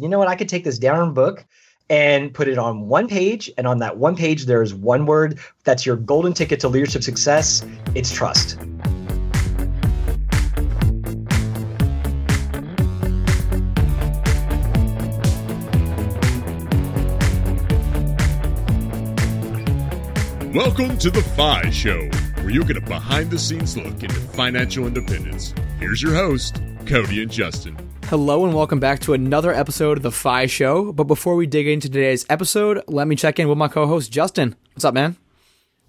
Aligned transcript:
you 0.00 0.08
know 0.08 0.18
what? 0.18 0.28
I 0.28 0.34
could 0.34 0.48
take 0.48 0.64
this 0.64 0.78
down 0.78 1.12
book 1.12 1.44
and 1.90 2.32
put 2.32 2.48
it 2.48 2.56
on 2.56 2.88
one 2.88 3.06
page. 3.06 3.50
And 3.58 3.66
on 3.66 3.78
that 3.80 3.98
one 3.98 4.16
page, 4.16 4.46
there's 4.46 4.72
one 4.72 5.04
word 5.04 5.38
that's 5.64 5.84
your 5.84 5.96
golden 5.96 6.32
ticket 6.32 6.60
to 6.60 6.68
leadership 6.68 7.02
success 7.02 7.64
it's 7.94 8.12
trust. 8.12 8.56
Welcome 20.54 20.98
to 20.98 21.10
the 21.10 21.22
FI 21.36 21.70
Show, 21.70 22.08
where 22.42 22.50
you 22.50 22.64
get 22.64 22.76
a 22.76 22.80
behind 22.80 23.30
the 23.30 23.38
scenes 23.38 23.76
look 23.76 24.02
into 24.02 24.14
financial 24.14 24.86
independence. 24.86 25.54
Here's 25.78 26.02
your 26.02 26.14
host, 26.14 26.60
Cody 26.86 27.22
and 27.22 27.30
Justin. 27.30 27.89
Hello 28.10 28.44
and 28.44 28.52
welcome 28.52 28.80
back 28.80 28.98
to 29.02 29.12
another 29.12 29.54
episode 29.54 29.96
of 29.96 30.02
the 30.02 30.10
FI 30.10 30.46
Show. 30.46 30.92
But 30.92 31.04
before 31.04 31.36
we 31.36 31.46
dig 31.46 31.68
into 31.68 31.88
today's 31.88 32.26
episode, 32.28 32.82
let 32.88 33.06
me 33.06 33.14
check 33.14 33.38
in 33.38 33.48
with 33.48 33.56
my 33.56 33.68
co-host 33.68 34.10
Justin. 34.10 34.56
What's 34.72 34.84
up, 34.84 34.94
man? 34.94 35.16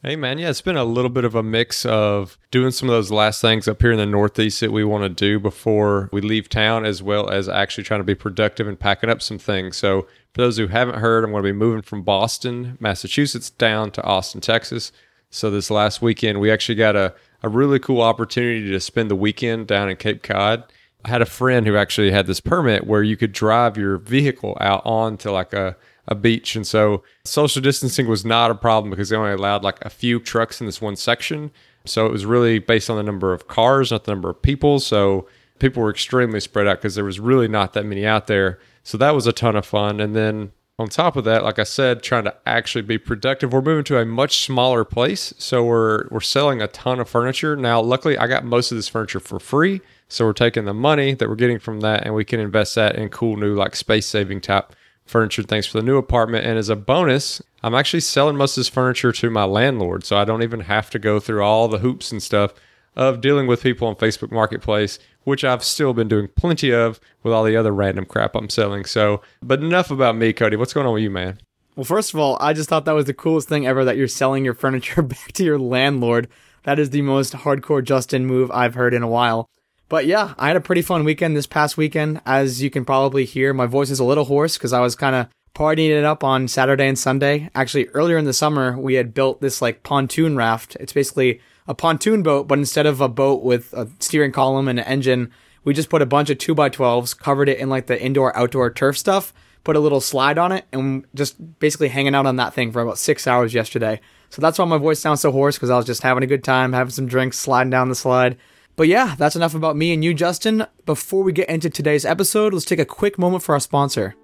Hey 0.03 0.15
man, 0.15 0.37
yeah, 0.37 0.51
it's 0.51 0.61
been 0.61 0.77
a 0.77 0.85
little 0.85 1.09
bit 1.09 1.25
of 1.25 1.33
a 1.33 1.41
mix 1.41 1.83
of 1.83 2.37
doing 2.51 2.69
some 2.69 2.87
of 2.87 2.93
those 2.93 3.09
last 3.09 3.41
things 3.41 3.67
up 3.67 3.81
here 3.81 3.91
in 3.91 3.97
the 3.97 4.05
Northeast 4.05 4.59
that 4.59 4.71
we 4.71 4.83
want 4.83 5.01
to 5.01 5.09
do 5.09 5.39
before 5.39 6.09
we 6.13 6.21
leave 6.21 6.47
town, 6.47 6.85
as 6.85 7.01
well 7.01 7.27
as 7.27 7.49
actually 7.49 7.85
trying 7.85 8.01
to 8.01 8.03
be 8.03 8.13
productive 8.13 8.67
and 8.67 8.79
packing 8.79 9.09
up 9.09 9.23
some 9.23 9.39
things. 9.39 9.75
So, 9.77 10.03
for 10.35 10.41
those 10.43 10.57
who 10.57 10.67
haven't 10.67 10.99
heard, 10.99 11.23
I'm 11.23 11.31
going 11.31 11.41
to 11.41 11.49
be 11.49 11.57
moving 11.57 11.81
from 11.81 12.03
Boston, 12.03 12.77
Massachusetts, 12.79 13.49
down 13.49 13.89
to 13.93 14.03
Austin, 14.03 14.41
Texas. 14.41 14.91
So, 15.31 15.49
this 15.49 15.71
last 15.71 16.03
weekend, 16.03 16.39
we 16.39 16.51
actually 16.51 16.75
got 16.75 16.95
a, 16.95 17.15
a 17.41 17.49
really 17.49 17.79
cool 17.79 18.03
opportunity 18.03 18.69
to 18.69 18.79
spend 18.79 19.09
the 19.09 19.15
weekend 19.15 19.65
down 19.65 19.89
in 19.89 19.97
Cape 19.97 20.21
Cod 20.21 20.65
I 21.03 21.09
had 21.09 21.21
a 21.21 21.25
friend 21.25 21.65
who 21.65 21.75
actually 21.75 22.11
had 22.11 22.27
this 22.27 22.39
permit 22.39 22.85
where 22.85 23.03
you 23.03 23.17
could 23.17 23.31
drive 23.31 23.77
your 23.77 23.97
vehicle 23.97 24.57
out 24.61 24.81
onto 24.85 25.31
like 25.31 25.53
a, 25.53 25.75
a 26.07 26.15
beach. 26.15 26.55
And 26.55 26.65
so 26.65 27.03
social 27.25 27.61
distancing 27.61 28.07
was 28.07 28.23
not 28.25 28.51
a 28.51 28.55
problem 28.55 28.91
because 28.91 29.09
they 29.09 29.15
only 29.15 29.31
allowed 29.31 29.63
like 29.63 29.83
a 29.83 29.89
few 29.89 30.19
trucks 30.19 30.59
in 30.59 30.67
this 30.67 30.81
one 30.81 30.95
section. 30.95 31.51
So 31.85 32.05
it 32.05 32.11
was 32.11 32.25
really 32.25 32.59
based 32.59 32.89
on 32.89 32.97
the 32.97 33.03
number 33.03 33.33
of 33.33 33.47
cars, 33.47 33.91
not 33.91 34.03
the 34.03 34.11
number 34.11 34.29
of 34.29 34.41
people. 34.41 34.79
So 34.79 35.27
people 35.59 35.81
were 35.81 35.89
extremely 35.89 36.39
spread 36.39 36.67
out 36.67 36.77
because 36.77 36.95
there 36.95 37.05
was 37.05 37.19
really 37.19 37.47
not 37.47 37.73
that 37.73 37.85
many 37.85 38.05
out 38.05 38.27
there. 38.27 38.59
So 38.83 38.97
that 38.97 39.15
was 39.15 39.25
a 39.25 39.33
ton 39.33 39.55
of 39.55 39.65
fun. 39.65 39.99
And 39.99 40.15
then 40.15 40.51
on 40.81 40.89
top 40.89 41.15
of 41.15 41.23
that, 41.25 41.43
like 41.43 41.59
I 41.59 41.63
said, 41.63 42.01
trying 42.01 42.23
to 42.25 42.35
actually 42.45 42.81
be 42.81 42.97
productive. 42.97 43.53
We're 43.53 43.61
moving 43.61 43.83
to 43.85 43.99
a 43.99 44.05
much 44.05 44.39
smaller 44.43 44.83
place, 44.83 45.33
so 45.37 45.63
we're 45.63 46.07
we're 46.09 46.19
selling 46.21 46.61
a 46.61 46.67
ton 46.67 46.99
of 46.99 47.07
furniture 47.07 47.55
now. 47.55 47.79
Luckily, 47.79 48.17
I 48.17 48.27
got 48.27 48.43
most 48.43 48.71
of 48.71 48.77
this 48.77 48.87
furniture 48.87 49.19
for 49.19 49.39
free, 49.39 49.81
so 50.11 50.25
we're 50.25 50.33
taking 50.33 50.65
the 50.65 50.73
money 50.73 51.13
that 51.13 51.29
we're 51.29 51.35
getting 51.35 51.59
from 51.59 51.79
that 51.79 52.05
and 52.05 52.13
we 52.13 52.25
can 52.25 52.39
invest 52.39 52.75
that 52.75 52.95
in 52.95 53.07
cool 53.09 53.37
new 53.37 53.55
like 53.55 53.75
space 53.77 54.05
saving 54.05 54.41
type 54.41 54.73
furniture 55.05 55.43
things 55.43 55.65
for 55.65 55.77
the 55.77 55.85
new 55.85 55.97
apartment. 55.97 56.45
And 56.45 56.57
as 56.57 56.67
a 56.69 56.75
bonus, 56.75 57.41
I'm 57.63 57.73
actually 57.73 58.01
selling 58.01 58.35
most 58.35 58.57
of 58.57 58.61
this 58.61 58.69
furniture 58.69 59.11
to 59.13 59.29
my 59.29 59.45
landlord. 59.45 60.03
So 60.03 60.17
I 60.17 60.25
don't 60.25 60.43
even 60.43 60.61
have 60.61 60.89
to 60.91 60.99
go 60.99 61.19
through 61.19 61.43
all 61.43 61.67
the 61.67 61.79
hoops 61.79 62.11
and 62.11 62.21
stuff 62.21 62.53
of 62.95 63.21
dealing 63.21 63.47
with 63.47 63.63
people 63.63 63.87
on 63.87 63.95
Facebook 63.95 64.31
Marketplace, 64.31 64.99
which 65.23 65.45
I've 65.45 65.63
still 65.63 65.93
been 65.93 66.09
doing 66.09 66.27
plenty 66.35 66.73
of 66.73 66.99
with 67.23 67.33
all 67.33 67.45
the 67.45 67.55
other 67.55 67.71
random 67.71 68.05
crap 68.05 68.35
I'm 68.35 68.49
selling. 68.49 68.83
So, 68.83 69.21
but 69.41 69.61
enough 69.61 69.91
about 69.91 70.17
me, 70.17 70.33
Cody. 70.33 70.57
What's 70.57 70.73
going 70.73 70.87
on 70.87 70.93
with 70.93 71.03
you, 71.03 71.09
man? 71.09 71.39
Well, 71.77 71.85
first 71.85 72.13
of 72.13 72.19
all, 72.19 72.37
I 72.41 72.51
just 72.51 72.67
thought 72.67 72.83
that 72.83 72.91
was 72.91 73.05
the 73.05 73.13
coolest 73.13 73.47
thing 73.47 73.65
ever 73.65 73.85
that 73.85 73.95
you're 73.95 74.09
selling 74.09 74.43
your 74.43 74.53
furniture 74.53 75.01
back 75.01 75.31
to 75.33 75.43
your 75.45 75.59
landlord. 75.59 76.27
That 76.63 76.79
is 76.79 76.89
the 76.89 77.01
most 77.01 77.31
hardcore 77.33 77.83
Justin 77.83 78.25
move 78.25 78.51
I've 78.51 78.75
heard 78.75 78.93
in 78.93 79.03
a 79.03 79.07
while. 79.07 79.49
But 79.91 80.05
yeah, 80.05 80.35
I 80.39 80.47
had 80.47 80.55
a 80.55 80.61
pretty 80.61 80.83
fun 80.83 81.03
weekend 81.03 81.35
this 81.35 81.45
past 81.45 81.75
weekend. 81.75 82.21
As 82.25 82.63
you 82.63 82.69
can 82.69 82.85
probably 82.85 83.25
hear, 83.25 83.53
my 83.53 83.65
voice 83.65 83.89
is 83.89 83.99
a 83.99 84.05
little 84.05 84.23
hoarse 84.23 84.57
because 84.57 84.71
I 84.71 84.79
was 84.79 84.95
kind 84.95 85.17
of 85.17 85.27
partying 85.53 85.89
it 85.89 86.05
up 86.05 86.23
on 86.23 86.47
Saturday 86.47 86.87
and 86.87 86.97
Sunday. 86.97 87.49
Actually, 87.53 87.89
earlier 87.89 88.17
in 88.17 88.23
the 88.23 88.31
summer, 88.31 88.79
we 88.79 88.93
had 88.93 89.13
built 89.13 89.41
this 89.41 89.61
like 89.61 89.83
pontoon 89.83 90.37
raft. 90.37 90.77
It's 90.79 90.93
basically 90.93 91.41
a 91.67 91.75
pontoon 91.75 92.23
boat, 92.23 92.47
but 92.47 92.57
instead 92.57 92.85
of 92.85 93.01
a 93.01 93.09
boat 93.09 93.43
with 93.43 93.73
a 93.73 93.89
steering 93.99 94.31
column 94.31 94.69
and 94.69 94.79
an 94.79 94.85
engine, 94.85 95.29
we 95.65 95.73
just 95.73 95.89
put 95.89 96.01
a 96.01 96.05
bunch 96.05 96.29
of 96.29 96.37
2x12s, 96.37 97.19
covered 97.19 97.49
it 97.49 97.59
in 97.59 97.67
like 97.67 97.87
the 97.87 98.01
indoor 98.01 98.33
outdoor 98.37 98.71
turf 98.71 98.97
stuff, 98.97 99.33
put 99.65 99.75
a 99.75 99.81
little 99.81 99.99
slide 99.99 100.37
on 100.37 100.53
it, 100.53 100.63
and 100.71 101.05
just 101.15 101.59
basically 101.59 101.89
hanging 101.89 102.15
out 102.15 102.25
on 102.25 102.37
that 102.37 102.53
thing 102.53 102.71
for 102.71 102.81
about 102.81 102.97
six 102.97 103.27
hours 103.27 103.53
yesterday. 103.53 103.99
So 104.29 104.41
that's 104.41 104.57
why 104.57 104.63
my 104.63 104.77
voice 104.77 105.01
sounds 105.01 105.19
so 105.19 105.33
hoarse 105.33 105.57
because 105.57 105.69
I 105.69 105.75
was 105.75 105.85
just 105.85 106.01
having 106.01 106.23
a 106.23 106.27
good 106.27 106.45
time, 106.45 106.71
having 106.71 106.91
some 106.91 107.07
drinks, 107.07 107.37
sliding 107.37 107.71
down 107.71 107.89
the 107.89 107.95
slide. 107.95 108.37
But 108.75 108.87
yeah, 108.87 109.15
that's 109.17 109.35
enough 109.35 109.55
about 109.55 109.77
me 109.77 109.93
and 109.93 110.03
you, 110.03 110.13
Justin. 110.13 110.65
Before 110.85 111.23
we 111.23 111.31
get 111.31 111.49
into 111.49 111.69
today's 111.69 112.05
episode, 112.05 112.53
let's 112.53 112.65
take 112.65 112.79
a 112.79 112.85
quick 112.85 113.19
moment 113.19 113.43
for 113.43 113.53
our 113.53 113.59
sponsor. 113.59 114.15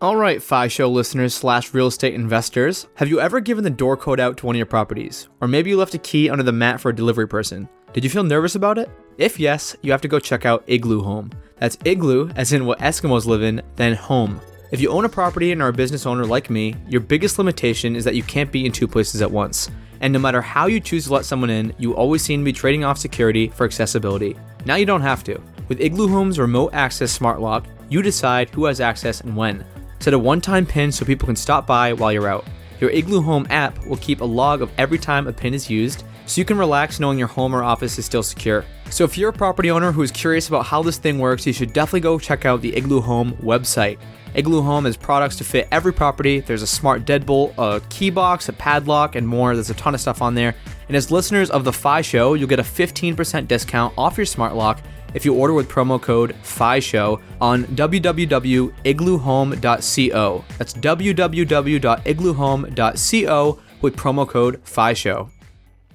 Alright, 0.00 0.42
FI 0.42 0.68
Show 0.68 0.88
listeners 0.88 1.34
slash 1.34 1.74
real 1.74 1.88
estate 1.88 2.14
investors, 2.14 2.86
have 2.94 3.08
you 3.08 3.20
ever 3.20 3.40
given 3.40 3.64
the 3.64 3.70
door 3.70 3.96
code 3.96 4.20
out 4.20 4.36
to 4.36 4.46
one 4.46 4.54
of 4.54 4.58
your 4.58 4.66
properties? 4.66 5.28
Or 5.40 5.48
maybe 5.48 5.70
you 5.70 5.76
left 5.76 5.94
a 5.94 5.98
key 5.98 6.30
under 6.30 6.44
the 6.44 6.52
mat 6.52 6.80
for 6.80 6.90
a 6.90 6.94
delivery 6.94 7.26
person? 7.26 7.68
Did 7.92 8.04
you 8.04 8.10
feel 8.10 8.22
nervous 8.22 8.54
about 8.54 8.78
it? 8.78 8.88
If 9.16 9.40
yes, 9.40 9.74
you 9.82 9.90
have 9.90 10.00
to 10.02 10.08
go 10.08 10.20
check 10.20 10.46
out 10.46 10.62
Igloo 10.68 11.02
Home. 11.02 11.32
That's 11.56 11.78
igloo, 11.84 12.30
as 12.36 12.52
in 12.52 12.64
what 12.64 12.78
Eskimos 12.78 13.26
live 13.26 13.42
in, 13.42 13.60
then 13.74 13.94
home. 13.94 14.40
If 14.70 14.80
you 14.80 14.90
own 14.90 15.04
a 15.04 15.08
property 15.08 15.50
and 15.50 15.60
are 15.60 15.68
a 15.68 15.72
business 15.72 16.06
owner 16.06 16.24
like 16.24 16.48
me, 16.48 16.76
your 16.86 17.00
biggest 17.00 17.38
limitation 17.38 17.96
is 17.96 18.04
that 18.04 18.14
you 18.14 18.22
can't 18.22 18.52
be 18.52 18.66
in 18.66 18.70
two 18.70 18.86
places 18.86 19.20
at 19.20 19.30
once. 19.30 19.68
And 20.00 20.12
no 20.12 20.18
matter 20.18 20.40
how 20.40 20.66
you 20.66 20.80
choose 20.80 21.06
to 21.06 21.12
let 21.12 21.24
someone 21.24 21.50
in, 21.50 21.74
you 21.78 21.94
always 21.94 22.22
seem 22.22 22.40
to 22.40 22.44
be 22.44 22.52
trading 22.52 22.84
off 22.84 22.98
security 22.98 23.48
for 23.48 23.64
accessibility. 23.64 24.36
Now 24.64 24.76
you 24.76 24.86
don't 24.86 25.02
have 25.02 25.24
to. 25.24 25.40
With 25.68 25.80
Igloo 25.80 26.08
Home's 26.08 26.38
remote 26.38 26.72
access 26.72 27.12
smart 27.12 27.40
lock, 27.40 27.66
you 27.88 28.02
decide 28.02 28.50
who 28.50 28.66
has 28.66 28.80
access 28.80 29.20
and 29.20 29.36
when. 29.36 29.64
Set 30.00 30.14
a 30.14 30.18
one 30.18 30.40
time 30.40 30.64
PIN 30.66 30.92
so 30.92 31.04
people 31.04 31.26
can 31.26 31.36
stop 31.36 31.66
by 31.66 31.92
while 31.92 32.12
you're 32.12 32.28
out. 32.28 32.44
Your 32.80 32.90
Igloo 32.90 33.20
Home 33.22 33.46
app 33.50 33.84
will 33.86 33.96
keep 33.96 34.20
a 34.20 34.24
log 34.24 34.62
of 34.62 34.70
every 34.78 34.98
time 34.98 35.26
a 35.26 35.32
PIN 35.32 35.54
is 35.54 35.68
used, 35.68 36.04
so 36.26 36.40
you 36.40 36.44
can 36.44 36.58
relax 36.58 37.00
knowing 37.00 37.18
your 37.18 37.28
home 37.28 37.54
or 37.54 37.64
office 37.64 37.98
is 37.98 38.06
still 38.06 38.22
secure. 38.22 38.64
So 38.90 39.04
if 39.04 39.18
you're 39.18 39.30
a 39.30 39.32
property 39.32 39.70
owner 39.70 39.92
who 39.92 40.02
is 40.02 40.10
curious 40.10 40.48
about 40.48 40.66
how 40.66 40.82
this 40.82 40.98
thing 40.98 41.18
works, 41.18 41.46
you 41.46 41.52
should 41.52 41.72
definitely 41.72 42.00
go 42.00 42.18
check 42.18 42.44
out 42.44 42.60
the 42.62 42.76
Igloo 42.76 43.00
Home 43.00 43.34
website. 43.34 43.98
Igloo 44.34 44.62
Home 44.62 44.86
has 44.86 44.96
products 44.96 45.36
to 45.36 45.44
fit 45.44 45.68
every 45.70 45.92
property. 45.92 46.40
There's 46.40 46.62
a 46.62 46.66
smart 46.66 47.04
deadbolt, 47.04 47.54
a 47.58 47.80
key 47.88 48.10
box, 48.10 48.48
a 48.48 48.52
padlock, 48.52 49.14
and 49.14 49.28
more. 49.28 49.54
There's 49.54 49.70
a 49.70 49.74
ton 49.74 49.94
of 49.94 50.00
stuff 50.00 50.20
on 50.22 50.34
there. 50.34 50.54
And 50.88 50.96
as 50.96 51.10
listeners 51.10 51.50
of 51.50 51.64
the 51.64 51.72
FI 51.72 52.00
Show, 52.02 52.34
you'll 52.34 52.48
get 52.48 52.60
a 52.60 52.64
15% 52.64 53.46
discount 53.46 53.94
off 53.96 54.16
your 54.16 54.26
smart 54.26 54.54
lock 54.54 54.80
if 55.14 55.24
you 55.24 55.34
order 55.34 55.54
with 55.54 55.68
promo 55.68 56.00
code 56.00 56.34
Fi 56.42 56.78
Show 56.80 57.20
on 57.40 57.64
www.igloohome.co. 57.64 60.44
That's 60.58 60.74
www.igloohome.co 60.74 63.58
with 63.80 63.96
promo 63.96 64.28
code 64.28 64.60
FISHOW. 64.64 65.30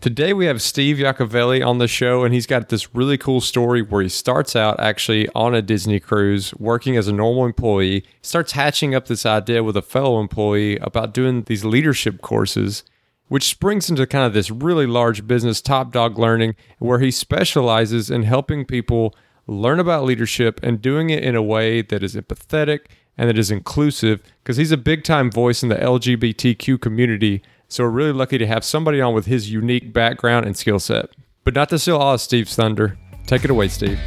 Today 0.04 0.34
we 0.34 0.48
have 0.48 0.62
Steve 0.62 0.98
Yacovelli 0.98 1.66
on 1.66 1.78
the 1.78 1.88
show, 1.88 2.26
and 2.26 2.34
he's 2.34 2.46
got 2.46 2.68
this 2.68 2.94
really 2.94 3.18
cool 3.18 3.40
story 3.40 3.82
where 3.82 4.02
he 4.02 4.10
starts 4.10 4.54
out 4.54 4.78
actually 4.78 5.30
on 5.30 5.56
a 5.56 5.62
Disney 5.62 5.98
cruise, 5.98 6.54
working 6.56 6.98
as 6.98 7.08
a 7.08 7.14
normal 7.14 7.46
employee. 7.46 8.02
He 8.02 8.06
starts 8.22 8.52
hatching 8.52 8.94
up 8.94 9.06
this 9.06 9.26
idea 9.26 9.64
with 9.64 9.78
a 9.78 9.82
fellow 9.82 10.20
employee 10.20 10.76
about 10.80 11.14
doing 11.14 11.44
these 11.44 11.64
leadership 11.64 12.20
courses, 12.20 12.84
which 13.30 13.46
springs 13.46 13.90
into 13.90 14.06
kind 14.06 14.26
of 14.26 14.34
this 14.34 14.52
really 14.52 14.86
large 14.86 15.26
business, 15.26 15.62
Top 15.62 15.94
Dog 15.94 16.20
Learning, 16.20 16.54
where 16.80 17.00
he 17.00 17.10
specializes 17.10 18.12
in 18.12 18.24
helping 18.24 18.66
people 18.66 19.16
learn 19.48 19.80
about 19.80 20.04
leadership 20.04 20.60
and 20.62 20.82
doing 20.82 21.12
it 21.12 21.24
in 21.24 21.34
a 21.34 21.42
way 21.42 21.82
that 21.82 22.04
is 22.04 22.14
empathetic 22.14 22.88
and 23.18 23.30
that 23.30 23.40
is 23.40 23.52
inclusive, 23.52 24.22
because 24.44 24.58
he's 24.58 24.74
a 24.74 24.78
big 24.78 25.06
time 25.06 25.32
voice 25.32 25.64
in 25.64 25.70
the 25.70 25.76
LGBTQ 25.76 26.82
community 26.82 27.42
so 27.74 27.84
we're 27.84 27.90
really 27.90 28.14
lucky 28.14 28.38
to 28.38 28.46
have 28.46 28.64
somebody 28.64 29.02
on 29.02 29.16
with 29.16 29.26
his 29.26 29.52
unique 29.52 29.92
background 29.92 30.46
and 30.46 30.56
skill 30.56 30.78
set. 30.78 31.10
But 31.44 31.56
not 31.56 31.70
to 31.70 31.80
steal 31.80 31.98
all 31.98 32.14
of 32.14 32.22
Steve's 32.22 32.56
thunder. 32.56 33.00
Take 33.26 33.44
it 33.44 33.50
away, 33.50 33.68
Steve. 33.68 34.00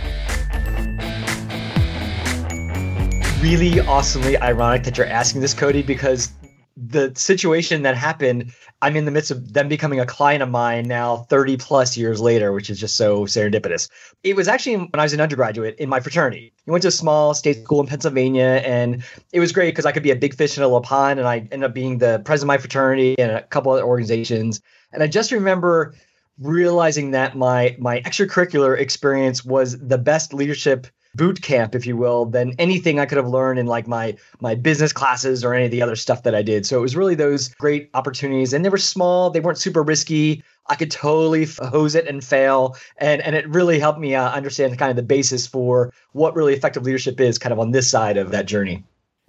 Really 3.43 3.81
awesomely 3.81 4.39
ironic 4.39 4.85
that 4.85 4.97
you're 4.97 5.09
asking 5.09 5.41
this, 5.41 5.53
Cody, 5.53 5.83
because 5.83 6.31
the 6.77 7.13
situation 7.17 7.83
that 7.83 7.97
happened, 7.97 8.53
I'm 8.83 8.97
in 8.97 9.07
the 9.07 9.11
midst 9.11 9.31
of 9.31 9.55
them 9.55 9.69
becoming 9.69 9.99
a 9.99 10.05
client 10.05 10.43
of 10.43 10.51
mine 10.51 10.87
now 10.87 11.19
30 11.31 11.57
plus 11.57 11.97
years 11.97 12.21
later, 12.21 12.53
which 12.53 12.69
is 12.69 12.79
just 12.79 12.97
so 12.97 13.25
serendipitous. 13.25 13.89
It 14.23 14.37
was 14.37 14.47
actually 14.47 14.77
when 14.77 14.91
I 14.95 15.03
was 15.03 15.15
an 15.15 15.21
undergraduate 15.21 15.77
in 15.79 15.89
my 15.89 16.01
fraternity. 16.01 16.53
We 16.67 16.73
went 16.73 16.83
to 16.83 16.89
a 16.89 16.93
small 16.93 17.33
state 17.33 17.63
school 17.65 17.81
in 17.81 17.87
Pennsylvania, 17.87 18.61
and 18.65 19.03
it 19.33 19.41
was 19.41 19.53
great 19.53 19.71
because 19.71 19.87
I 19.87 19.93
could 19.93 20.03
be 20.03 20.11
a 20.11 20.17
big 20.17 20.35
fish 20.35 20.59
in 20.59 20.63
a 20.63 20.67
little 20.67 20.83
pond, 20.83 21.19
and 21.19 21.27
I 21.27 21.39
ended 21.51 21.65
up 21.65 21.75
being 21.75 21.97
the 21.97 22.21
president 22.25 22.53
of 22.53 22.55
my 22.55 22.59
fraternity 22.59 23.19
and 23.19 23.33
a 23.33 23.43
couple 23.43 23.73
other 23.73 23.85
organizations. 23.85 24.61
And 24.93 25.03
I 25.03 25.07
just 25.07 25.33
remember 25.33 25.95
realizing 26.39 27.13
that 27.13 27.39
my 27.39 27.75
my 27.79 28.01
extracurricular 28.03 28.79
experience 28.79 29.45
was 29.45 29.79
the 29.79 29.97
best 29.97 30.35
leadership 30.35 30.87
boot 31.17 31.43
camp, 31.43 31.75
if 31.75 31.87
you 31.87 31.97
will, 31.97 32.27
than 32.27 32.55
anything 32.59 33.01
I 33.01 33.07
could 33.07 33.17
have 33.17 33.29
learned 33.29 33.59
in 33.59 33.67
like 33.67 33.87
my 33.89 34.17
my 34.41 34.55
business 34.55 34.93
classes 34.93 35.45
or 35.45 35.55
any 35.55 35.65
of 35.65 35.71
the 35.71 35.83
other 35.83 35.97
stuff 35.97 36.23
that 36.25 36.35
I 36.35 36.43
did. 36.43 36.67
So 36.67 36.79
it 36.79 36.83
was 36.83 36.95
really 36.95 37.15
those 37.15 37.49
great 37.55 37.89
opportunities, 37.95 38.53
and 38.53 38.65
they 38.65 38.69
were 38.69 38.79
small. 38.79 39.31
They 39.31 39.41
weren't 39.41 39.59
super 39.59 39.83
risky. 39.83 40.43
I 40.69 40.75
could 40.75 40.91
totally 40.91 41.47
hose 41.71 41.95
it 41.95 42.07
and 42.07 42.23
fail, 42.25 42.77
and 42.99 43.23
and 43.23 43.35
it 43.37 43.49
really 43.49 43.79
helped 43.79 44.01
me 44.01 44.15
uh, 44.15 44.31
understand 44.31 44.77
kind 44.79 44.91
of 44.91 44.97
the 44.97 45.03
basis 45.03 45.47
for 45.47 45.93
what 46.13 46.35
really 46.35 46.55
effective 46.55 46.83
leadership 46.83 47.21
is, 47.21 47.39
kind 47.39 47.53
of 47.53 47.59
on 47.59 47.71
this 47.71 47.89
side 47.91 48.17
of 48.17 48.31
that 48.33 48.47
journey. 48.47 48.85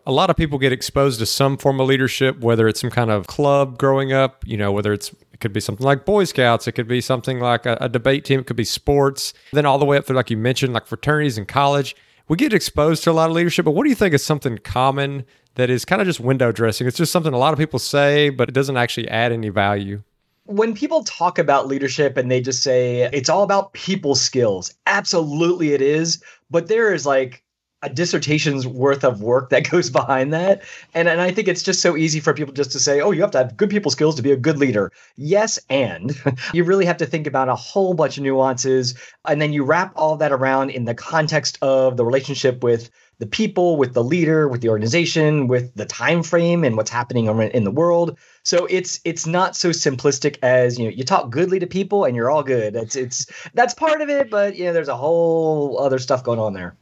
a 0.08 0.12
lot 0.12 0.30
of 0.30 0.38
people 0.38 0.58
get 0.58 0.72
exposed 0.72 1.20
to 1.20 1.26
some 1.26 1.58
form 1.58 1.82
of 1.82 1.88
leadership, 1.88 2.40
whether 2.40 2.68
it's 2.68 2.80
some 2.80 2.90
kind 2.90 3.12
of 3.12 3.28
club 3.28 3.78
growing 3.78 4.14
up, 4.14 4.42
you 4.48 4.56
know, 4.56 4.72
whether 4.72 4.94
it's 4.94 5.14
it 5.38 5.42
could 5.42 5.54
be 5.54 5.60
something 5.60 5.86
like 5.86 6.04
Boy 6.04 6.24
Scouts, 6.24 6.68
it 6.68 6.72
could 6.72 6.88
be 6.88 7.00
something 7.00 7.40
like 7.40 7.68
a, 7.68 7.78
a 7.80 7.88
debate 7.88 8.26
team, 8.26 8.40
it 8.40 8.48
could 8.48 8.56
be 8.56 8.64
sports, 8.64 9.36
then 9.54 9.68
all 9.68 9.78
the 9.78 9.86
way 9.86 9.96
up 9.96 10.06
through, 10.06 10.16
like 10.16 10.32
you 10.32 10.38
mentioned, 10.38 10.74
like 10.74 10.88
fraternities 10.88 11.38
in 11.38 11.46
college. 11.46 11.96
We 12.28 12.38
get 12.38 12.54
exposed 12.54 13.04
to 13.04 13.12
a 13.12 13.14
lot 13.14 13.30
of 13.30 13.36
leadership, 13.36 13.64
but 13.64 13.72
what 13.72 13.84
do 13.84 13.90
you 13.90 13.96
think 13.96 14.16
is 14.16 14.26
something 14.26 14.58
common 14.58 15.26
that 15.54 15.70
is 15.70 15.86
kind 15.86 16.02
of 16.02 16.08
just 16.08 16.20
window 16.20 16.52
dressing? 16.52 16.88
It's 16.88 16.98
just 16.98 17.12
something 17.12 17.34
a 17.34 17.38
lot 17.38 17.54
of 17.54 17.60
people 17.60 17.78
say, 17.78 18.32
but 18.32 18.50
it 18.50 18.54
doesn't 18.54 18.78
actually 18.78 19.08
add 19.10 19.32
any 19.32 19.50
value 19.50 20.02
when 20.46 20.74
people 20.74 21.04
talk 21.04 21.38
about 21.38 21.68
leadership 21.68 22.16
and 22.16 22.32
they 22.32 22.40
just 22.40 22.64
say 22.64 23.10
it's 23.12 23.28
all 23.28 23.44
about 23.44 23.74
people 23.74 24.16
skills, 24.16 24.74
absolutely 24.86 25.74
it 25.74 25.82
is. 25.82 26.24
But 26.50 26.70
there 26.70 26.94
is 26.94 27.06
like 27.06 27.44
a 27.84 27.90
dissertation's 27.90 28.66
worth 28.66 29.04
of 29.04 29.22
work 29.22 29.50
that 29.50 29.70
goes 29.72 29.90
behind 29.90 30.34
that. 30.34 30.64
And, 30.94 31.08
and 31.08 31.22
I 31.22 31.32
think 31.32 31.48
it's 31.48 31.64
just 31.64 31.82
so 31.82 31.96
easy 31.96 32.20
for 32.20 32.34
people 32.34 32.54
just 32.54 32.72
to 32.72 32.80
say, 32.80 33.02
oh, 33.02 33.12
you 33.12 33.22
have 33.22 33.32
to 33.32 33.38
have 33.38 33.58
good 33.58 33.70
people 33.70 33.92
skills 33.92 34.16
to 34.16 34.22
be 34.22 34.32
a 34.32 34.38
good 34.38 34.58
leader. 34.58 34.92
Yes, 35.16 35.60
and 35.70 36.16
you 36.54 36.64
really 36.64 36.86
have 36.86 36.98
to 36.98 37.06
think 37.06 37.28
about 37.28 37.50
a 37.50 37.56
whole 37.56 37.94
bunch 37.94 38.18
of 38.18 38.24
nuances. 38.24 38.96
And 39.28 39.42
then 39.42 39.54
you 39.54 39.64
wrap 39.64 39.94
all 39.96 40.18
that 40.18 40.32
around 40.32 40.72
in 40.72 40.86
the 40.86 40.96
context 40.96 41.58
of 41.62 41.98
the 41.98 42.06
relationship 42.06 42.64
with 42.64 42.90
the 43.20 43.28
people, 43.28 43.78
with 43.78 43.94
the 43.94 44.04
leader, 44.04 44.48
with 44.48 44.62
the 44.62 44.70
organization, 44.70 45.48
with 45.48 45.74
the 45.74 45.86
time 45.86 46.22
frame 46.22 46.64
and 46.64 46.78
what's 46.78 46.92
happening 46.92 47.26
in 47.26 47.64
the 47.64 47.72
world. 47.72 48.18
So 48.44 48.68
it's 48.68 49.00
it's 49.06 49.26
not 49.26 49.56
so 49.56 49.72
simplistic 49.72 50.38
as 50.44 50.78
you 50.78 50.86
know 50.86 50.92
you 50.92 51.04
talk 51.04 51.32
goodly 51.32 51.58
to 51.60 51.68
people 51.68 52.06
and 52.06 52.16
you're 52.16 52.30
all 52.30 52.44
good. 52.44 52.76
It's 52.76 52.96
it's 52.96 53.26
that's 53.56 53.74
part 53.74 54.02
of 54.02 54.10
it, 54.10 54.30
but 54.30 54.56
you 54.56 54.66
know 54.66 54.74
there's 54.74 54.88
a 54.88 54.96
whole 54.96 55.80
other 55.80 55.98
stuff 55.98 56.24
going 56.24 56.40
on 56.40 56.54
there. 56.54 56.76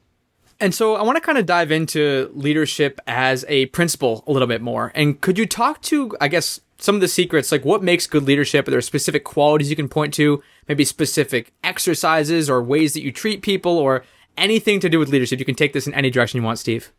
And 0.59 0.73
so 0.73 0.95
I 0.95 1.03
want 1.03 1.17
to 1.17 1.21
kind 1.21 1.37
of 1.37 1.45
dive 1.45 1.71
into 1.71 2.31
leadership 2.33 2.99
as 3.07 3.43
a 3.47 3.65
principle 3.67 4.23
a 4.25 4.31
little 4.31 4.47
bit 4.47 4.61
more. 4.61 4.91
And 4.95 5.19
could 5.19 5.37
you 5.37 5.45
talk 5.45 5.81
to, 5.83 6.15
I 6.21 6.27
guess, 6.27 6.61
some 6.77 6.95
of 6.95 7.01
the 7.01 7.07
secrets, 7.07 7.51
like 7.51 7.65
what 7.65 7.83
makes 7.83 8.07
good 8.07 8.23
leadership? 8.23 8.67
Are 8.67 8.71
there 8.71 8.81
specific 8.81 9.23
qualities 9.23 9.69
you 9.69 9.75
can 9.75 9.89
point 9.89 10.13
to? 10.15 10.41
Maybe 10.67 10.85
specific 10.85 11.53
exercises 11.63 12.49
or 12.49 12.61
ways 12.61 12.93
that 12.93 13.01
you 13.01 13.11
treat 13.11 13.41
people 13.41 13.77
or 13.77 14.03
anything 14.37 14.79
to 14.79 14.89
do 14.89 14.99
with 14.99 15.09
leadership? 15.09 15.39
You 15.39 15.45
can 15.45 15.55
take 15.55 15.73
this 15.73 15.87
in 15.87 15.93
any 15.93 16.09
direction 16.09 16.39
you 16.39 16.43
want, 16.43 16.59
Steve. 16.59 16.91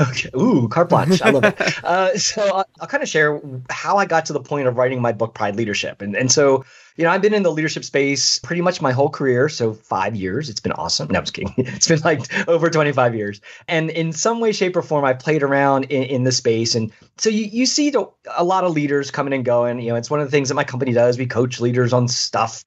Okay. 0.00 0.30
Ooh, 0.36 0.68
carte 0.68 0.90
blanche. 0.90 1.22
I 1.22 1.30
love 1.30 1.44
it. 1.44 1.56
Uh, 1.84 2.16
so 2.16 2.42
I'll, 2.42 2.66
I'll, 2.80 2.86
kind 2.86 3.02
of 3.02 3.08
share 3.08 3.40
how 3.70 3.96
I 3.96 4.04
got 4.04 4.26
to 4.26 4.32
the 4.32 4.40
point 4.40 4.68
of 4.68 4.76
writing 4.76 5.00
my 5.00 5.12
book, 5.12 5.34
Pride 5.34 5.56
Leadership. 5.56 6.02
And, 6.02 6.14
and 6.14 6.30
so, 6.30 6.64
you 6.96 7.04
know, 7.04 7.10
I've 7.10 7.22
been 7.22 7.34
in 7.34 7.42
the 7.42 7.52
leadership 7.52 7.84
space 7.84 8.38
pretty 8.40 8.62
much 8.62 8.82
my 8.82 8.92
whole 8.92 9.08
career. 9.08 9.48
So 9.48 9.72
five 9.72 10.16
years. 10.16 10.48
It's 10.48 10.60
been 10.60 10.72
awesome. 10.72 11.08
No, 11.08 11.18
I'm 11.18 11.24
just 11.24 11.34
kidding. 11.34 11.54
It's 11.58 11.88
been 11.88 12.00
like 12.00 12.48
over 12.48 12.68
25 12.68 13.14
years. 13.14 13.40
And 13.68 13.90
in 13.90 14.12
some 14.12 14.40
way, 14.40 14.52
shape, 14.52 14.76
or 14.76 14.82
form, 14.82 15.04
I 15.04 15.14
played 15.14 15.42
around 15.42 15.84
in, 15.84 16.02
in 16.02 16.24
the 16.24 16.32
space. 16.32 16.74
And 16.74 16.92
so 17.16 17.30
you, 17.30 17.44
you 17.44 17.66
see 17.66 17.94
a 18.36 18.44
lot 18.44 18.64
of 18.64 18.72
leaders 18.72 19.10
coming 19.10 19.32
and 19.32 19.44
going. 19.44 19.80
You 19.80 19.90
know, 19.90 19.96
it's 19.96 20.10
one 20.10 20.20
of 20.20 20.26
the 20.26 20.30
things 20.30 20.48
that 20.48 20.54
my 20.54 20.64
company 20.64 20.92
does. 20.92 21.18
We 21.18 21.26
coach 21.26 21.60
leaders 21.60 21.92
on 21.92 22.08
stuff. 22.08 22.64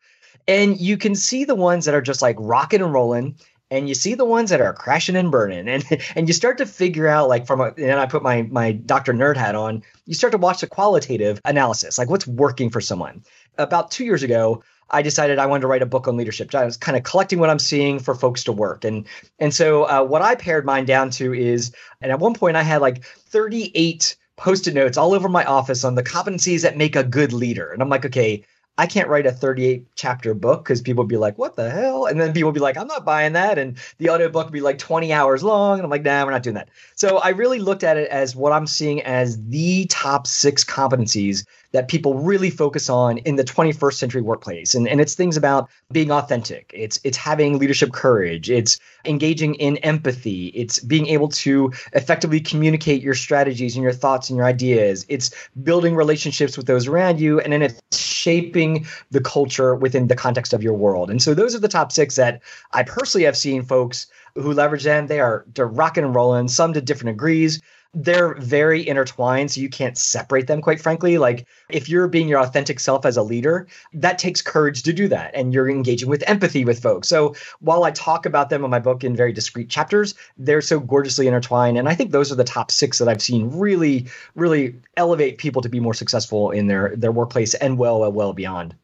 And 0.48 0.80
you 0.80 0.98
can 0.98 1.16
see 1.16 1.46
the 1.46 1.56
ones 1.56 1.86
that 1.86 1.96
are 1.96 2.02
just 2.02 2.22
like 2.22 2.36
rocking 2.40 2.82
and 2.82 2.94
rolling 2.94 3.36
and 3.74 3.90
you 3.90 3.96
see 3.96 4.14
the 4.14 4.24
ones 4.24 4.52
that 4.52 4.62
are 4.62 4.72
crashing 4.72 5.16
and 5.16 5.32
burning 5.32 5.68
and 5.68 5.84
and 6.16 6.28
you 6.28 6.34
start 6.34 6.58
to 6.60 6.66
figure 6.66 7.08
out 7.08 7.28
like 7.28 7.48
from 7.48 7.60
a 7.60 7.74
and 7.78 8.00
I 8.00 8.06
put 8.06 8.22
my 8.22 8.44
my 8.44 8.72
Dr. 8.72 9.14
Nerd 9.14 9.36
hat 9.36 9.56
on, 9.56 9.84
you 10.06 10.14
start 10.14 10.32
to 10.32 10.38
watch 10.38 10.62
the 10.62 10.68
qualitative 10.68 11.42
analysis, 11.44 11.98
like 11.98 12.10
what's 12.10 12.28
working 12.28 12.70
for 12.70 12.80
someone. 12.80 13.24
About 13.58 13.92
2 13.92 14.06
years 14.06 14.24
ago, 14.24 14.64
I 14.90 15.02
decided 15.02 15.40
I 15.40 15.48
wanted 15.48 15.62
to 15.62 15.68
write 15.68 15.82
a 15.82 15.88
book 15.88 16.08
on 16.08 16.18
leadership. 16.18 16.54
I 16.54 16.66
was 16.66 16.78
kind 16.78 16.96
of 16.96 17.04
collecting 17.04 17.40
what 17.40 17.50
I'm 17.50 17.60
seeing 17.60 18.00
for 18.00 18.14
folks 18.14 18.44
to 18.46 18.52
work, 18.52 18.86
and 18.86 19.06
and 19.40 19.54
so 19.54 19.84
uh, 19.84 20.04
what 20.04 20.22
I 20.22 20.36
pared 20.36 20.66
mine 20.66 20.86
down 20.86 21.10
to 21.12 21.34
is, 21.34 21.74
and 22.02 22.12
at 22.12 22.20
one 22.20 22.36
point 22.36 22.58
I 22.58 22.64
had 22.64 22.82
like 22.82 23.04
38 23.04 24.16
post-it 24.36 24.74
notes 24.74 24.98
all 24.98 25.14
over 25.14 25.30
my 25.30 25.46
office 25.46 25.84
on 25.84 25.96
the 25.96 26.04
competencies 26.04 26.62
that 26.62 26.78
make 26.78 26.96
a 26.96 27.04
good 27.04 27.34
leader, 27.34 27.72
and 27.72 27.82
I'm 27.82 27.90
like, 27.90 28.06
okay, 28.06 28.44
I 28.78 28.88
can't 28.88 29.08
write 29.08 29.28
a 29.28 29.32
38 29.32 29.86
chapter 29.96 30.34
book 30.34 30.64
because 30.64 30.82
people 30.82 31.04
be 31.04 31.18
like, 31.18 31.38
what 31.38 31.56
the 31.56 31.70
hell? 31.70 32.06
And 32.06 32.20
then 32.20 32.34
people 32.34 32.48
would 32.48 32.56
be 32.56 32.60
like, 32.60 32.76
I'm 32.76 32.88
not 32.88 33.06
buying 33.06 33.34
that. 33.34 33.60
And 33.60 33.78
the 34.00 34.10
audio 34.10 34.30
book 34.30 34.48
would 34.48 34.54
be 34.54 34.62
like 34.62 34.80
20 34.80 35.14
hours 35.14 35.44
long. 35.44 35.78
And 35.78 35.84
I'm 35.84 35.92
like, 35.92 36.02
nah, 36.02 36.26
we're 36.26 36.32
not 36.32 36.42
doing 36.42 36.56
that. 36.56 36.70
So 36.96 37.20
I 37.20 37.30
really 37.30 37.60
looked 37.60 37.84
at 37.84 37.98
it 37.98 38.10
as 38.10 38.36
what 38.36 38.52
I'm 38.52 38.66
seeing 38.66 39.04
as 39.04 39.40
the 39.46 39.86
top 39.86 40.26
six 40.26 40.64
competencies 40.64 41.46
that 41.74 41.88
people 41.88 42.16
really 42.16 42.50
focus 42.50 42.90
on 42.90 43.18
in 43.20 43.36
the 43.36 43.44
21st 43.44 43.94
century 43.94 44.22
workplace. 44.22 44.74
And, 44.74 44.88
and 44.88 45.02
it's 45.02 45.16
things 45.16 45.36
about 45.36 45.70
being 45.92 46.12
authentic. 46.12 46.72
It's 46.74 47.00
it's 47.04 47.18
having 47.18 47.58
leadership 47.58 47.92
courage. 47.92 48.50
It's 48.50 48.80
engaging 49.06 49.56
in 49.56 49.78
empathy. 49.78 50.48
It's 50.50 50.80
being 50.80 51.08
able 51.08 51.30
to 51.30 51.74
effectively 51.94 52.40
communicate 52.40 53.02
your 53.02 53.16
strategies 53.16 53.76
and 53.76 53.84
your 53.84 53.92
thoughts 53.92 54.30
and 54.30 54.38
your 54.38 54.46
ideas. 54.46 55.06
It's 55.10 55.32
building 55.64 55.96
relationships 55.96 56.58
with 56.58 56.68
those 56.68 56.88
around 56.88 57.20
you. 57.20 57.40
And 57.40 57.52
then 57.52 57.64
it's 57.64 57.82
shaping 58.24 58.86
the 59.12 59.22
culture 59.22 59.76
within 59.76 60.08
the 60.08 60.16
context 60.16 60.54
of 60.54 60.64
your 60.64 60.74
world. 60.74 61.10
And 61.12 61.22
so 61.22 61.34
those 61.34 61.54
are 61.54 61.60
the 61.60 61.68
top 61.68 61.92
six 61.92 62.16
that 62.16 62.42
I 62.72 62.84
personally 62.84 63.26
have 63.26 63.38
seen 63.38 63.64
folks 63.64 64.08
who 64.36 64.54
leverage 64.54 64.84
them. 64.84 65.08
They 65.08 65.20
are 65.20 65.46
they're 65.54 65.68
rocking 65.68 66.06
and 66.06 66.16
rolling, 66.16 66.48
some 66.48 66.74
to 66.74 66.82
different 66.82 67.18
degrees 67.18 67.62
they're 67.94 68.34
very 68.36 68.88
intertwined 68.88 69.52
so 69.52 69.62
you 69.62 69.70
can't 69.70 69.98
separate 69.98 70.48
them 70.48 70.62
quite 70.62 70.82
frankly. 70.82 71.18
Like 71.18 71.48
if 71.70 71.88
you're 71.88 72.08
being 72.08 72.28
your 72.28 72.40
authentic 72.40 72.80
self 72.80 73.06
as 73.06 73.18
a 73.18 73.24
leader 73.24 73.68
that 73.94 74.18
takes 74.18 74.42
courage 74.42 74.84
to 74.84 74.94
do 74.94 75.08
that 75.08 75.32
and 75.36 75.54
you're 75.54 75.70
engaging 75.70 76.10
with 76.10 76.24
empathy 76.28 76.66
with 76.66 76.82
folks. 76.82 77.08
So 77.08 77.36
while 77.60 77.84
i 77.84 77.92
talk 77.92 78.26
about 78.26 78.50
them 78.50 78.64
in 78.64 78.70
my 78.70 78.80
book 78.80 79.04
in 79.04 79.16
very 79.16 79.34
discrete 79.34 79.70
chapters 79.70 80.14
they're 80.38 80.62
so 80.62 80.80
gorgeously 80.80 81.28
intertwined 81.28 81.78
and 81.78 81.90
i 81.90 81.96
think 81.96 82.12
those 82.12 82.32
are 82.32 82.36
the 82.36 82.44
top 82.44 82.72
six 82.72 82.98
that 83.00 83.08
i've 83.08 83.22
seen 83.22 83.50
really 83.52 84.08
really 84.36 84.76
elevate 84.98 85.38
people 85.38 85.62
to 85.62 85.70
be 85.70 85.80
more 85.80 85.94
successful 85.94 86.52
in 86.52 86.68
their 86.68 86.96
their 86.96 87.12
workplace 87.12 87.54
and 87.56 87.78
well 87.78 88.00
well 88.00 88.12
well 88.12 88.34
beyond 88.34 88.76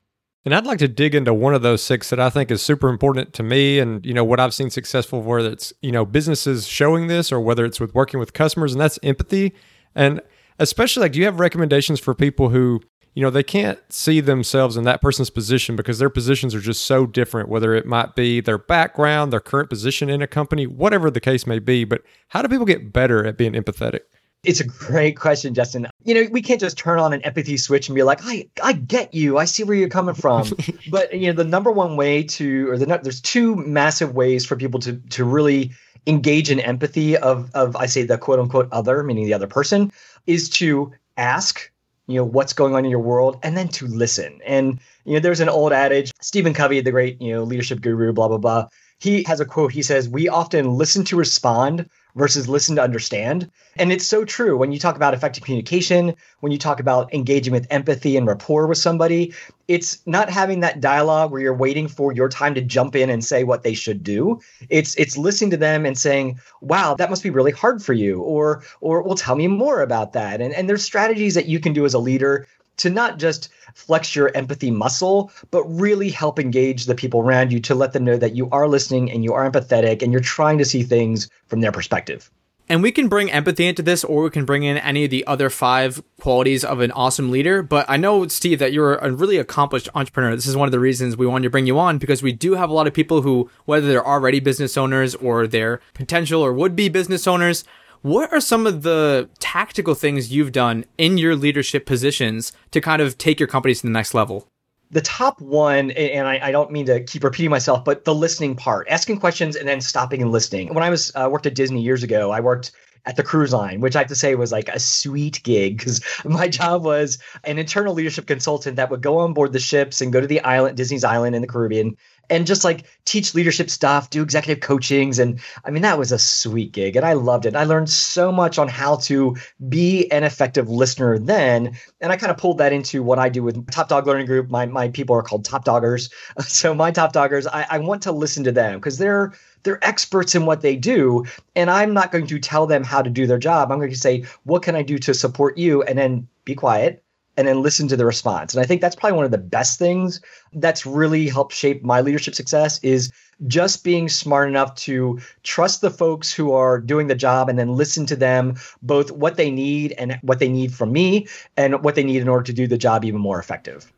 and 0.45 0.56
I'd 0.56 0.65
like 0.65 0.80
to 0.80 0.88
dig 0.88 1.15
into 1.15 1.33
one 1.33 1.53
of 1.53 1.62
those 1.62 1.83
six 1.83 2.09
that 2.09 2.19
I 2.19 2.30
think 2.30 2.50
is 2.50 2.62
super 2.62 2.89
important 2.89 3.33
to 3.33 3.44
me 3.44 3.80
and 3.80 4.06
you 4.06 4.13
know 4.13 4.24
what 4.24 4.39
I've 4.39 4.53
seen 4.53 4.69
successful 4.69 5.21
whether 5.21 5.50
it's 5.50 5.74
you 5.81 5.91
know 5.91 6.06
businesses 6.06 6.68
showing 6.68 7.07
this 7.07 7.31
or 7.31 7.39
whether 7.39 7.65
it's 7.65 7.80
with 7.80 7.94
working 7.94 8.19
with 8.19 8.33
customers 8.33 8.74
and 8.74 8.81
that's 8.81 9.00
empathy 9.03 9.53
and 9.95 10.21
especially 10.57 11.01
like 11.01 11.12
do 11.13 11.19
you 11.19 11.25
have 11.25 11.39
recommendations 11.39 12.00
for 12.00 12.13
people 12.13 12.50
who 12.50 12.81
you 13.15 13.21
know 13.21 13.30
they 13.30 13.44
can't 13.44 13.80
see 13.89 14.19
themselves 14.19 14.77
in 14.77 14.83
that 14.83 15.01
person's 15.01 15.30
position 15.30 15.75
because 15.75 16.00
their 16.00 16.09
positions 16.09 16.53
are 16.56 16.62
just 16.62 16.85
so 16.85 17.06
different 17.06 17.50
whether 17.50 17.74
it 17.74 17.85
might 17.85 18.15
be 18.15 18.39
their 18.39 18.57
background, 18.57 19.33
their 19.33 19.39
current 19.39 19.69
position 19.69 20.09
in 20.09 20.21
a 20.21 20.27
company, 20.27 20.68
whatever 20.68 21.12
the 21.12 21.19
case 21.19 21.45
may 21.45 21.59
be, 21.59 21.83
but 21.83 22.01
how 22.30 22.42
do 22.42 22.47
people 22.47 22.65
get 22.65 22.94
better 22.94 23.25
at 23.25 23.38
being 23.38 23.53
empathetic? 23.53 24.01
It's 24.44 24.62
a 24.62 24.65
great 24.65 25.18
question, 25.18 25.53
Justin. 25.53 25.88
You 26.06 26.13
know, 26.13 26.30
we 26.31 26.42
can't 26.42 26.61
just 26.61 26.78
turn 26.78 26.97
on 26.97 27.11
an 27.11 27.21
empathy 27.23 27.57
switch 27.57 27.90
and 27.90 27.95
be 27.95 28.04
like, 28.04 28.21
"I, 28.23 28.47
I 28.63 28.71
get 28.71 29.13
you. 29.13 29.37
I 29.37 29.44
see 29.44 29.63
where 29.63 29.75
you're 29.75 29.90
coming 29.90 30.16
from." 30.16 30.47
but 30.92 31.13
you 31.13 31.28
know, 31.28 31.33
the 31.33 31.44
number 31.44 31.71
one 31.71 31.97
way 31.97 32.23
to, 32.23 32.69
or 32.69 32.78
the 32.78 32.85
there's 33.04 33.19
two 33.19 33.56
massive 33.56 34.16
ways 34.16 34.45
for 34.45 34.56
people 34.56 34.80
to 34.81 34.94
to 35.09 35.25
really 35.25 35.71
engage 36.07 36.49
in 36.49 36.61
empathy 36.61 37.18
of 37.18 37.52
of 37.54 37.75
I 37.75 37.85
say 37.85 38.04
the 38.04 38.18
quote 38.18 38.40
unquote 38.40 38.69
other, 38.71 39.04
meaning 39.04 39.25
the 39.25 39.33
other 39.33 39.47
person, 39.47 39.92
is 40.25 40.49
to 40.52 40.94
ask, 41.18 41.69
you 42.07 42.16
know, 42.16 42.23
what's 42.23 42.54
going 42.54 42.75
on 42.75 42.85
in 42.85 42.92
your 42.92 43.02
world, 43.02 43.40
and 43.44 43.57
then 43.57 43.68
to 43.69 43.87
listen. 43.87 44.40
And 44.45 44.80
you 45.04 45.16
know, 45.16 45.19
there's 45.19 45.42
an 45.42 45.49
old 45.49 45.73
adage, 45.73 46.13
Stephen 46.21 46.54
Covey, 46.54 46.80
the 46.80 46.92
great 46.92 47.21
you 47.21 47.33
know 47.33 47.44
leadership 47.44 47.81
guru, 47.81 48.13
blah 48.13 48.30
blah 48.30 48.37
blah. 48.37 48.68
He 48.99 49.23
has 49.23 49.42
a 49.42 49.45
quote. 49.45 49.73
He 49.73 49.83
says, 49.83 50.07
"We 50.07 50.30
often 50.30 50.75
listen 50.75 51.04
to 51.06 51.18
respond." 51.18 51.90
Versus 52.16 52.49
listen 52.49 52.75
to 52.75 52.81
understand. 52.81 53.49
And 53.78 53.92
it's 53.92 54.06
so 54.06 54.25
true 54.25 54.57
when 54.57 54.71
you 54.71 54.80
talk 54.80 54.95
about 54.95 55.13
effective 55.13 55.44
communication, 55.44 56.16
when 56.39 56.51
you 56.51 56.57
talk 56.57 56.80
about 56.80 57.13
engaging 57.13 57.54
with 57.54 57.68
empathy 57.69 58.18
and 58.18 58.28
rapport 58.28 58.68
with 58.68 58.78
somebody, 58.78 59.33
it's 59.68 59.99
not 60.07 60.30
having 60.30 60.61
that 60.61 60.81
dialogue 60.81 61.31
where 61.31 61.42
you're 61.42 61.54
waiting 61.54 61.87
for 61.87 62.11
your 62.11 62.28
time 62.28 62.56
to 62.56 62.61
jump 62.61 62.95
in 62.95 63.09
and 63.09 63.23
say 63.23 63.44
what 63.44 63.63
they 63.63 63.73
should 63.73 64.04
do. 64.04 64.39
It's 64.69 64.95
it's 64.95 65.18
listening 65.18 65.51
to 65.51 65.57
them 65.57 65.85
and 65.85 65.97
saying, 65.97 66.39
"Wow, 66.61 66.95
that 66.95 67.09
must 67.09 67.21
be 67.21 67.30
really 67.30 67.51
hard 67.51 67.83
for 67.83 67.94
you," 67.94 68.21
or 68.21 68.63
or 68.81 69.04
well, 69.04 69.16
tell 69.16 69.35
me 69.35 69.47
more 69.47 69.81
about 69.81 70.13
that. 70.13 70.42
And 70.42 70.54
and 70.54 70.68
there's 70.68 70.83
strategies 70.83 71.35
that 71.35 71.45
you 71.45 71.59
can 71.59 71.73
do 71.73 71.85
as 71.85 71.94
a 71.94 71.99
leader 71.99 72.47
to 72.80 72.90
not 72.90 73.19
just 73.19 73.50
flex 73.74 74.16
your 74.16 74.36
empathy 74.36 74.71
muscle, 74.71 75.31
but 75.52 75.64
really 75.64 76.09
help 76.09 76.40
engage 76.40 76.86
the 76.86 76.95
people 76.95 77.21
around 77.21 77.52
you 77.52 77.59
to 77.62 77.76
let 77.76 77.94
them 77.94 78.04
know 78.04 78.18
that 78.18 78.36
you 78.36 78.50
are 78.52 78.68
listening 78.68 79.12
and 79.12 79.24
you 79.24 79.33
are 79.33 79.50
empathetic 79.50 80.02
and 80.02 80.12
you're 80.12 80.21
trying 80.21 80.57
to 80.57 80.66
see 80.66 80.83
things 80.83 81.30
from 81.48 81.62
their 81.62 81.71
perspective. 81.71 82.30
And 82.71 82.83
we 82.83 82.92
can 82.92 83.07
bring 83.07 83.31
empathy 83.31 83.66
into 83.66 83.81
this, 83.81 84.04
or 84.04 84.21
we 84.21 84.30
can 84.30 84.45
bring 84.45 84.62
in 84.62 84.78
any 84.78 85.04
of 85.04 85.09
the 85.09 85.26
other 85.26 85.50
five 85.50 86.04
qualities 86.21 86.64
of 86.64 86.81
an 86.81 86.92
awesome 86.92 87.31
leader. 87.31 87.64
But 87.64 87.90
I 87.90 87.98
know, 87.98 88.28
Steve, 88.28 88.59
that 88.59 88.71
you're 88.71 88.94
a 88.98 89.12
really 89.12 89.38
accomplished 89.38 89.90
entrepreneur. 89.95 90.36
This 90.36 90.45
is 90.45 90.56
one 90.56 90.68
of 90.68 90.71
the 90.71 90.80
reasons 90.80 91.18
we 91.18 91.26
wanted 91.26 91.45
to 91.45 91.50
bring 91.50 91.66
you 91.66 91.80
on 91.80 91.98
because 91.98 92.21
we 92.21 92.31
do 92.31 92.54
have 92.54 92.69
a 92.69 92.74
lot 92.74 92.86
of 92.86 92.94
people 92.94 93.24
who, 93.24 93.50
whether 93.66 93.88
they're 93.88 94.06
already 94.06 94.40
business 94.40 94.78
owners 94.78 95.16
or 95.16 95.48
they're 95.48 95.81
potential 95.95 96.44
or 96.44 96.54
would 96.54 96.76
be 96.76 96.90
business 96.90 97.26
owners, 97.26 97.64
what 98.01 98.31
are 98.31 98.41
some 98.41 98.65
of 98.65 98.83
the 98.83 99.29
tactical 99.39 99.95
things 99.95 100.31
you've 100.31 100.51
done 100.51 100.85
in 100.97 101.18
your 101.18 101.35
leadership 101.35 101.85
positions 101.85 102.53
to 102.71 102.81
kind 102.81 103.01
of 103.01 103.18
take 103.18 103.39
your 103.39 103.47
companies 103.47 103.81
to 103.81 103.87
the 103.87 103.94
next 103.94 104.13
level? 104.13 104.47
the 104.91 105.01
top 105.01 105.39
one, 105.39 105.91
and 105.91 106.27
I, 106.27 106.39
I, 106.47 106.51
don't 106.51 106.71
mean 106.71 106.87
to 106.87 107.03
keep 107.03 107.23
repeating 107.23 107.51
myself, 107.51 107.85
but 107.85 108.06
the 108.06 108.15
listening 108.15 108.56
part, 108.56 108.87
asking 108.89 109.19
questions 109.19 109.56
and 109.56 109.68
then 109.68 109.81
stopping 109.81 110.21
and 110.21 110.31
listening. 110.31 110.73
When 110.73 110.83
I 110.83 110.89
was 110.89 111.11
uh, 111.15 111.29
worked 111.31 111.45
at 111.45 111.53
Disney 111.53 111.81
years 111.81 112.01
ago, 112.01 112.31
I 112.31 112.39
worked 112.39 112.71
at 113.06 113.15
the 113.15 113.23
cruise 113.23 113.53
line, 113.53 113.81
which 113.81 113.95
I 113.95 113.99
have 113.99 114.07
to 114.07 114.15
say 114.15 114.35
was 114.35 114.51
like 114.51 114.69
a 114.69 114.79
sweet 114.79 115.41
gig 115.44 115.77
because 115.77 116.01
my 116.25 116.47
job 116.47 116.83
was 116.83 117.18
an 117.44 117.57
internal 117.57 117.94
leadership 117.94 118.27
consultant 118.27 118.75
that 118.75 118.89
would 118.89 119.01
go 119.01 119.19
on 119.19 119.33
board 119.33 119.53
the 119.53 119.59
ships 119.59 120.01
and 120.01 120.13
go 120.13 120.21
to 120.21 120.27
the 120.27 120.41
island, 120.41 120.77
Disney's 120.77 121.03
island 121.03 121.35
in 121.35 121.41
the 121.41 121.47
Caribbean, 121.47 121.95
and 122.29 122.45
just 122.45 122.63
like 122.63 122.85
teach 123.06 123.33
leadership 123.33 123.69
stuff, 123.69 124.09
do 124.09 124.21
executive 124.21 124.61
coachings. 124.61 125.19
And 125.19 125.39
I 125.65 125.71
mean, 125.71 125.81
that 125.81 125.97
was 125.97 126.11
a 126.11 126.19
sweet 126.19 126.71
gig 126.71 126.95
and 126.95 127.06
I 127.06 127.13
loved 127.13 127.45
it. 127.45 127.56
I 127.56 127.63
learned 127.63 127.89
so 127.89 128.31
much 128.31 128.59
on 128.59 128.68
how 128.68 128.97
to 128.97 129.35
be 129.68 130.11
an 130.11 130.23
effective 130.23 130.69
listener 130.69 131.18
then. 131.18 131.77
And 132.01 132.11
I 132.11 132.18
kind 132.18 132.31
of 132.31 132.37
pulled 132.37 132.59
that 132.59 132.73
into 132.73 133.01
what 133.01 133.19
I 133.19 133.29
do 133.29 133.44
with 133.44 133.69
Top 133.71 133.89
Dog 133.89 134.06
Learning 134.06 134.27
Group. 134.27 134.49
My, 134.49 134.65
my 134.65 134.89
people 134.89 135.15
are 135.15 135.23
called 135.23 135.45
Top 135.45 135.65
Doggers. 135.65 136.11
So 136.59 136.73
my 136.73 136.91
Top 136.91 137.13
Doggers, 137.13 137.47
I, 137.51 137.65
I 137.69 137.77
want 137.79 138.01
to 138.03 138.11
listen 138.11 138.44
to 138.44 138.51
them 138.51 138.79
because 138.79 138.97
they're 138.97 139.33
they're 139.63 139.83
experts 139.85 140.35
in 140.35 140.45
what 140.45 140.61
they 140.61 140.75
do 140.75 141.23
and 141.56 141.69
i'm 141.69 141.94
not 141.94 142.11
going 142.11 142.28
to 142.28 142.39
tell 142.39 142.68
them 142.68 142.83
how 142.83 143.01
to 143.01 143.09
do 143.09 143.28
their 143.28 143.37
job 143.37 143.71
i'm 143.71 143.80
going 143.80 143.89
to 143.89 143.97
say 143.97 144.23
what 144.44 144.63
can 144.63 144.75
i 144.75 144.81
do 144.81 144.97
to 144.97 145.13
support 145.13 145.57
you 145.57 145.83
and 145.83 145.97
then 145.97 146.28
be 146.45 146.56
quiet 146.56 147.04
and 147.39 147.47
then 147.47 147.61
listen 147.61 147.87
to 147.87 147.95
the 147.95 148.06
response. 148.06 148.54
And 148.54 148.61
I 148.61 148.66
think 148.66 148.81
that's 148.81 148.97
probably 148.97 149.16
one 149.16 149.23
of 149.23 149.31
the 149.31 149.37
best 149.37 149.80
things 149.80 150.19
that's 150.51 150.85
really 150.85 151.30
helped 151.30 151.54
shape 151.54 151.81
my 151.85 152.01
leadership 152.01 152.35
success 152.35 152.81
is 152.83 153.13
just 153.47 153.85
being 153.85 154.09
smart 154.09 154.49
enough 154.49 154.75
to 154.75 155.21
trust 155.44 155.80
the 155.80 155.89
folks 155.89 156.33
who 156.33 156.51
are 156.51 156.81
doing 156.81 157.07
the 157.07 157.16
job 157.16 157.47
and 157.47 157.57
then 157.57 157.78
listen 157.78 158.06
to 158.07 158.18
them 158.18 158.56
both 158.81 159.09
what 159.11 159.37
they 159.37 159.49
need 159.49 159.94
and 159.94 160.19
what 160.21 160.39
they 160.39 160.49
need 160.49 160.73
from 160.73 160.92
me 160.92 161.28
and 161.56 161.81
what 161.81 161.95
they 161.95 162.04
need 162.04 162.21
in 162.21 162.28
order 162.28 162.44
to 162.44 162.51
do 162.51 162.68
the 162.68 162.78
job 162.78 163.06
even 163.06 163.21
more 163.21 163.39
effective. 163.39 163.89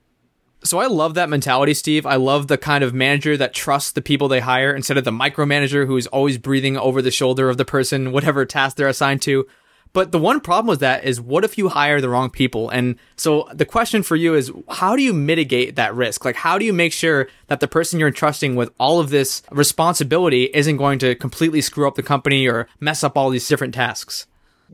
So 0.63 0.79
I 0.79 0.85
love 0.85 1.15
that 1.15 1.29
mentality, 1.29 1.73
Steve. 1.73 2.05
I 2.05 2.15
love 2.15 2.47
the 2.47 2.57
kind 2.57 2.83
of 2.83 2.93
manager 2.93 3.35
that 3.35 3.53
trusts 3.53 3.93
the 3.93 4.01
people 4.01 4.27
they 4.27 4.41
hire 4.41 4.75
instead 4.75 4.97
of 4.97 5.03
the 5.03 5.11
micromanager 5.11 5.87
who 5.87 5.97
is 5.97 6.07
always 6.07 6.37
breathing 6.37 6.77
over 6.77 7.01
the 7.01 7.09
shoulder 7.09 7.49
of 7.49 7.57
the 7.57 7.65
person, 7.65 8.11
whatever 8.11 8.45
task 8.45 8.77
they're 8.77 8.87
assigned 8.87 9.21
to. 9.23 9.47
But 9.93 10.11
the 10.11 10.19
one 10.19 10.39
problem 10.39 10.67
with 10.67 10.79
that 10.79 11.03
is 11.03 11.19
what 11.19 11.43
if 11.43 11.57
you 11.57 11.69
hire 11.69 11.99
the 11.99 12.09
wrong 12.09 12.29
people? 12.29 12.69
And 12.69 12.95
so 13.17 13.49
the 13.53 13.65
question 13.65 14.03
for 14.03 14.15
you 14.15 14.35
is 14.35 14.51
how 14.69 14.95
do 14.95 15.03
you 15.03 15.13
mitigate 15.13 15.75
that 15.75 15.93
risk? 15.95 16.23
Like, 16.23 16.37
how 16.37 16.57
do 16.57 16.63
you 16.63 16.71
make 16.71 16.93
sure 16.93 17.27
that 17.47 17.59
the 17.59 17.67
person 17.67 17.99
you're 17.99 18.07
entrusting 18.07 18.55
with 18.55 18.71
all 18.79 18.99
of 18.99 19.09
this 19.09 19.41
responsibility 19.51 20.49
isn't 20.53 20.77
going 20.77 20.99
to 20.99 21.15
completely 21.15 21.59
screw 21.59 21.87
up 21.87 21.95
the 21.95 22.03
company 22.03 22.47
or 22.47 22.69
mess 22.79 23.03
up 23.03 23.17
all 23.17 23.29
these 23.29 23.47
different 23.47 23.73
tasks? 23.73 24.27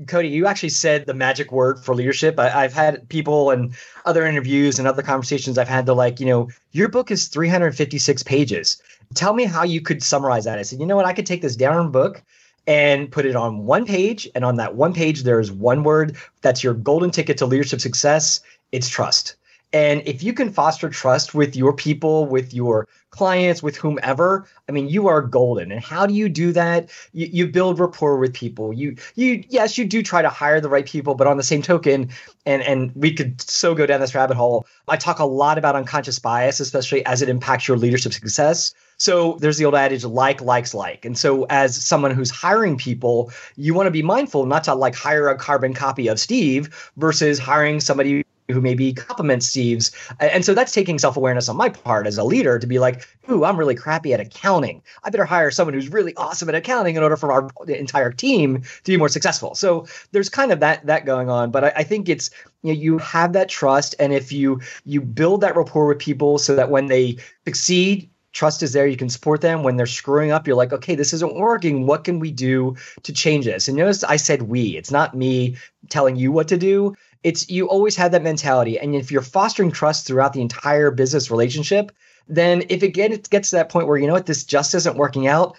Cody, 0.05 0.27
you 0.27 0.45
actually 0.45 0.69
said 0.69 1.05
the 1.05 1.13
magic 1.13 1.51
word 1.51 1.79
for 1.83 1.95
leadership. 1.95 2.39
I, 2.39 2.61
have 2.61 2.73
had 2.73 3.09
people 3.09 3.49
and 3.49 3.73
other 4.05 4.25
interviews 4.25 4.77
and 4.77 4.87
other 4.87 5.01
conversations 5.01 5.57
I've 5.57 5.67
had. 5.67 5.85
They're 5.85 5.95
like, 5.95 6.19
you 6.19 6.25
know, 6.25 6.49
your 6.71 6.87
book 6.87 7.09
is 7.09 7.27
356 7.27 8.21
pages. 8.23 8.81
Tell 9.15 9.33
me 9.33 9.45
how 9.45 9.63
you 9.63 9.81
could 9.81 10.03
summarize 10.03 10.45
that. 10.45 10.59
I 10.59 10.61
said, 10.61 10.79
you 10.79 10.85
know 10.85 10.95
what? 10.95 11.05
I 11.05 11.13
could 11.13 11.25
take 11.25 11.41
this 11.41 11.55
down 11.55 11.91
book 11.91 12.21
and 12.67 13.09
put 13.09 13.25
it 13.25 13.35
on 13.35 13.65
one 13.65 13.85
page. 13.85 14.29
And 14.35 14.45
on 14.45 14.57
that 14.57 14.75
one 14.75 14.93
page, 14.93 15.23
there's 15.23 15.51
one 15.51 15.83
word 15.83 16.17
that's 16.41 16.63
your 16.63 16.73
golden 16.73 17.09
ticket 17.09 17.37
to 17.37 17.45
leadership 17.45 17.81
success. 17.81 18.41
It's 18.71 18.89
trust. 18.89 19.36
And 19.73 20.01
if 20.05 20.23
you 20.23 20.31
can 20.31 20.51
foster 20.51 20.89
trust 20.89 21.35
with 21.35 21.55
your 21.55 21.73
people, 21.73 22.25
with 22.25 22.53
your 22.53 22.87
clients, 23.09 23.61
with 23.61 23.75
whomever, 23.75 24.47
I 24.69 24.71
mean, 24.71 24.87
you 24.87 25.07
are 25.07 25.21
golden. 25.21 25.73
And 25.73 25.81
how 25.83 26.05
do 26.05 26.13
you 26.13 26.29
do 26.29 26.53
that? 26.53 26.89
You, 27.11 27.27
you 27.31 27.47
build 27.47 27.77
rapport 27.77 28.17
with 28.17 28.33
people. 28.33 28.71
You, 28.71 28.95
you, 29.15 29.43
yes, 29.49 29.77
you 29.77 29.85
do 29.85 30.01
try 30.01 30.21
to 30.21 30.29
hire 30.29 30.61
the 30.61 30.69
right 30.69 30.85
people, 30.85 31.15
but 31.15 31.27
on 31.27 31.35
the 31.35 31.43
same 31.43 31.61
token, 31.61 32.09
and 32.45 32.61
and 32.61 32.91
we 32.95 33.13
could 33.13 33.41
so 33.41 33.75
go 33.75 33.85
down 33.85 33.99
this 33.99 34.15
rabbit 34.15 34.37
hole. 34.37 34.65
I 34.87 34.95
talk 34.95 35.19
a 35.19 35.25
lot 35.25 35.57
about 35.57 35.75
unconscious 35.75 36.17
bias, 36.17 36.61
especially 36.61 37.05
as 37.05 37.21
it 37.21 37.27
impacts 37.27 37.67
your 37.67 37.77
leadership 37.77 38.13
success. 38.13 38.73
So 38.97 39.37
there's 39.41 39.57
the 39.57 39.65
old 39.65 39.75
adage 39.75 40.05
like 40.05 40.41
likes 40.41 40.73
like. 40.73 41.05
And 41.05 41.17
so 41.17 41.45
as 41.49 41.75
someone 41.75 42.11
who's 42.11 42.31
hiring 42.31 42.77
people, 42.77 43.31
you 43.55 43.73
want 43.73 43.87
to 43.87 43.91
be 43.91 44.01
mindful 44.01 44.45
not 44.45 44.63
to 44.63 44.73
like 44.73 44.95
hire 44.95 45.27
a 45.27 45.37
carbon 45.37 45.73
copy 45.73 46.07
of 46.07 46.19
Steve 46.19 46.91
versus 46.95 47.37
hiring 47.37 47.79
somebody 47.79 48.23
who 48.49 48.61
maybe 48.61 48.93
complements 48.93 49.47
Steve's. 49.47 49.91
And 50.19 50.45
so 50.45 50.53
that's 50.53 50.71
taking 50.71 50.99
self 50.99 51.17
awareness 51.17 51.49
on 51.49 51.57
my 51.57 51.69
part 51.69 52.07
as 52.07 52.17
a 52.17 52.23
leader 52.23 52.59
to 52.59 52.67
be 52.67 52.79
like, 52.79 53.07
ooh, 53.29 53.43
I'm 53.43 53.57
really 53.57 53.75
crappy 53.75 54.13
at 54.13 54.19
accounting. 54.19 54.81
I 55.03 55.09
better 55.09 55.25
hire 55.25 55.51
someone 55.51 55.73
who's 55.73 55.91
really 55.91 56.15
awesome 56.15 56.49
at 56.49 56.55
accounting 56.55 56.95
in 56.95 57.03
order 57.03 57.17
for 57.17 57.31
our 57.31 57.49
entire 57.67 58.11
team 58.11 58.61
to 58.61 58.91
be 58.91 58.97
more 58.97 59.09
successful. 59.09 59.55
So 59.55 59.87
there's 60.11 60.29
kind 60.29 60.51
of 60.51 60.59
that 60.61 60.85
that 60.85 61.05
going 61.05 61.29
on. 61.29 61.51
But 61.51 61.65
I, 61.65 61.73
I 61.77 61.83
think 61.83 62.09
it's 62.09 62.29
you 62.63 62.73
know, 62.73 62.79
you 62.79 62.97
have 62.99 63.33
that 63.33 63.49
trust. 63.49 63.95
And 63.99 64.13
if 64.13 64.31
you 64.31 64.61
you 64.85 65.01
build 65.01 65.41
that 65.41 65.55
rapport 65.55 65.87
with 65.87 65.99
people 65.99 66.37
so 66.37 66.55
that 66.55 66.69
when 66.69 66.87
they 66.87 67.17
succeed, 67.45 68.09
trust 68.37 68.61
is 68.61 68.71
there. 68.71 68.87
You 68.87 68.97
can 68.97 69.09
support 69.09 69.41
them 69.41 69.63
when 69.63 69.77
they're 69.77 69.87
screwing 69.87 70.31
up. 70.31 70.47
You're 70.47 70.55
like, 70.55 70.71
okay, 70.71 70.95
this 70.95 71.11
isn't 71.11 71.35
working. 71.35 71.87
What 71.87 72.03
can 72.03 72.19
we 72.19 72.31
do 72.31 72.75
to 73.03 73.11
change 73.11 73.45
this? 73.45 73.67
And 73.67 73.75
notice 73.75 74.03
I 74.03 74.15
said 74.17 74.43
we. 74.43 74.77
It's 74.77 74.91
not 74.91 75.17
me 75.17 75.57
telling 75.89 76.15
you 76.15 76.31
what 76.31 76.47
to 76.49 76.57
do. 76.57 76.95
It's 77.23 77.49
you 77.49 77.67
always 77.67 77.95
have 77.95 78.11
that 78.11 78.23
mentality. 78.23 78.79
And 78.79 78.95
if 78.95 79.11
you're 79.11 79.21
fostering 79.21 79.71
trust 79.71 80.07
throughout 80.07 80.33
the 80.33 80.41
entire 80.41 80.91
business 80.91 81.31
relationship, 81.31 81.91
then 82.27 82.63
if 82.69 82.83
it 82.83 82.89
gets 82.89 83.49
to 83.49 83.55
that 83.55 83.69
point 83.69 83.87
where 83.87 83.97
you 83.97 84.07
know 84.07 84.13
what, 84.13 84.25
this 84.25 84.43
just 84.43 84.75
isn't 84.75 84.97
working 84.97 85.27
out, 85.27 85.57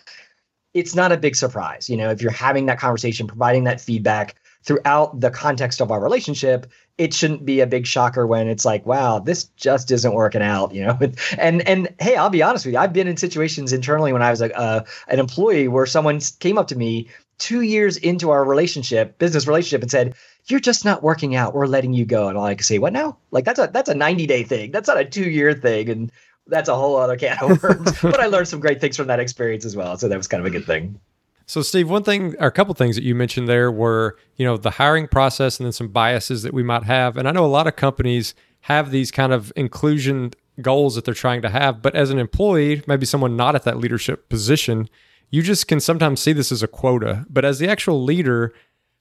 it's 0.75 0.95
not 0.95 1.13
a 1.13 1.17
big 1.17 1.35
surprise. 1.35 1.89
You 1.89 1.97
know, 1.97 2.11
if 2.11 2.23
you're 2.23 2.31
having 2.31 2.67
that 2.67 2.79
conversation, 2.79 3.27
providing 3.27 3.65
that 3.65 3.81
feedback 3.81 4.37
throughout 4.65 5.19
the 5.21 5.31
context 5.31 5.81
of 5.81 5.91
our 5.91 6.01
relationship, 6.01 6.67
it 6.99 7.15
shouldn't 7.15 7.47
be 7.47 7.61
a 7.61 7.67
big 7.67 7.87
shocker 7.87 8.27
when 8.27 8.49
it's 8.49 8.65
like, 8.65 8.85
wow, 8.85 9.19
this 9.19 9.45
just 9.57 9.91
isn't 9.91 10.13
working 10.13 10.43
out, 10.43 10.75
you 10.75 10.85
know. 10.85 10.99
And 11.39 11.67
and 11.67 11.95
hey, 12.01 12.17
I'll 12.17 12.31
be 12.31 12.43
honest 12.43 12.67
with 12.67 12.75
you, 12.75 12.81
I've 12.81 12.93
been 12.93 13.09
in 13.09 13.17
situations 13.17 13.73
internally 13.73 14.13
when 14.13 14.23
I 14.23 14.31
was 14.31 14.43
a, 14.43 14.85
an 15.09 15.19
employee 15.19 15.69
where 15.69 15.87
someone 15.87 16.21
came 16.41 16.59
up 16.59 16.69
to 16.69 16.77
me 16.77 17.09
two 17.39 17.63
years 17.63 17.97
into 17.97 18.31
our 18.31 18.45
relationship, 18.45 19.19
business 19.19 19.47
relationship, 19.47 19.83
and 19.83 19.91
said, 19.91 20.15
"You're 20.51 20.61
just 20.61 20.85
not 20.85 21.03
working 21.03 21.35
out. 21.35 21.55
We're 21.55 21.67
letting 21.67 21.93
you 21.93 22.05
go." 22.05 22.29
And 22.29 22.39
I 22.39 22.41
like 22.41 22.63
say, 22.63 22.79
"What 22.79 22.93
now?" 22.93 23.17
Like 23.31 23.45
that's 23.45 23.59
a 23.59 23.69
that's 23.73 23.89
a 23.89 23.95
90 23.95 24.27
day 24.27 24.43
thing. 24.43 24.71
That's 24.71 24.89
not 24.89 24.99
a 24.99 25.05
two 25.05 25.29
year 25.29 25.55
thing, 25.55 25.89
and 25.89 26.13
that's 26.47 26.69
a 26.69 26.75
whole 26.75 26.97
other 26.97 27.17
can 27.17 27.37
of 27.41 27.63
worms. 27.63 27.93
but 28.03 28.21
I 28.21 28.27
learned 28.27 28.49
some 28.49 28.61
great 28.61 28.81
things 28.81 28.97
from 28.97 29.07
that 29.09 29.21
experience 29.21 29.65
as 29.65 29.77
well, 29.77 29.97
so 29.99 30.09
that 30.09 30.17
was 30.17 30.27
kind 30.27 30.41
of 30.41 30.47
a 30.47 30.51
good 30.51 30.65
thing. 30.65 30.99
So, 31.47 31.63
Steve, 31.63 31.89
one 31.89 32.03
thing 32.03 32.35
or 32.41 32.49
a 32.49 32.53
couple 32.53 32.75
things 32.75 32.95
that 32.97 33.05
you 33.05 33.15
mentioned 33.15 33.49
there 33.49 33.73
were, 33.73 34.19
you 34.37 34.45
know, 34.45 34.59
the 34.59 34.73
hiring 34.73 35.09
process 35.09 35.59
and 35.59 35.65
then 35.65 35.73
some 35.73 35.89
biases 35.89 36.43
that 36.43 36.53
we 36.53 36.63
might 36.63 36.83
have. 36.83 37.17
And 37.17 37.27
I 37.27 37.33
know 37.33 37.45
a 37.45 37.47
lot 37.47 37.67
of 37.67 37.75
companies 37.75 38.35
have 38.63 38.91
these 38.91 39.11
kind 39.11 39.33
of 39.33 39.51
inclusion 39.57 40.33
goals 40.61 40.95
that 40.95 41.07
they're 41.07 41.15
trying 41.15 41.41
to 41.41 41.49
have. 41.49 41.81
But 41.81 41.95
as 41.95 42.11
an 42.11 42.19
employee, 42.19 42.83
maybe 42.87 43.07
someone 43.07 43.35
not 43.35 43.55
at 43.55 43.63
that 43.65 43.79
leadership 43.79 44.29
position, 44.29 44.91
you 45.31 45.43
just 45.43 45.69
can 45.69 45.81
sometimes 45.81 46.21
see 46.21 46.35
this 46.35 46.53
as 46.53 46.63
a 46.63 46.69
quota. 46.69 47.25
But 47.31 47.47
as 47.47 47.59
the 47.59 47.69
actual 47.69 48.03
leader, 48.03 48.53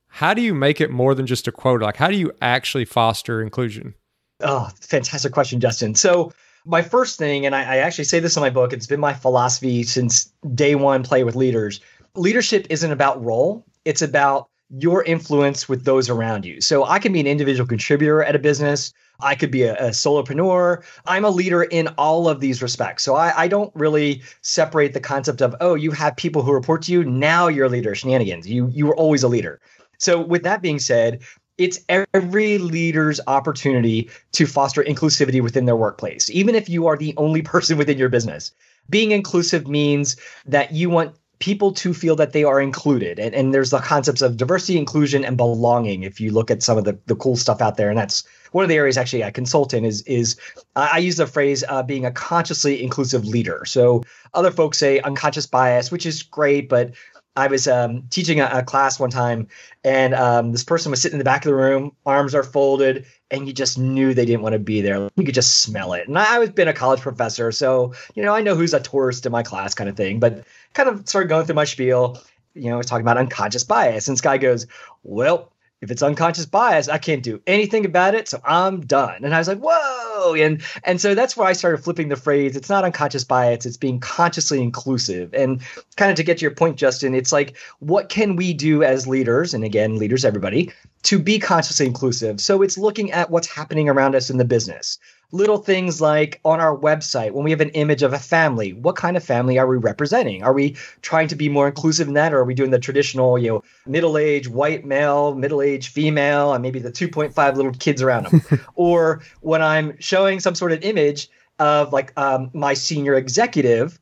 how 0.08 0.34
do 0.34 0.42
you 0.42 0.54
make 0.54 0.82
it 0.82 0.90
more 0.90 1.14
than 1.14 1.28
just 1.28 1.48
a 1.48 1.52
quota? 1.52 1.86
Like, 1.86 1.98
how 1.98 2.08
do 2.08 2.18
you 2.18 2.32
actually 2.42 2.86
foster 2.86 3.42
inclusion? 3.42 3.94
Oh, 4.42 4.70
fantastic 4.82 5.32
question, 5.34 5.60
Justin. 5.60 5.96
So, 5.96 6.32
my 6.66 6.82
first 6.82 7.18
thing, 7.18 7.46
and 7.46 7.56
I, 7.56 7.62
I 7.62 7.78
actually 7.78 8.04
say 8.04 8.20
this 8.20 8.36
in 8.36 8.42
my 8.42 8.50
book, 8.50 8.74
it's 8.74 8.88
been 8.88 9.00
my 9.00 9.14
philosophy 9.14 9.84
since 9.84 10.26
day 10.54 10.76
one 10.76 11.02
play 11.02 11.24
with 11.24 11.36
leaders 11.36 11.80
leadership 12.18 12.68
isn't 12.70 12.92
about 12.92 13.24
role, 13.24 13.64
it's 13.86 14.02
about 14.02 14.50
your 14.70 15.04
influence 15.04 15.70
with 15.70 15.86
those 15.86 16.10
around 16.10 16.46
you. 16.46 16.60
So 16.60 16.84
I 16.84 17.00
can 17.00 17.14
be 17.14 17.22
an 17.22 17.28
individual 17.28 17.66
contributor 17.66 18.22
at 18.22 18.36
a 18.36 18.40
business. 18.40 18.92
I 19.22 19.34
could 19.34 19.50
be 19.50 19.64
a, 19.64 19.76
a 19.78 19.90
solopreneur. 19.92 20.84
I'm 21.06 21.24
a 21.24 21.30
leader 21.30 21.64
in 21.64 21.88
all 21.98 22.28
of 22.28 22.42
these 22.42 22.62
respects. 22.62 23.04
So 23.04 23.16
I, 23.16 23.44
I, 23.44 23.48
don't 23.48 23.74
really 23.76 24.22
separate 24.42 24.94
the 24.94 25.00
concept 25.00 25.42
of, 25.42 25.56
oh, 25.62 25.76
you 25.76 25.92
have 25.92 26.18
people 26.18 26.44
who 26.44 26.52
report 26.52 26.82
to 26.84 26.92
you. 26.92 27.06
Now 27.06 27.48
you're 27.48 27.68
a 27.68 27.70
leader, 27.70 27.96
shenanigans. 27.96 28.48
You 28.48 28.68
you 28.68 28.86
were 28.86 28.96
always 28.96 29.24
a 29.24 29.28
leader. 29.30 29.60
So 29.98 30.22
with 30.22 30.44
that 30.44 30.62
being 30.62 30.80
said, 30.80 31.22
it's 31.58 31.80
every 31.90 32.60
leader's 32.60 33.20
opportunity 33.26 34.10
to 34.34 34.46
foster 34.46 34.84
inclusivity 34.84 35.42
within 35.42 35.66
their 35.66 35.76
workplace, 35.76 36.30
even 36.30 36.56
if 36.56 36.70
you 36.70 36.88
are 36.88 36.98
the 36.98 37.16
only 37.18 37.42
person 37.54 37.78
within 37.78 37.98
your 37.98 38.10
business. 38.10 38.52
Being 38.90 39.12
inclusive 39.12 39.68
means 39.68 40.16
that 40.46 40.72
you 40.72 40.90
want 40.90 41.16
people 41.40 41.72
to 41.72 41.94
feel 41.94 42.16
that 42.16 42.34
they 42.34 42.44
are 42.44 42.60
included. 42.60 43.20
And, 43.20 43.36
and 43.36 43.54
there's 43.54 43.70
the 43.70 43.80
concepts 43.80 44.22
of 44.22 44.38
diversity, 44.38 44.78
inclusion, 44.78 45.24
and 45.24 45.38
belonging. 45.38 46.04
If 46.04 46.20
you 46.20 46.32
look 46.32 46.50
at 46.50 46.64
some 46.64 46.78
of 46.78 46.84
the, 46.84 46.98
the 47.06 47.16
cool 47.16 47.36
stuff 47.36 47.62
out 47.62 47.78
there, 47.78 47.90
and 47.90 47.98
that's 47.98 48.24
one 48.54 48.64
of 48.64 48.70
the 48.70 48.76
areas 48.76 48.98
actually 48.98 49.24
I 49.24 49.32
consult 49.32 49.74
in 49.74 49.86
is 49.86 50.02
is 50.04 50.36
I 50.76 50.98
use 51.00 51.18
the 51.18 51.28
phrase 51.28 51.64
uh, 51.68 51.84
being 51.84 52.06
a 52.06 52.12
consciously 52.12 52.82
inclusive 52.82 53.26
leader. 53.26 53.64
So 53.66 54.04
other 54.34 54.52
folks 54.52 54.78
say 54.78 55.00
unconscious 55.02 55.46
bias, 55.46 55.92
which 55.92 56.06
is 56.06 56.24
great, 56.24 56.70
but 56.70 56.94
I 57.38 57.46
was 57.48 57.68
um, 57.68 58.04
teaching 58.10 58.40
a, 58.40 58.50
a, 58.52 58.64
class 58.64 59.00
one 59.00 59.12
time, 59.12 59.48
and 59.84 60.16
um, 60.16 60.52
this 60.52 60.64
person 60.64 60.90
was 60.90 61.00
sitting 61.00 61.16
in 61.16 61.20
the 61.20 61.24
back 61.24 61.46
of 61.46 61.50
the 61.50 61.56
room, 61.56 61.96
arms 62.04 62.34
are 62.34 62.42
folded, 62.42 63.06
and 63.30 63.46
you 63.46 63.54
just 63.54 63.78
knew 63.78 64.16
they 64.16 64.26
didn't 64.26 64.42
want 64.42 64.54
to 64.54 64.60
be 64.60 64.82
there. 64.82 65.08
You 65.16 65.24
could 65.24 65.36
just 65.36 65.62
smell 65.62 65.94
it. 65.94 66.08
And 66.08 66.18
I, 66.18 66.40
I've 66.40 66.56
been 66.56 66.68
a 66.68 66.74
college 66.74 67.00
professor, 67.00 67.52
so 67.52 67.94
you 68.16 68.24
know 68.24 68.34
I 68.34 68.42
know 68.42 68.56
who's 68.56 68.74
a 68.74 68.80
tourist 68.80 69.28
in 69.28 69.32
my 69.32 69.44
class, 69.44 69.76
kind 69.76 69.88
of 69.88 69.96
thing. 69.96 70.20
But 70.20 70.46
kind 70.74 70.90
of 70.90 71.08
started 71.08 71.30
going 71.30 71.46
through 71.46 71.56
my 71.56 71.66
spiel, 71.66 72.20
you 72.56 72.70
know, 72.70 72.74
I 72.74 72.78
was 72.78 72.88
talking 72.88 73.06
about 73.06 73.20
unconscious 73.20 73.64
bias, 73.64 74.08
and 74.08 74.16
this 74.16 74.22
guy 74.22 74.40
goes, 74.40 74.66
"Well, 75.04 75.54
if 75.82 75.92
it's 75.92 76.02
unconscious 76.02 76.46
bias, 76.46 76.90
I 76.90 76.98
can't 76.98 77.22
do 77.22 77.40
anything 77.46 77.86
about 77.86 78.16
it, 78.16 78.28
so 78.28 78.42
I'm 78.44 78.82
done. 78.82 79.24
And 79.24 79.36
I 79.36 79.38
was 79.38 79.48
like, 79.48 79.60
whoa. 79.60 80.34
And 80.34 80.62
and 80.84 81.00
so 81.00 81.14
that's 81.14 81.38
where 81.38 81.48
I 81.48 81.54
started 81.54 81.84
flipping 81.84 82.10
the 82.10 82.16
phrase. 82.16 82.56
It's 82.56 82.70
not 82.70 82.84
unconscious 82.84 83.24
bias, 83.24 83.66
it's 83.66 83.78
being 83.78 84.00
consciously 84.00 84.62
inclusive. 84.62 85.34
And 85.34 85.62
kind 85.96 86.10
of 86.10 86.18
to 86.18 86.24
get 86.24 86.40
to 86.40 86.42
your 86.42 86.56
point, 86.56 86.78
Justin, 86.78 87.14
it's 87.14 87.32
like, 87.32 87.56
what 87.80 88.10
can 88.10 88.36
we 88.36 88.54
do 88.54 88.84
as 88.84 89.08
leaders? 89.08 89.54
And 89.54 89.64
again, 89.64 89.98
leaders, 89.98 90.26
everybody, 90.26 90.72
to 91.04 91.20
be 91.20 91.38
consciously 91.38 91.86
inclusive. 91.86 92.42
So 92.42 92.62
it's 92.64 92.78
looking 92.78 93.12
at 93.12 93.30
what's 93.30 93.48
happening 93.48 93.88
around 93.88 94.16
us 94.16 94.30
in 94.30 94.38
the 94.38 94.46
business 94.46 94.98
little 95.32 95.58
things 95.58 96.00
like 96.00 96.40
on 96.46 96.60
our 96.60 96.78
website 96.78 97.32
when 97.32 97.44
we 97.44 97.52
have 97.52 97.60
an 97.60 97.70
image 97.70 98.02
of 98.02 98.14
a 98.14 98.20
family 98.20 98.72
what 98.74 98.96
kind 98.96 99.18
of 99.18 99.24
family 99.24 99.60
are 99.60 99.68
we 99.68 99.78
representing? 99.78 100.42
Are 100.44 100.54
we 100.54 100.76
trying 101.02 101.28
to 101.28 101.36
be 101.36 101.50
more 101.50 101.68
inclusive 101.68 102.08
in 102.08 102.14
that 102.14 102.34
or 102.34 102.40
are 102.40 102.46
we 102.46 102.54
doing 102.54 102.72
the 102.72 102.80
traditional 102.80 103.38
you 103.38 103.50
know 103.50 103.64
middle-aged 103.86 104.48
white 104.48 104.86
male 104.86 105.36
middle-aged 105.36 105.92
female 105.92 106.54
and 106.54 106.62
maybe 106.62 106.80
the 106.80 106.92
2.5 106.92 107.56
little 107.56 107.74
kids 107.74 108.02
around 108.02 108.28
them? 108.28 108.42
Or 108.76 109.22
when 109.42 109.62
i'm 109.62 110.00
showing 110.00 110.40
some 110.40 110.56
sort 110.56 110.72
of 110.72 110.82
image 110.84 111.30
of 111.60 111.92
like 111.92 112.14
um, 112.18 112.50
my 112.54 112.74
senior 112.74 113.16
executive 113.16 114.00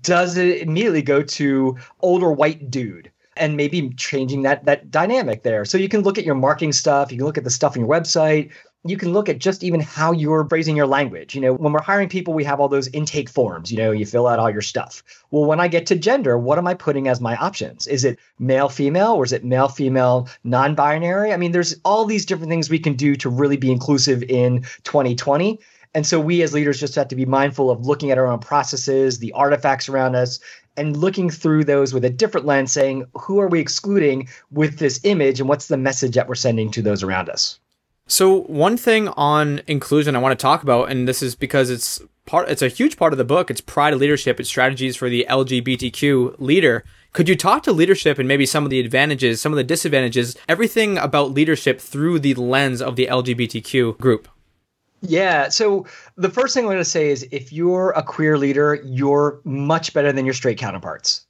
does 0.00 0.36
it 0.36 0.62
immediately 0.62 1.02
go 1.02 1.22
to 1.22 1.76
older 2.00 2.32
white 2.32 2.70
dude? 2.70 3.10
And 3.36 3.56
maybe 3.56 3.90
changing 3.96 4.42
that 4.42 4.64
that 4.66 4.92
dynamic 4.92 5.42
there. 5.42 5.64
So 5.64 5.76
you 5.76 5.88
can 5.88 6.02
look 6.02 6.18
at 6.18 6.24
your 6.24 6.36
marketing 6.36 6.72
stuff, 6.72 7.10
you 7.10 7.18
can 7.18 7.26
look 7.26 7.36
at 7.36 7.42
the 7.42 7.50
stuff 7.50 7.76
on 7.76 7.80
your 7.80 7.90
website, 7.90 8.52
you 8.86 8.98
can 8.98 9.14
look 9.14 9.30
at 9.30 9.38
just 9.38 9.64
even 9.64 9.80
how 9.80 10.12
you're 10.12 10.46
phrasing 10.46 10.76
your 10.76 10.86
language. 10.86 11.34
You 11.34 11.40
know, 11.40 11.54
when 11.54 11.72
we're 11.72 11.80
hiring 11.80 12.10
people, 12.10 12.34
we 12.34 12.44
have 12.44 12.60
all 12.60 12.68
those 12.68 12.88
intake 12.88 13.30
forms, 13.30 13.72
you 13.72 13.78
know, 13.78 13.92
you 13.92 14.04
fill 14.04 14.26
out 14.26 14.38
all 14.38 14.50
your 14.50 14.60
stuff. 14.60 15.02
Well, 15.30 15.46
when 15.46 15.58
I 15.58 15.68
get 15.68 15.86
to 15.86 15.96
gender, 15.96 16.36
what 16.36 16.58
am 16.58 16.66
I 16.66 16.74
putting 16.74 17.08
as 17.08 17.20
my 17.20 17.34
options? 17.36 17.86
Is 17.86 18.04
it 18.04 18.18
male, 18.38 18.68
female, 18.68 19.12
or 19.12 19.24
is 19.24 19.32
it 19.32 19.42
male, 19.42 19.68
female, 19.68 20.28
non 20.44 20.74
binary? 20.74 21.32
I 21.32 21.38
mean, 21.38 21.52
there's 21.52 21.80
all 21.84 22.04
these 22.04 22.26
different 22.26 22.50
things 22.50 22.68
we 22.68 22.78
can 22.78 22.94
do 22.94 23.16
to 23.16 23.30
really 23.30 23.56
be 23.56 23.72
inclusive 23.72 24.22
in 24.24 24.62
2020. 24.84 25.58
And 25.94 26.06
so 26.06 26.20
we 26.20 26.42
as 26.42 26.52
leaders 26.52 26.80
just 26.80 26.96
have 26.96 27.08
to 27.08 27.16
be 27.16 27.24
mindful 27.24 27.70
of 27.70 27.86
looking 27.86 28.10
at 28.10 28.18
our 28.18 28.26
own 28.26 28.40
processes, 28.40 29.18
the 29.18 29.32
artifacts 29.32 29.88
around 29.88 30.14
us, 30.14 30.40
and 30.76 30.96
looking 30.96 31.30
through 31.30 31.64
those 31.64 31.94
with 31.94 32.04
a 32.04 32.10
different 32.10 32.46
lens, 32.46 32.72
saying, 32.72 33.06
who 33.14 33.38
are 33.38 33.48
we 33.48 33.60
excluding 33.60 34.28
with 34.50 34.78
this 34.78 35.00
image 35.04 35.40
and 35.40 35.48
what's 35.48 35.68
the 35.68 35.76
message 35.76 36.16
that 36.16 36.28
we're 36.28 36.34
sending 36.34 36.70
to 36.72 36.82
those 36.82 37.02
around 37.02 37.30
us? 37.30 37.60
So 38.06 38.42
one 38.42 38.76
thing 38.76 39.08
on 39.08 39.62
inclusion 39.66 40.14
I 40.14 40.18
want 40.18 40.38
to 40.38 40.42
talk 40.42 40.62
about, 40.62 40.90
and 40.90 41.08
this 41.08 41.22
is 41.22 41.34
because 41.34 41.70
it's 41.70 42.00
part, 42.26 42.48
it's 42.48 42.62
a 42.62 42.68
huge 42.68 42.96
part 42.96 43.12
of 43.12 43.18
the 43.18 43.24
book. 43.24 43.50
It's 43.50 43.60
pride 43.60 43.94
of 43.94 44.00
leadership. 44.00 44.38
It's 44.38 44.48
strategies 44.48 44.96
for 44.96 45.08
the 45.08 45.26
LGBTQ 45.28 46.36
leader. 46.38 46.84
Could 47.12 47.28
you 47.28 47.36
talk 47.36 47.62
to 47.62 47.72
leadership 47.72 48.18
and 48.18 48.28
maybe 48.28 48.44
some 48.44 48.64
of 48.64 48.70
the 48.70 48.80
advantages, 48.80 49.40
some 49.40 49.52
of 49.52 49.56
the 49.56 49.64
disadvantages, 49.64 50.36
everything 50.48 50.98
about 50.98 51.32
leadership 51.32 51.80
through 51.80 52.18
the 52.18 52.34
lens 52.34 52.82
of 52.82 52.96
the 52.96 53.06
LGBTQ 53.06 53.98
group? 53.98 54.28
Yeah. 55.00 55.48
So 55.48 55.86
the 56.16 56.30
first 56.30 56.54
thing 56.54 56.64
I'm 56.64 56.68
going 56.68 56.78
to 56.78 56.84
say 56.84 57.10
is 57.10 57.26
if 57.30 57.52
you're 57.52 57.90
a 57.90 58.02
queer 58.02 58.36
leader, 58.36 58.80
you're 58.84 59.40
much 59.44 59.92
better 59.94 60.12
than 60.12 60.24
your 60.24 60.34
straight 60.34 60.58
counterparts. 60.58 61.26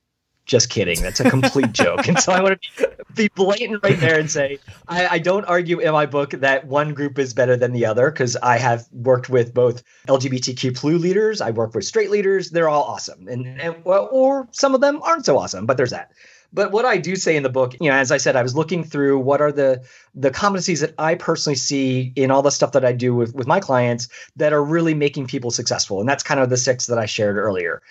Just 0.47 0.69
kidding. 0.69 1.01
That's 1.01 1.21
a 1.21 1.31
complete 1.31 1.73
joke. 1.73 2.07
And 2.07 2.19
so 2.19 2.33
I 2.33 2.43
want 2.43 2.61
to 2.61 2.91
be, 3.15 3.29
blatant 3.29 3.83
right 3.83 3.99
there 3.99 4.19
and 4.19 4.31
say 4.31 4.59
I, 4.87 5.07
I, 5.07 5.19
don't 5.19 5.45
argue 5.45 5.79
in 5.79 5.93
my 5.93 6.05
book 6.05 6.31
that 6.31 6.67
one 6.67 6.93
group 6.93 7.19
is 7.19 7.33
better 7.33 7.57
than 7.57 7.73
the 7.73 7.87
other 7.87 8.11
because 8.11 8.37
I 8.37 8.59
have 8.59 8.87
worked 8.93 9.31
with 9.31 9.55
both 9.55 9.83
LGBTQ 10.07 10.77
plus 10.77 11.01
leaders. 11.01 11.41
I 11.41 11.51
work 11.51 11.75
with 11.75 11.85
straight 11.85 12.11
leaders. 12.11 12.51
They're 12.51 12.69
all 12.69 12.83
awesome, 12.85 13.27
and, 13.29 13.47
and 13.61 13.85
well, 13.85 14.09
or 14.13 14.49
some 14.53 14.75
of 14.75 14.81
them 14.81 15.01
aren't 15.03 15.25
so 15.25 15.39
awesome. 15.39 15.65
But 15.65 15.77
there's 15.77 15.91
that. 15.91 16.13
But 16.55 16.71
what 16.71 16.85
I 16.85 16.99
do 16.99 17.17
say 17.17 17.37
in 17.37 17.43
the 17.43 17.49
book, 17.49 17.75
you 17.81 17.91
know, 17.91 17.97
as 17.97 18.13
I 18.13 18.17
said, 18.17 18.37
I 18.37 18.43
was 18.43 18.55
looking 18.55 18.85
through 18.85 19.19
what 19.19 19.41
are 19.41 19.51
the 19.51 19.83
the 20.15 20.31
competencies 20.31 20.81
that 20.81 20.95
I 20.99 21.17
personally 21.17 21.57
see 21.57 22.13
in 22.15 22.31
all 22.31 22.43
the 22.43 22.51
stuff 22.51 22.73
that 22.73 22.85
I 22.85 22.93
do 22.93 23.13
with 23.15 23.35
with 23.35 23.49
my 23.49 23.59
clients 23.59 24.09
that 24.37 24.53
are 24.53 24.63
really 24.63 24.95
making 24.95 25.27
people 25.27 25.51
successful, 25.51 26.01
and 26.01 26.09
that's 26.09 26.23
kind 26.23 26.39
of 26.39 26.51
the 26.51 26.57
six 26.57 26.87
that 26.87 26.99
I 26.99 27.07
shared 27.07 27.37
earlier. 27.37 27.83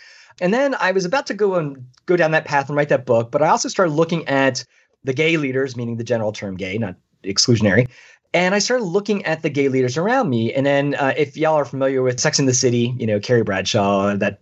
And 0.41 0.53
then 0.53 0.75
I 0.79 0.91
was 0.91 1.05
about 1.05 1.27
to 1.27 1.33
go 1.33 1.55
and 1.55 1.85
go 2.05 2.15
down 2.15 2.31
that 2.31 2.45
path 2.45 2.69
and 2.69 2.75
write 2.75 2.89
that 2.89 3.05
book, 3.05 3.31
but 3.31 3.41
I 3.41 3.49
also 3.49 3.69
started 3.69 3.93
looking 3.93 4.27
at 4.27 4.65
the 5.03 5.13
gay 5.13 5.37
leaders, 5.37 5.75
meaning 5.75 5.97
the 5.97 6.03
general 6.03 6.31
term 6.31 6.57
gay, 6.57 6.77
not 6.77 6.95
exclusionary. 7.23 7.89
And 8.33 8.55
I 8.55 8.59
started 8.59 8.85
looking 8.85 9.25
at 9.25 9.43
the 9.43 9.49
gay 9.49 9.69
leaders 9.69 9.97
around 9.97 10.29
me. 10.29 10.51
And 10.53 10.65
then, 10.65 10.95
uh, 10.95 11.13
if 11.15 11.37
y'all 11.37 11.55
are 11.55 11.65
familiar 11.65 12.01
with 12.01 12.19
Sex 12.19 12.39
in 12.39 12.47
the 12.47 12.53
City, 12.53 12.95
you 12.97 13.05
know, 13.05 13.19
Carrie 13.19 13.43
Bradshaw, 13.43 14.15
that 14.15 14.39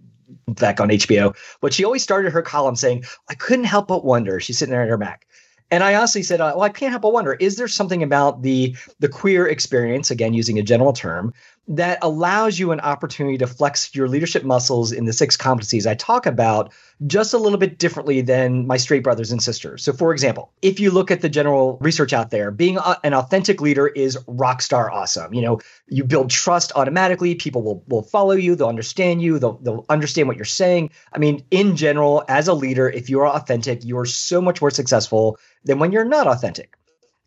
back 0.47 0.80
on 0.80 0.89
HBO, 0.89 1.36
but 1.60 1.73
she 1.73 1.84
always 1.84 2.01
started 2.01 2.32
her 2.32 2.41
column 2.41 2.75
saying, 2.75 3.04
I 3.30 3.36
couldn't 3.36 3.65
help 3.65 3.88
but 3.88 4.06
wonder. 4.06 4.39
She's 4.39 4.58
sitting 4.58 4.71
there 4.71 4.82
at 4.82 4.89
her 4.89 4.97
Mac. 4.97 5.25
And 5.71 5.86
I 5.86 5.95
honestly 5.95 6.21
said, 6.21 6.41
uh, 6.41 6.51
well, 6.54 6.63
I 6.63 6.69
can't 6.69 6.91
help 6.91 7.04
but 7.04 7.13
wonder, 7.13 7.34
is 7.34 7.56
there 7.56 7.67
something 7.67 8.04
about 8.04 8.41
the 8.43 8.75
the 8.99 9.08
queer 9.08 9.47
experience, 9.47 10.12
again, 10.12 10.34
using 10.34 10.60
a 10.60 10.63
general 10.63 10.91
term, 10.91 11.34
that 11.67 12.00
allows 12.02 12.58
you 12.60 12.71
an 12.71 12.80
opportunity 12.80 13.38
to 13.38 13.47
flex 13.47 13.93
your 13.95 14.08
leadership 14.08 14.43
muscles 14.43 14.91
in 14.91 15.06
the 15.06 15.13
six 15.13 15.38
competencies 15.38 15.86
I 15.86 15.93
talk 15.93 16.26
about 16.26 16.74
just 17.08 17.34
a 17.34 17.38
little 17.38 17.58
bit 17.58 17.78
differently 17.78 18.21
than 18.21 18.67
my 18.67 18.78
straight 18.78 19.04
brothers 19.04 19.32
and 19.32 19.41
sisters. 19.41 19.84
So, 19.84 19.93
for 19.93 20.12
example, 20.12 20.52
if 20.62 20.80
you 20.80 20.91
look 20.91 21.12
at 21.12 21.21
the 21.21 21.30
general 21.30 21.78
research 21.80 22.13
out 22.13 22.32
there, 22.32 22.52
being 22.52 22.78
a, 22.78 22.97
an 23.04 23.13
authentic 23.13 23.62
leader 23.62 23.88
is 23.88 24.17
rock 24.28 24.62
star 24.62 24.91
awesome. 24.91 25.34
You 25.34 25.41
know, 25.41 25.60
you 25.88 26.04
build 26.04 26.30
trust 26.30 26.71
automatically. 26.76 27.36
People 27.36 27.62
will 27.62 27.84
will 27.88 28.04
follow 28.04 28.34
you. 28.34 28.56
They'll 28.56 28.67
understand 28.67 29.21
you. 29.21 29.39
They'll 29.39 29.58
they'll 29.60 29.86
understand 29.89 30.28
what 30.28 30.38
you're 30.38 30.45
saying. 30.45 30.89
I 31.13 31.19
mean, 31.19 31.43
in 31.52 31.76
general, 31.76 32.24
as 32.28 32.47
a 32.47 32.54
leader, 32.54 32.89
if 32.89 33.10
you 33.10 33.21
are 33.21 33.28
authentic, 33.28 33.86
you 33.86 33.97
are 34.00 34.06
so 34.06 34.41
much 34.41 34.62
more 34.62 34.71
successful 34.71 35.38
than 35.63 35.80
when 35.80 35.91
you're 35.91 36.06
not 36.06 36.28
authentic. 36.28 36.78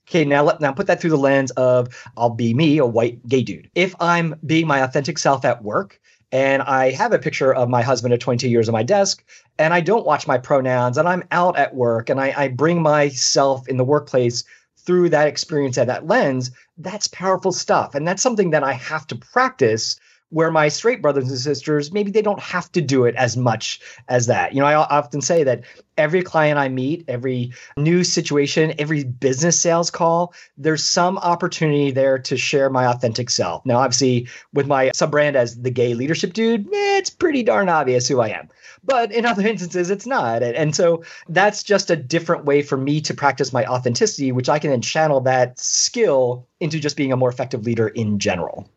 Okay, 0.08 0.24
now 0.24 0.42
let 0.42 0.60
now 0.60 0.72
put 0.72 0.86
that 0.86 1.00
through 1.00 1.10
the 1.10 1.16
lens 1.16 1.50
of 1.52 1.88
I'll 2.16 2.30
be 2.30 2.52
me, 2.54 2.78
a 2.78 2.86
white 2.86 3.26
gay 3.26 3.42
dude. 3.42 3.70
If 3.74 3.94
I'm 4.00 4.34
being 4.44 4.66
my 4.66 4.80
authentic 4.80 5.18
self 5.18 5.44
at 5.44 5.62
work 5.62 6.00
and 6.30 6.62
I 6.62 6.90
have 6.90 7.12
a 7.12 7.18
picture 7.18 7.54
of 7.54 7.68
my 7.68 7.82
husband 7.82 8.12
at 8.12 8.20
22 8.20 8.48
years 8.48 8.68
on 8.68 8.72
my 8.72 8.82
desk 8.82 9.24
and 9.58 9.72
I 9.72 9.80
don't 9.80 10.04
watch 10.04 10.26
my 10.26 10.36
pronouns 10.36 10.98
and 10.98 11.08
I'm 11.08 11.24
out 11.30 11.56
at 11.56 11.74
work 11.74 12.10
and 12.10 12.20
I, 12.20 12.34
I 12.36 12.48
bring 12.48 12.82
myself 12.82 13.66
in 13.68 13.76
the 13.76 13.84
workplace 13.84 14.44
through 14.76 15.08
that 15.10 15.28
experience 15.28 15.78
at 15.78 15.86
that 15.86 16.06
lens, 16.06 16.50
that's 16.76 17.06
powerful 17.08 17.52
stuff. 17.52 17.94
And 17.94 18.06
that's 18.06 18.22
something 18.22 18.50
that 18.50 18.62
I 18.62 18.72
have 18.72 19.06
to 19.06 19.16
practice 19.16 19.98
where 20.34 20.50
my 20.50 20.66
straight 20.66 21.00
brothers 21.00 21.28
and 21.28 21.38
sisters 21.38 21.92
maybe 21.92 22.10
they 22.10 22.20
don't 22.20 22.40
have 22.40 22.70
to 22.72 22.82
do 22.82 23.04
it 23.04 23.14
as 23.14 23.36
much 23.36 23.80
as 24.08 24.26
that. 24.26 24.52
You 24.52 24.60
know 24.60 24.66
i 24.66 24.74
often 24.74 25.20
say 25.20 25.44
that 25.44 25.62
every 25.96 26.22
client 26.22 26.58
i 26.58 26.68
meet 26.68 27.04
every 27.06 27.52
new 27.76 28.02
situation 28.02 28.74
every 28.80 29.04
business 29.04 29.60
sales 29.60 29.92
call 29.92 30.34
there's 30.58 30.82
some 30.82 31.18
opportunity 31.18 31.92
there 31.92 32.18
to 32.18 32.36
share 32.36 32.68
my 32.68 32.86
authentic 32.86 33.30
self. 33.30 33.64
Now 33.64 33.78
obviously 33.78 34.28
with 34.52 34.66
my 34.66 34.90
sub 34.92 35.12
brand 35.12 35.36
as 35.36 35.62
the 35.62 35.70
gay 35.70 35.94
leadership 35.94 36.32
dude 36.32 36.66
eh, 36.66 36.98
it's 36.98 37.10
pretty 37.10 37.44
darn 37.44 37.68
obvious 37.68 38.08
who 38.08 38.20
i 38.20 38.28
am. 38.28 38.48
But 38.82 39.12
in 39.12 39.24
other 39.30 39.46
instances 39.46 39.88
it's 39.88 40.06
not. 40.06 40.42
And 40.42 40.74
so 40.74 41.04
that's 41.28 41.62
just 41.62 41.90
a 41.90 41.96
different 41.96 42.44
way 42.44 42.60
for 42.60 42.76
me 42.76 43.00
to 43.02 43.14
practice 43.14 43.52
my 43.52 43.64
authenticity 43.66 44.32
which 44.32 44.48
i 44.48 44.58
can 44.58 44.70
then 44.70 44.82
channel 44.82 45.20
that 45.20 45.60
skill 45.60 46.48
into 46.58 46.80
just 46.80 46.96
being 46.96 47.12
a 47.12 47.16
more 47.16 47.28
effective 47.28 47.64
leader 47.64 47.86
in 47.86 48.18
general 48.18 48.68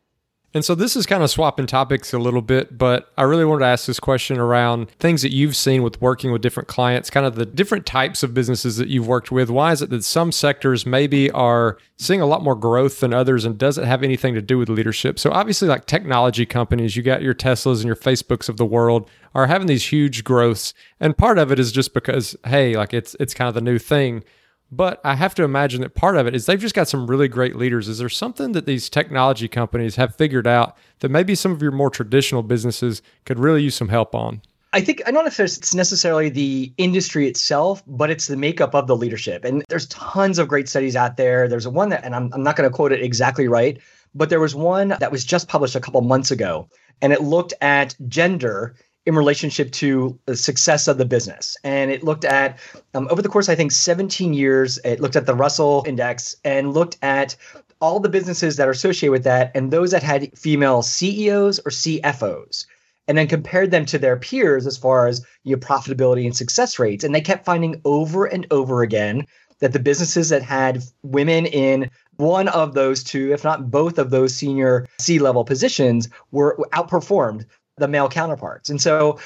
and 0.58 0.66
so 0.66 0.74
this 0.74 0.96
is 0.96 1.06
kind 1.06 1.22
of 1.22 1.30
swapping 1.30 1.68
topics 1.68 2.14
a 2.14 2.18
little 2.18 2.42
bit, 2.42 2.80
but 2.80 3.14
I 3.16 3.22
really 3.22 3.46
wanted 3.46 3.60
to 3.60 3.68
ask 3.68 3.86
this 3.86 4.00
question 4.00 4.40
around 4.40 4.90
things 4.90 5.22
that 5.22 5.32
you've 5.32 5.56
seen 5.56 5.84
with 5.84 6.02
working 6.02 6.32
with 6.32 6.42
different 6.42 6.68
clients, 6.68 7.12
kind 7.12 7.28
of 7.28 7.36
the 7.36 7.46
different 7.46 7.86
types 7.86 8.24
of 8.24 8.34
businesses 8.34 8.78
that 8.78 8.88
you've 8.88 9.08
worked 9.08 9.32
with. 9.32 9.52
Why 9.52 9.72
is 9.72 9.84
it 9.84 9.92
that 9.92 10.04
some 10.04 10.32
sectors 10.32 10.84
maybe 10.84 11.30
are 11.30 11.78
seeing 11.98 12.22
a 12.22 12.26
lot 12.26 12.44
more 12.44 12.56
growth 12.56 13.02
than 13.02 13.14
others 13.14 13.46
and 13.46 13.56
doesn't 13.56 13.86
have 13.86 14.02
anything 14.02 14.34
to 14.34 14.42
do 14.42 14.58
with 14.58 14.68
leadership? 14.68 15.20
So 15.20 15.32
obviously 15.32 15.68
like 15.68 15.86
technology 15.86 16.48
companies, 16.48 16.96
you 16.96 17.04
got 17.04 17.22
your 17.22 17.36
Teslas 17.36 17.76
and 17.76 17.86
your 17.86 17.96
Facebooks 17.96 18.50
of 18.50 18.58
the 18.58 18.66
world 18.66 19.08
are 19.36 19.46
having 19.46 19.68
these 19.68 19.86
huge 19.86 20.24
growths. 20.24 20.74
And 21.00 21.16
part 21.16 21.38
of 21.38 21.52
it 21.52 21.60
is 21.60 21.72
just 21.72 21.94
because, 21.94 22.36
hey, 22.48 22.76
like 22.76 22.96
it's 22.96 23.16
it's 23.20 23.36
kind 23.36 23.48
of 23.48 23.54
the 23.54 23.62
new 23.62 23.78
thing. 23.78 24.24
But 24.72 25.00
I 25.04 25.16
have 25.16 25.34
to 25.36 25.44
imagine 25.44 25.82
that 25.82 25.96
part 25.96 26.18
of 26.18 26.28
it 26.28 26.36
is 26.36 26.46
they've 26.46 26.60
just 26.60 26.76
got 26.76 26.88
some 26.88 27.08
really 27.08 27.28
great 27.28 27.56
leaders. 27.56 27.88
Is 27.88 28.00
there 28.00 28.10
something 28.10 28.52
that 28.52 28.66
these 28.66 28.90
technology 28.90 29.48
companies 29.48 29.96
have 29.96 30.16
figured 30.16 30.48
out 30.48 30.76
that 31.00 31.10
maybe 31.10 31.36
some 31.36 31.52
of 31.52 31.62
your 31.62 31.72
more 31.72 31.90
traditional 31.90 32.44
businesses 32.44 33.02
could 33.26 33.40
really 33.40 33.64
use 33.64 33.76
some 33.76 33.88
help 33.88 34.14
on? 34.14 34.42
I 34.74 34.82
think 34.82 35.02
I 35.08 35.12
don't 35.12 35.24
know 35.24 35.28
if 35.28 35.40
it's 35.40 35.74
necessarily 35.74 36.28
the 36.30 36.72
industry 36.78 37.28
itself, 37.28 37.82
but 37.88 38.10
it's 38.10 38.28
the 38.28 38.36
makeup 38.36 38.76
of 38.76 38.88
the 38.88 38.98
leadership. 38.98 39.46
And 39.46 39.64
there's 39.70 39.88
tons 39.88 40.38
of 40.38 40.50
great 40.50 40.68
studies 40.68 40.96
out 40.96 41.16
there. 41.16 41.48
There's 41.48 41.68
one 41.68 41.90
that, 41.90 42.04
and 42.04 42.14
I'm, 42.14 42.30
I'm 42.34 42.44
not 42.44 42.58
going 42.58 42.70
to 42.70 42.76
quote 42.76 42.92
it 42.92 43.02
exactly 43.02 43.48
right, 43.48 43.80
but 44.14 44.30
there 44.30 44.42
was 44.42 44.54
one 44.54 44.90
that 45.00 45.12
was 45.12 45.24
just 45.24 45.48
published 45.48 45.76
a 45.76 45.80
couple 45.80 46.02
months 46.02 46.32
ago, 46.32 46.68
and 47.02 47.14
it 47.14 47.22
looked 47.22 47.54
at 47.62 47.96
gender 48.08 48.76
in 49.08 49.16
relationship 49.16 49.72
to 49.72 50.20
the 50.26 50.36
success 50.36 50.90
of 50.90 50.98
the 50.98 51.06
business. 51.06 51.56
And 51.64 51.90
it 51.90 52.04
looked 52.04 52.26
at, 52.26 52.60
um, 52.94 53.08
over 53.10 53.22
the 53.22 53.30
course, 53.30 53.48
I 53.48 53.56
think, 53.56 53.72
17 53.72 54.34
years, 54.34 54.80
it 54.84 55.00
looked 55.00 55.16
at 55.16 55.26
the 55.26 55.34
Russell 55.34 55.86
Index 55.88 56.36
and 56.44 56.74
looked 56.74 56.98
at 57.02 57.38
all 57.80 58.02
the 58.02 58.10
businesses 58.10 58.58
that 58.58 58.68
are 58.68 58.72
associated 58.72 59.14
with 59.14 59.24
that 59.24 59.52
and 59.56 59.72
those 59.72 59.92
that 59.92 60.04
had 60.04 60.38
female 60.38 60.82
CEOs 60.82 61.60
or 61.60 61.72
CFOs. 61.72 62.66
And 63.08 63.18
then 63.18 63.28
compared 63.28 63.72
them 63.72 63.86
to 63.86 63.98
their 63.98 64.18
peers 64.18 64.68
as 64.68 64.78
far 64.78 65.08
as 65.08 65.26
your 65.46 65.58
profitability 65.58 66.26
and 66.26 66.36
success 66.36 66.78
rates. 66.78 67.06
And 67.06 67.16
they 67.16 67.22
kept 67.22 67.46
finding 67.46 67.80
over 67.86 68.26
and 68.26 68.46
over 68.52 68.82
again 68.82 69.26
that 69.60 69.72
the 69.72 69.80
businesses 69.80 70.28
that 70.30 70.44
had 70.44 70.84
women 71.04 71.46
in 71.46 71.90
one 72.18 72.50
of 72.50 72.74
those 72.74 73.06
two, 73.06 73.32
if 73.32 73.46
not 73.46 73.72
both 73.72 73.98
of 73.98 74.10
those 74.10 74.36
senior 74.36 74.86
C 75.00 75.18
level 75.20 75.46
positions, 75.46 76.10
were 76.32 76.58
outperformed 76.74 77.46
the 77.78 77.88
male 77.88 78.10
counterparts. 78.10 78.70
And 78.70 78.82
so 78.82 79.20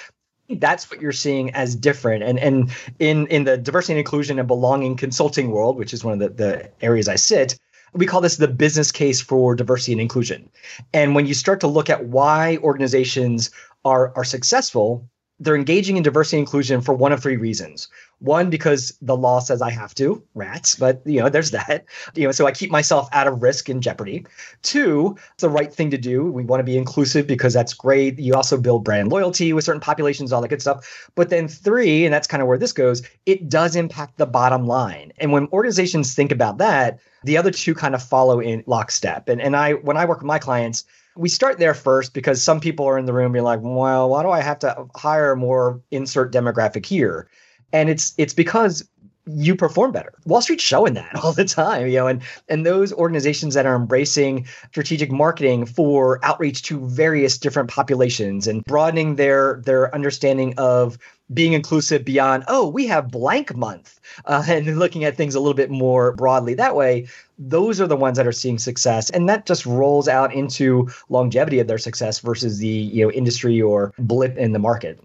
that's 0.50 0.90
what 0.92 1.02
you're 1.02 1.12
seeing 1.12 1.54
as 1.54 1.76
different. 1.76 2.24
And 2.24 2.38
and 2.40 2.72
in 3.00 3.28
in 3.28 3.46
the 3.46 3.58
diversity 3.58 3.94
and 3.94 4.00
inclusion 4.00 4.40
and 4.40 4.48
belonging 4.48 4.98
consulting 4.98 5.52
world, 5.52 5.78
which 5.78 5.94
is 5.94 6.04
one 6.04 6.14
of 6.14 6.20
the, 6.20 6.30
the 6.30 6.72
areas 6.82 7.08
I 7.08 7.16
sit, 7.16 7.58
we 7.94 8.06
call 8.06 8.22
this 8.22 8.38
the 8.38 8.48
business 8.48 8.92
case 8.92 9.22
for 9.22 9.56
diversity 9.56 9.94
and 9.94 10.02
inclusion. 10.02 10.50
And 10.94 11.16
when 11.16 11.26
you 11.26 11.34
start 11.34 11.60
to 11.62 11.68
look 11.68 11.90
at 11.90 12.06
why 12.06 12.58
organizations 12.58 13.50
are 13.86 14.14
are 14.16 14.26
successful, 14.26 15.10
they're 15.41 15.56
engaging 15.56 15.97
in 15.97 16.04
diversity 16.04 16.38
inclusion 16.38 16.82
for 16.82 16.93
one 16.93 17.12
of 17.12 17.21
three 17.21 17.36
reasons. 17.36 17.88
One, 18.19 18.51
because 18.51 18.95
the 19.01 19.17
law 19.17 19.39
says 19.39 19.60
I 19.60 19.71
have 19.71 19.95
to, 19.95 20.23
rats, 20.36 20.75
but 20.75 21.01
you 21.04 21.19
know, 21.19 21.30
there's 21.30 21.51
that. 21.51 21.86
You 22.13 22.25
know, 22.25 22.32
so 22.32 22.45
I 22.45 22.51
keep 22.51 22.69
myself 22.69 23.08
out 23.13 23.27
of 23.27 23.41
risk 23.41 23.69
and 23.69 23.82
jeopardy. 23.82 24.25
Two, 24.62 25.15
it's 25.34 25.41
the 25.41 25.49
right 25.49 25.73
thing 25.73 25.89
to 25.91 25.97
do. 25.97 26.30
We 26.30 26.43
want 26.43 26.60
to 26.60 26.63
be 26.63 26.77
inclusive 26.77 27.25
because 27.25 27.54
that's 27.54 27.73
great. 27.73 28.19
You 28.19 28.34
also 28.34 28.60
build 28.60 28.84
brand 28.84 29.10
loyalty 29.10 29.54
with 29.54 29.63
certain 29.63 29.82
populations, 29.82 30.32
all 30.32 30.41
that 30.41 30.49
good 30.49 30.62
stuff. 30.62 31.10
But 31.15 31.30
then 31.30 31.47
three, 31.47 32.06
and 32.06 32.13
that's 32.13 32.27
kind 32.27 32.41
of 32.41 32.47
where 32.47 32.58
this 32.58 32.73
goes, 32.73 33.01
it 33.25 33.49
does 33.49 33.75
impact 33.75 34.17
the 34.17 34.25
bottom 34.25 34.67
line. 34.67 35.13
And 35.17 35.32
when 35.32 35.47
organizations 35.47 36.13
think 36.13 36.32
about 36.32 36.58
that, 36.58 36.99
the 37.23 37.38
other 37.38 37.51
two 37.51 37.73
kind 37.73 37.95
of 37.95 38.04
follow 38.04 38.39
in 38.39 38.63
lockstep. 38.67 39.30
And 39.30 39.41
and 39.41 39.56
I 39.56 39.73
when 39.73 39.97
I 39.97 40.06
work 40.06 40.19
with 40.19 40.27
my 40.27 40.39
clients, 40.39 40.86
we 41.15 41.30
start 41.30 41.60
there 41.60 41.74
first 41.74 42.13
because 42.13 42.41
some 42.41 42.60
people 42.60 42.86
are 42.86 42.97
in 42.97 43.06
the 43.06 43.13
room 43.13 43.32
being 43.32 43.45
like, 43.45 43.60
well, 43.62 44.10
why 44.10 44.24
do 44.24 44.30
I 44.30 44.41
have 44.41 44.60
to 44.60 44.88
hire 44.95 45.36
more 45.36 45.82
insert 45.91 46.32
demographic 46.32 46.86
here? 46.86 47.30
And 47.74 47.89
it's 47.89 48.13
it's 48.17 48.34
because 48.34 48.88
you 49.36 49.56
perform 49.56 49.91
better. 49.91 50.13
Wall 50.26 50.41
Street's 50.41 50.63
showing 50.63 50.94
that 50.96 51.15
all 51.24 51.34
the 51.34 51.46
time, 51.46 51.88
you 51.88 51.98
know, 51.98 52.08
and 52.08 52.22
and 52.50 52.65
those 52.65 52.94
organizations 52.94 53.54
that 53.54 53.65
are 53.65 53.76
embracing 53.76 54.46
strategic 54.70 55.12
marketing 55.12 55.65
for 55.65 56.20
outreach 56.24 56.63
to 56.63 56.86
various 56.88 57.38
different 57.38 57.70
populations 57.70 58.48
and 58.48 58.63
broadening 58.65 59.15
their 59.15 59.62
their 59.65 59.94
understanding 59.94 60.54
of 60.58 60.98
being 61.34 61.54
inclusive 61.54 62.04
beyond 62.04 62.44
oh 62.48 62.67
we 62.67 62.86
have 62.88 63.10
blank 63.10 63.56
month 63.56 64.00
uh, 64.26 64.44
and 64.48 64.78
looking 64.78 65.04
at 65.06 65.15
things 65.15 65.36
a 65.36 65.39
little 65.39 65.54
bit 65.54 65.70
more 65.70 66.13
broadly 66.13 66.54
that 66.54 66.76
way 66.76 67.08
those 67.38 67.80
are 67.80 67.88
the 67.88 67.96
ones 67.96 68.17
that 68.17 68.28
are 68.28 68.32
seeing 68.34 68.58
success 68.58 69.10
and 69.12 69.30
that 69.30 69.46
just 69.46 69.65
rolls 69.65 70.08
out 70.08 70.34
into 70.34 70.89
longevity 71.10 71.60
of 71.60 71.67
their 71.67 71.78
success 71.78 72.20
versus 72.20 72.58
the 72.58 72.67
you 72.67 73.06
know 73.06 73.12
industry 73.12 73.62
or 73.62 73.94
blip 73.98 74.38
in 74.38 74.52
the 74.52 74.60
market 74.60 75.00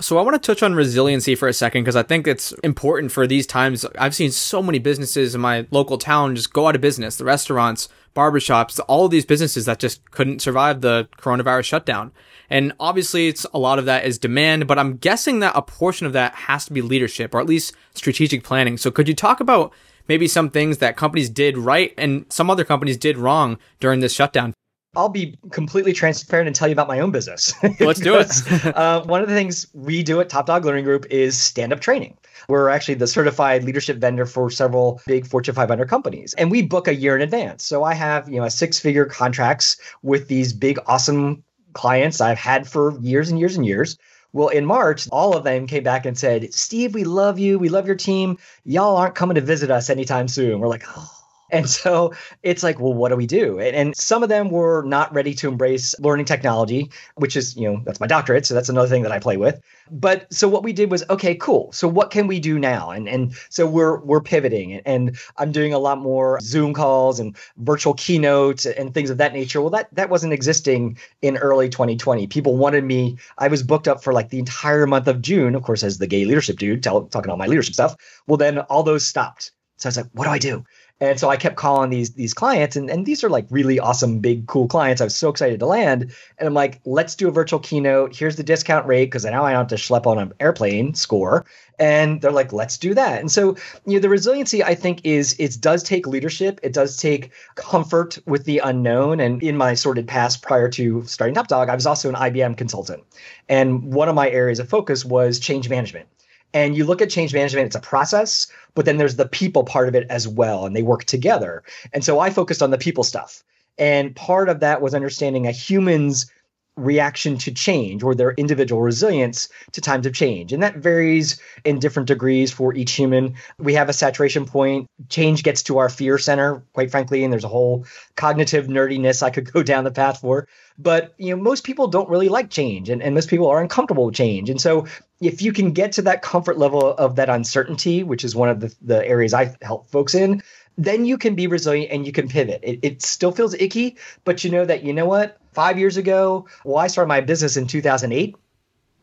so 0.00 0.18
I 0.18 0.22
want 0.22 0.40
to 0.40 0.46
touch 0.46 0.62
on 0.62 0.74
resiliency 0.74 1.34
for 1.34 1.48
a 1.48 1.52
second 1.54 1.82
because 1.82 1.96
I 1.96 2.02
think 2.02 2.26
it's 2.26 2.52
important 2.62 3.12
for 3.12 3.26
these 3.26 3.46
times. 3.46 3.86
I've 3.98 4.14
seen 4.14 4.30
so 4.30 4.62
many 4.62 4.78
businesses 4.78 5.34
in 5.34 5.40
my 5.40 5.66
local 5.70 5.96
town 5.96 6.36
just 6.36 6.52
go 6.52 6.68
out 6.68 6.74
of 6.74 6.82
business. 6.82 7.16
The 7.16 7.24
restaurants, 7.24 7.88
barbershops, 8.14 8.78
all 8.88 9.06
of 9.06 9.10
these 9.10 9.24
businesses 9.24 9.64
that 9.64 9.78
just 9.78 10.10
couldn't 10.10 10.42
survive 10.42 10.82
the 10.82 11.08
coronavirus 11.18 11.64
shutdown. 11.64 12.12
And 12.50 12.74
obviously 12.78 13.28
it's 13.28 13.46
a 13.54 13.58
lot 13.58 13.78
of 13.78 13.86
that 13.86 14.04
is 14.04 14.18
demand, 14.18 14.66
but 14.66 14.78
I'm 14.78 14.98
guessing 14.98 15.40
that 15.40 15.56
a 15.56 15.62
portion 15.62 16.06
of 16.06 16.12
that 16.12 16.34
has 16.34 16.66
to 16.66 16.74
be 16.74 16.82
leadership 16.82 17.34
or 17.34 17.40
at 17.40 17.46
least 17.46 17.74
strategic 17.94 18.44
planning. 18.44 18.76
So 18.76 18.90
could 18.90 19.08
you 19.08 19.14
talk 19.14 19.40
about 19.40 19.72
maybe 20.08 20.28
some 20.28 20.50
things 20.50 20.78
that 20.78 20.96
companies 20.96 21.30
did 21.30 21.56
right 21.56 21.94
and 21.96 22.26
some 22.28 22.50
other 22.50 22.64
companies 22.64 22.98
did 22.98 23.16
wrong 23.16 23.58
during 23.80 24.00
this 24.00 24.12
shutdown? 24.12 24.52
I'll 24.96 25.08
be 25.08 25.36
completely 25.50 25.92
transparent 25.92 26.46
and 26.46 26.56
tell 26.56 26.68
you 26.68 26.72
about 26.72 26.88
my 26.88 27.00
own 27.00 27.10
business. 27.10 27.52
Let's 27.80 28.00
do 28.00 28.16
it. 28.16 28.66
uh, 28.76 29.04
one 29.04 29.20
of 29.20 29.28
the 29.28 29.34
things 29.34 29.66
we 29.74 30.02
do 30.02 30.20
at 30.20 30.28
Top 30.28 30.46
Dog 30.46 30.64
Learning 30.64 30.84
Group 30.84 31.06
is 31.10 31.38
stand 31.40 31.72
up 31.72 31.80
training. 31.80 32.16
We're 32.48 32.68
actually 32.68 32.94
the 32.94 33.06
certified 33.06 33.64
leadership 33.64 33.98
vendor 33.98 34.26
for 34.26 34.50
several 34.50 35.00
big 35.06 35.26
Fortune 35.26 35.54
500 35.54 35.88
companies, 35.88 36.34
and 36.34 36.50
we 36.50 36.62
book 36.62 36.88
a 36.88 36.94
year 36.94 37.14
in 37.14 37.22
advance. 37.22 37.64
So 37.64 37.84
I 37.84 37.94
have 37.94 38.28
you 38.28 38.40
know 38.40 38.48
six 38.48 38.78
figure 38.78 39.04
contracts 39.04 39.76
with 40.02 40.28
these 40.28 40.52
big 40.52 40.78
awesome 40.86 41.44
clients 41.74 42.20
I've 42.20 42.38
had 42.38 42.66
for 42.66 42.98
years 43.00 43.28
and 43.28 43.38
years 43.38 43.56
and 43.56 43.66
years. 43.66 43.98
Well, 44.32 44.48
in 44.48 44.66
March, 44.66 45.08
all 45.12 45.36
of 45.36 45.44
them 45.44 45.66
came 45.66 45.82
back 45.82 46.04
and 46.04 46.18
said, 46.18 46.52
Steve, 46.52 46.92
we 46.94 47.04
love 47.04 47.38
you. 47.38 47.58
We 47.58 47.70
love 47.70 47.86
your 47.86 47.96
team. 47.96 48.36
Y'all 48.64 48.96
aren't 48.96 49.14
coming 49.14 49.36
to 49.36 49.40
visit 49.40 49.70
us 49.70 49.88
anytime 49.88 50.28
soon. 50.28 50.60
We're 50.60 50.68
like, 50.68 50.84
oh, 50.94 51.25
and 51.50 51.68
so 51.68 52.12
it's 52.42 52.62
like, 52.62 52.80
well, 52.80 52.94
what 52.94 53.10
do 53.10 53.16
we 53.16 53.26
do? 53.26 53.58
And, 53.58 53.74
and, 53.76 53.96
some 53.96 54.22
of 54.22 54.28
them 54.28 54.50
were 54.50 54.82
not 54.82 55.12
ready 55.14 55.34
to 55.34 55.48
embrace 55.48 55.94
learning 56.00 56.26
technology, 56.26 56.90
which 57.16 57.36
is, 57.36 57.56
you 57.56 57.70
know, 57.70 57.80
that's 57.84 58.00
my 58.00 58.06
doctorate. 58.06 58.46
So 58.46 58.54
that's 58.54 58.68
another 58.68 58.88
thing 58.88 59.02
that 59.02 59.12
I 59.12 59.18
play 59.18 59.36
with. 59.36 59.60
But 59.90 60.32
so 60.32 60.48
what 60.48 60.62
we 60.62 60.72
did 60.72 60.90
was, 60.90 61.04
okay, 61.08 61.34
cool. 61.34 61.72
So 61.72 61.88
what 61.88 62.10
can 62.10 62.26
we 62.26 62.40
do 62.40 62.58
now? 62.58 62.90
And 62.90 63.08
and 63.08 63.34
so 63.48 63.66
we're 63.66 64.00
we're 64.00 64.20
pivoting 64.20 64.72
and, 64.74 64.82
and 64.86 65.18
I'm 65.38 65.52
doing 65.52 65.72
a 65.72 65.78
lot 65.78 65.98
more 65.98 66.38
Zoom 66.40 66.74
calls 66.74 67.20
and 67.20 67.36
virtual 67.58 67.94
keynotes 67.94 68.66
and 68.66 68.92
things 68.92 69.10
of 69.10 69.18
that 69.18 69.32
nature. 69.32 69.60
Well, 69.60 69.70
that 69.70 69.88
that 69.94 70.10
wasn't 70.10 70.32
existing 70.32 70.98
in 71.22 71.36
early 71.38 71.68
2020. 71.68 72.26
People 72.26 72.56
wanted 72.56 72.84
me, 72.84 73.16
I 73.38 73.48
was 73.48 73.62
booked 73.62 73.88
up 73.88 74.02
for 74.02 74.12
like 74.12 74.30
the 74.30 74.38
entire 74.38 74.86
month 74.86 75.08
of 75.08 75.22
June, 75.22 75.54
of 75.54 75.62
course, 75.62 75.82
as 75.82 75.98
the 75.98 76.06
gay 76.06 76.24
leadership 76.24 76.58
dude, 76.58 76.82
tell, 76.82 77.04
talking 77.06 77.30
all 77.30 77.36
my 77.36 77.46
leadership 77.46 77.74
stuff. 77.74 77.96
Well, 78.26 78.36
then 78.36 78.58
all 78.60 78.82
those 78.82 79.06
stopped. 79.06 79.52
So 79.78 79.88
I 79.88 79.90
was 79.90 79.96
like, 79.98 80.06
what 80.12 80.24
do 80.24 80.30
I 80.30 80.38
do? 80.38 80.64
And 80.98 81.20
so 81.20 81.28
I 81.28 81.36
kept 81.36 81.56
calling 81.56 81.90
these 81.90 82.14
these 82.14 82.32
clients, 82.32 82.74
and, 82.74 82.88
and 82.88 83.04
these 83.04 83.22
are 83.22 83.28
like 83.28 83.46
really 83.50 83.78
awesome, 83.78 84.20
big, 84.20 84.46
cool 84.46 84.66
clients. 84.66 85.02
I 85.02 85.04
was 85.04 85.14
so 85.14 85.28
excited 85.28 85.60
to 85.60 85.66
land. 85.66 86.14
And 86.38 86.46
I'm 86.46 86.54
like, 86.54 86.80
let's 86.86 87.14
do 87.14 87.28
a 87.28 87.30
virtual 87.30 87.58
keynote. 87.58 88.16
Here's 88.16 88.36
the 88.36 88.42
discount 88.42 88.86
rate 88.86 89.06
because 89.06 89.26
now 89.26 89.44
I 89.44 89.52
don't 89.52 89.70
have 89.70 89.78
to 89.78 89.84
schlep 89.84 90.06
on 90.06 90.18
an 90.18 90.32
airplane 90.40 90.94
score. 90.94 91.44
And 91.78 92.22
they're 92.22 92.32
like, 92.32 92.54
let's 92.54 92.78
do 92.78 92.94
that. 92.94 93.20
And 93.20 93.30
so, 93.30 93.56
you 93.84 93.94
know, 93.94 93.98
the 93.98 94.08
resiliency 94.08 94.64
I 94.64 94.74
think 94.74 95.04
is 95.04 95.36
it 95.38 95.60
does 95.60 95.82
take 95.82 96.06
leadership. 96.06 96.58
It 96.62 96.72
does 96.72 96.96
take 96.96 97.30
comfort 97.56 98.18
with 98.24 98.44
the 98.44 98.60
unknown. 98.60 99.20
And 99.20 99.42
in 99.42 99.58
my 99.58 99.74
sordid 99.74 100.08
past 100.08 100.40
prior 100.40 100.70
to 100.70 101.04
starting 101.04 101.34
Top 101.34 101.48
Dog, 101.48 101.68
I 101.68 101.74
was 101.74 101.86
also 101.86 102.08
an 102.08 102.14
IBM 102.14 102.56
consultant. 102.56 103.04
And 103.50 103.92
one 103.92 104.08
of 104.08 104.14
my 104.14 104.30
areas 104.30 104.58
of 104.58 104.70
focus 104.70 105.04
was 105.04 105.38
change 105.38 105.68
management. 105.68 106.08
And 106.56 106.74
you 106.74 106.86
look 106.86 107.02
at 107.02 107.10
change 107.10 107.34
management, 107.34 107.66
it's 107.66 107.76
a 107.76 107.80
process, 107.80 108.46
but 108.74 108.86
then 108.86 108.96
there's 108.96 109.16
the 109.16 109.28
people 109.28 109.62
part 109.62 109.88
of 109.88 109.94
it 109.94 110.06
as 110.08 110.26
well, 110.26 110.64
and 110.64 110.74
they 110.74 110.82
work 110.82 111.04
together. 111.04 111.62
And 111.92 112.02
so 112.02 112.18
I 112.18 112.30
focused 112.30 112.62
on 112.62 112.70
the 112.70 112.78
people 112.78 113.04
stuff. 113.04 113.44
And 113.76 114.16
part 114.16 114.48
of 114.48 114.60
that 114.60 114.80
was 114.80 114.94
understanding 114.94 115.46
a 115.46 115.50
human's 115.50 116.32
reaction 116.76 117.38
to 117.38 117.52
change 117.52 118.02
or 118.02 118.14
their 118.14 118.32
individual 118.32 118.82
resilience 118.82 119.48
to 119.72 119.80
times 119.80 120.06
of 120.06 120.12
change. 120.12 120.52
And 120.52 120.62
that 120.62 120.76
varies 120.76 121.40
in 121.64 121.78
different 121.78 122.06
degrees 122.06 122.52
for 122.52 122.74
each 122.74 122.92
human. 122.92 123.34
We 123.58 123.74
have 123.74 123.88
a 123.88 123.94
saturation 123.94 124.44
point. 124.44 124.88
Change 125.08 125.42
gets 125.42 125.62
to 125.64 125.78
our 125.78 125.88
fear 125.88 126.18
center, 126.18 126.62
quite 126.74 126.90
frankly, 126.90 127.24
and 127.24 127.32
there's 127.32 127.44
a 127.44 127.48
whole 127.48 127.86
cognitive 128.14 128.66
nerdiness 128.66 129.22
I 129.22 129.30
could 129.30 129.50
go 129.52 129.62
down 129.62 129.84
the 129.84 129.90
path 129.90 130.20
for. 130.20 130.48
But 130.78 131.14
you 131.16 131.34
know, 131.34 131.42
most 131.42 131.64
people 131.64 131.88
don't 131.88 132.10
really 132.10 132.28
like 132.28 132.50
change 132.50 132.90
and, 132.90 133.02
and 133.02 133.14
most 133.14 133.30
people 133.30 133.48
are 133.48 133.62
uncomfortable 133.62 134.06
with 134.06 134.14
change. 134.14 134.50
And 134.50 134.60
so 134.60 134.86
if 135.20 135.40
you 135.40 135.52
can 135.52 135.72
get 135.72 135.92
to 135.92 136.02
that 136.02 136.20
comfort 136.20 136.58
level 136.58 136.94
of 136.94 137.16
that 137.16 137.30
uncertainty, 137.30 138.02
which 138.02 138.24
is 138.24 138.36
one 138.36 138.50
of 138.50 138.60
the, 138.60 138.74
the 138.82 139.06
areas 139.06 139.32
I 139.32 139.56
help 139.62 139.88
folks 139.90 140.14
in, 140.14 140.42
then 140.76 141.04
you 141.04 141.18
can 141.18 141.34
be 141.34 141.46
resilient 141.46 141.90
and 141.90 142.06
you 142.06 142.12
can 142.12 142.28
pivot. 142.28 142.60
It, 142.62 142.80
it 142.82 143.02
still 143.02 143.32
feels 143.32 143.54
icky, 143.54 143.96
but 144.24 144.44
you 144.44 144.50
know 144.50 144.64
that, 144.64 144.84
you 144.84 144.92
know 144.92 145.06
what? 145.06 145.38
Five 145.52 145.78
years 145.78 145.96
ago, 145.96 146.46
well, 146.64 146.76
I 146.76 146.86
started 146.86 147.08
my 147.08 147.20
business 147.20 147.56
in 147.56 147.66
2008. 147.66 148.36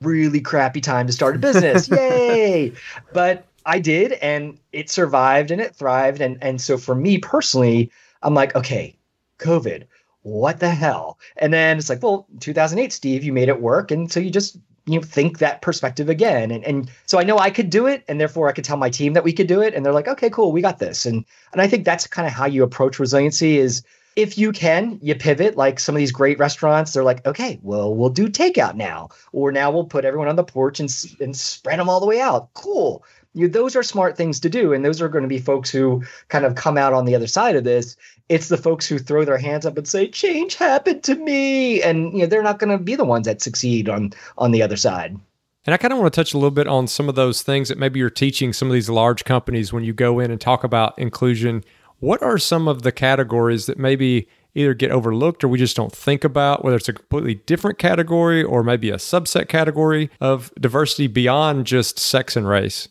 Really 0.01 0.41
crappy 0.41 0.81
time 0.81 1.07
to 1.07 1.13
start 1.13 1.35
a 1.35 1.39
business. 1.39 1.89
Yay! 1.91 2.73
But 3.13 3.45
I 3.65 3.79
did, 3.79 4.13
and 4.13 4.59
it 4.71 4.89
survived 4.89 5.49
and 5.49 5.61
it 5.61 5.75
thrived. 5.75 6.21
And, 6.21 6.37
and 6.41 6.61
so 6.61 6.77
for 6.77 6.93
me 6.93 7.17
personally, 7.17 7.91
I'm 8.21 8.33
like, 8.33 8.55
okay, 8.55 8.95
COVID, 9.39 9.85
what 10.21 10.59
the 10.59 10.69
hell? 10.69 11.17
And 11.37 11.53
then 11.53 11.77
it's 11.77 11.89
like, 11.89 12.03
well, 12.03 12.27
2008, 12.39 12.91
Steve, 12.93 13.23
you 13.23 13.33
made 13.33 13.49
it 13.49 13.61
work. 13.61 13.91
And 13.91 14.11
so 14.11 14.19
you 14.19 14.29
just 14.29 14.57
you 14.85 14.99
know, 14.99 15.05
think 15.05 15.39
that 15.39 15.61
perspective 15.61 16.09
again. 16.09 16.51
And, 16.51 16.63
and 16.63 16.91
so 17.05 17.19
I 17.19 17.23
know 17.23 17.37
I 17.37 17.49
could 17.49 17.69
do 17.69 17.87
it, 17.87 18.03
and 18.07 18.19
therefore 18.19 18.49
I 18.49 18.51
could 18.51 18.65
tell 18.65 18.77
my 18.77 18.89
team 18.89 19.13
that 19.13 19.23
we 19.23 19.33
could 19.33 19.47
do 19.47 19.61
it. 19.61 19.73
And 19.73 19.85
they're 19.85 19.93
like, 19.93 20.07
okay, 20.07 20.29
cool, 20.29 20.51
we 20.51 20.61
got 20.61 20.79
this. 20.79 21.05
And 21.05 21.25
and 21.53 21.61
I 21.61 21.67
think 21.67 21.85
that's 21.85 22.07
kind 22.07 22.27
of 22.27 22.33
how 22.33 22.45
you 22.45 22.63
approach 22.63 22.99
resiliency 22.99 23.57
is 23.57 23.83
if 24.15 24.37
you 24.37 24.51
can, 24.51 24.99
you 25.01 25.15
pivot 25.15 25.57
like 25.57 25.79
some 25.79 25.95
of 25.95 25.99
these 25.99 26.11
great 26.11 26.39
restaurants. 26.39 26.93
They're 26.93 27.03
like, 27.03 27.25
okay, 27.25 27.59
well, 27.61 27.95
we'll 27.95 28.09
do 28.09 28.27
takeout 28.27 28.75
now, 28.75 29.09
or 29.31 29.51
now 29.51 29.71
we'll 29.71 29.85
put 29.85 30.05
everyone 30.05 30.27
on 30.27 30.35
the 30.35 30.43
porch 30.43 30.79
and, 30.79 30.93
and 31.19 31.35
spread 31.35 31.79
them 31.79 31.89
all 31.89 31.99
the 31.99 32.05
way 32.05 32.19
out. 32.19 32.53
Cool. 32.53 33.03
You, 33.35 33.47
those 33.47 33.75
are 33.75 33.83
smart 33.83 34.15
things 34.15 34.39
to 34.41 34.49
do. 34.49 34.73
And 34.73 34.85
those 34.85 35.01
are 35.01 35.09
going 35.09 35.23
to 35.23 35.27
be 35.27 35.39
folks 35.39 35.71
who 35.71 36.03
kind 36.27 36.45
of 36.45 36.53
come 36.53 36.77
out 36.77 36.93
on 36.93 37.05
the 37.05 37.15
other 37.15 37.27
side 37.27 37.55
of 37.55 37.63
this 37.63 37.97
it's 38.29 38.47
the 38.47 38.57
folks 38.57 38.87
who 38.87 38.97
throw 38.97 39.25
their 39.25 39.37
hands 39.37 39.65
up 39.65 39.77
and 39.77 39.87
say 39.87 40.07
change 40.07 40.55
happened 40.55 41.03
to 41.03 41.15
me 41.15 41.81
and 41.81 42.13
you 42.13 42.19
know 42.19 42.25
they're 42.25 42.43
not 42.43 42.59
going 42.59 42.69
to 42.69 42.83
be 42.83 42.95
the 42.95 43.03
ones 43.03 43.27
that 43.27 43.41
succeed 43.41 43.89
on 43.89 44.13
on 44.37 44.51
the 44.51 44.61
other 44.61 44.77
side 44.77 45.17
and 45.65 45.73
I 45.73 45.77
kind 45.77 45.93
of 45.93 45.99
want 45.99 46.13
to 46.13 46.19
touch 46.19 46.33
a 46.33 46.37
little 46.37 46.51
bit 46.51 46.67
on 46.67 46.87
some 46.87 47.07
of 47.07 47.15
those 47.15 47.41
things 47.41 47.69
that 47.69 47.77
maybe 47.77 47.99
you're 47.99 48.09
teaching 48.09 48.51
some 48.51 48.67
of 48.67 48.73
these 48.73 48.89
large 48.89 49.23
companies 49.23 49.71
when 49.71 49.83
you 49.83 49.93
go 49.93 50.19
in 50.19 50.29
and 50.29 50.41
talk 50.41 50.65
about 50.65 50.97
inclusion. 50.99 51.63
What 51.99 52.21
are 52.21 52.37
some 52.37 52.67
of 52.67 52.81
the 52.81 52.91
categories 52.91 53.65
that 53.65 53.77
maybe 53.77 54.27
either 54.55 54.73
get 54.73 54.91
overlooked 54.91 55.43
or 55.43 55.47
we 55.47 55.57
just 55.57 55.75
don't 55.75 55.91
think 55.91 56.23
about, 56.23 56.63
whether 56.63 56.77
it's 56.77 56.89
a 56.89 56.93
completely 56.93 57.35
different 57.35 57.79
category 57.79 58.43
or 58.43 58.63
maybe 58.63 58.89
a 58.89 58.97
subset 58.97 59.47
category 59.47 60.09
of 60.21 60.51
diversity 60.59 61.07
beyond 61.07 61.65
just 61.65 61.97
sex 61.97 62.35
and 62.35 62.47
race? 62.47 62.87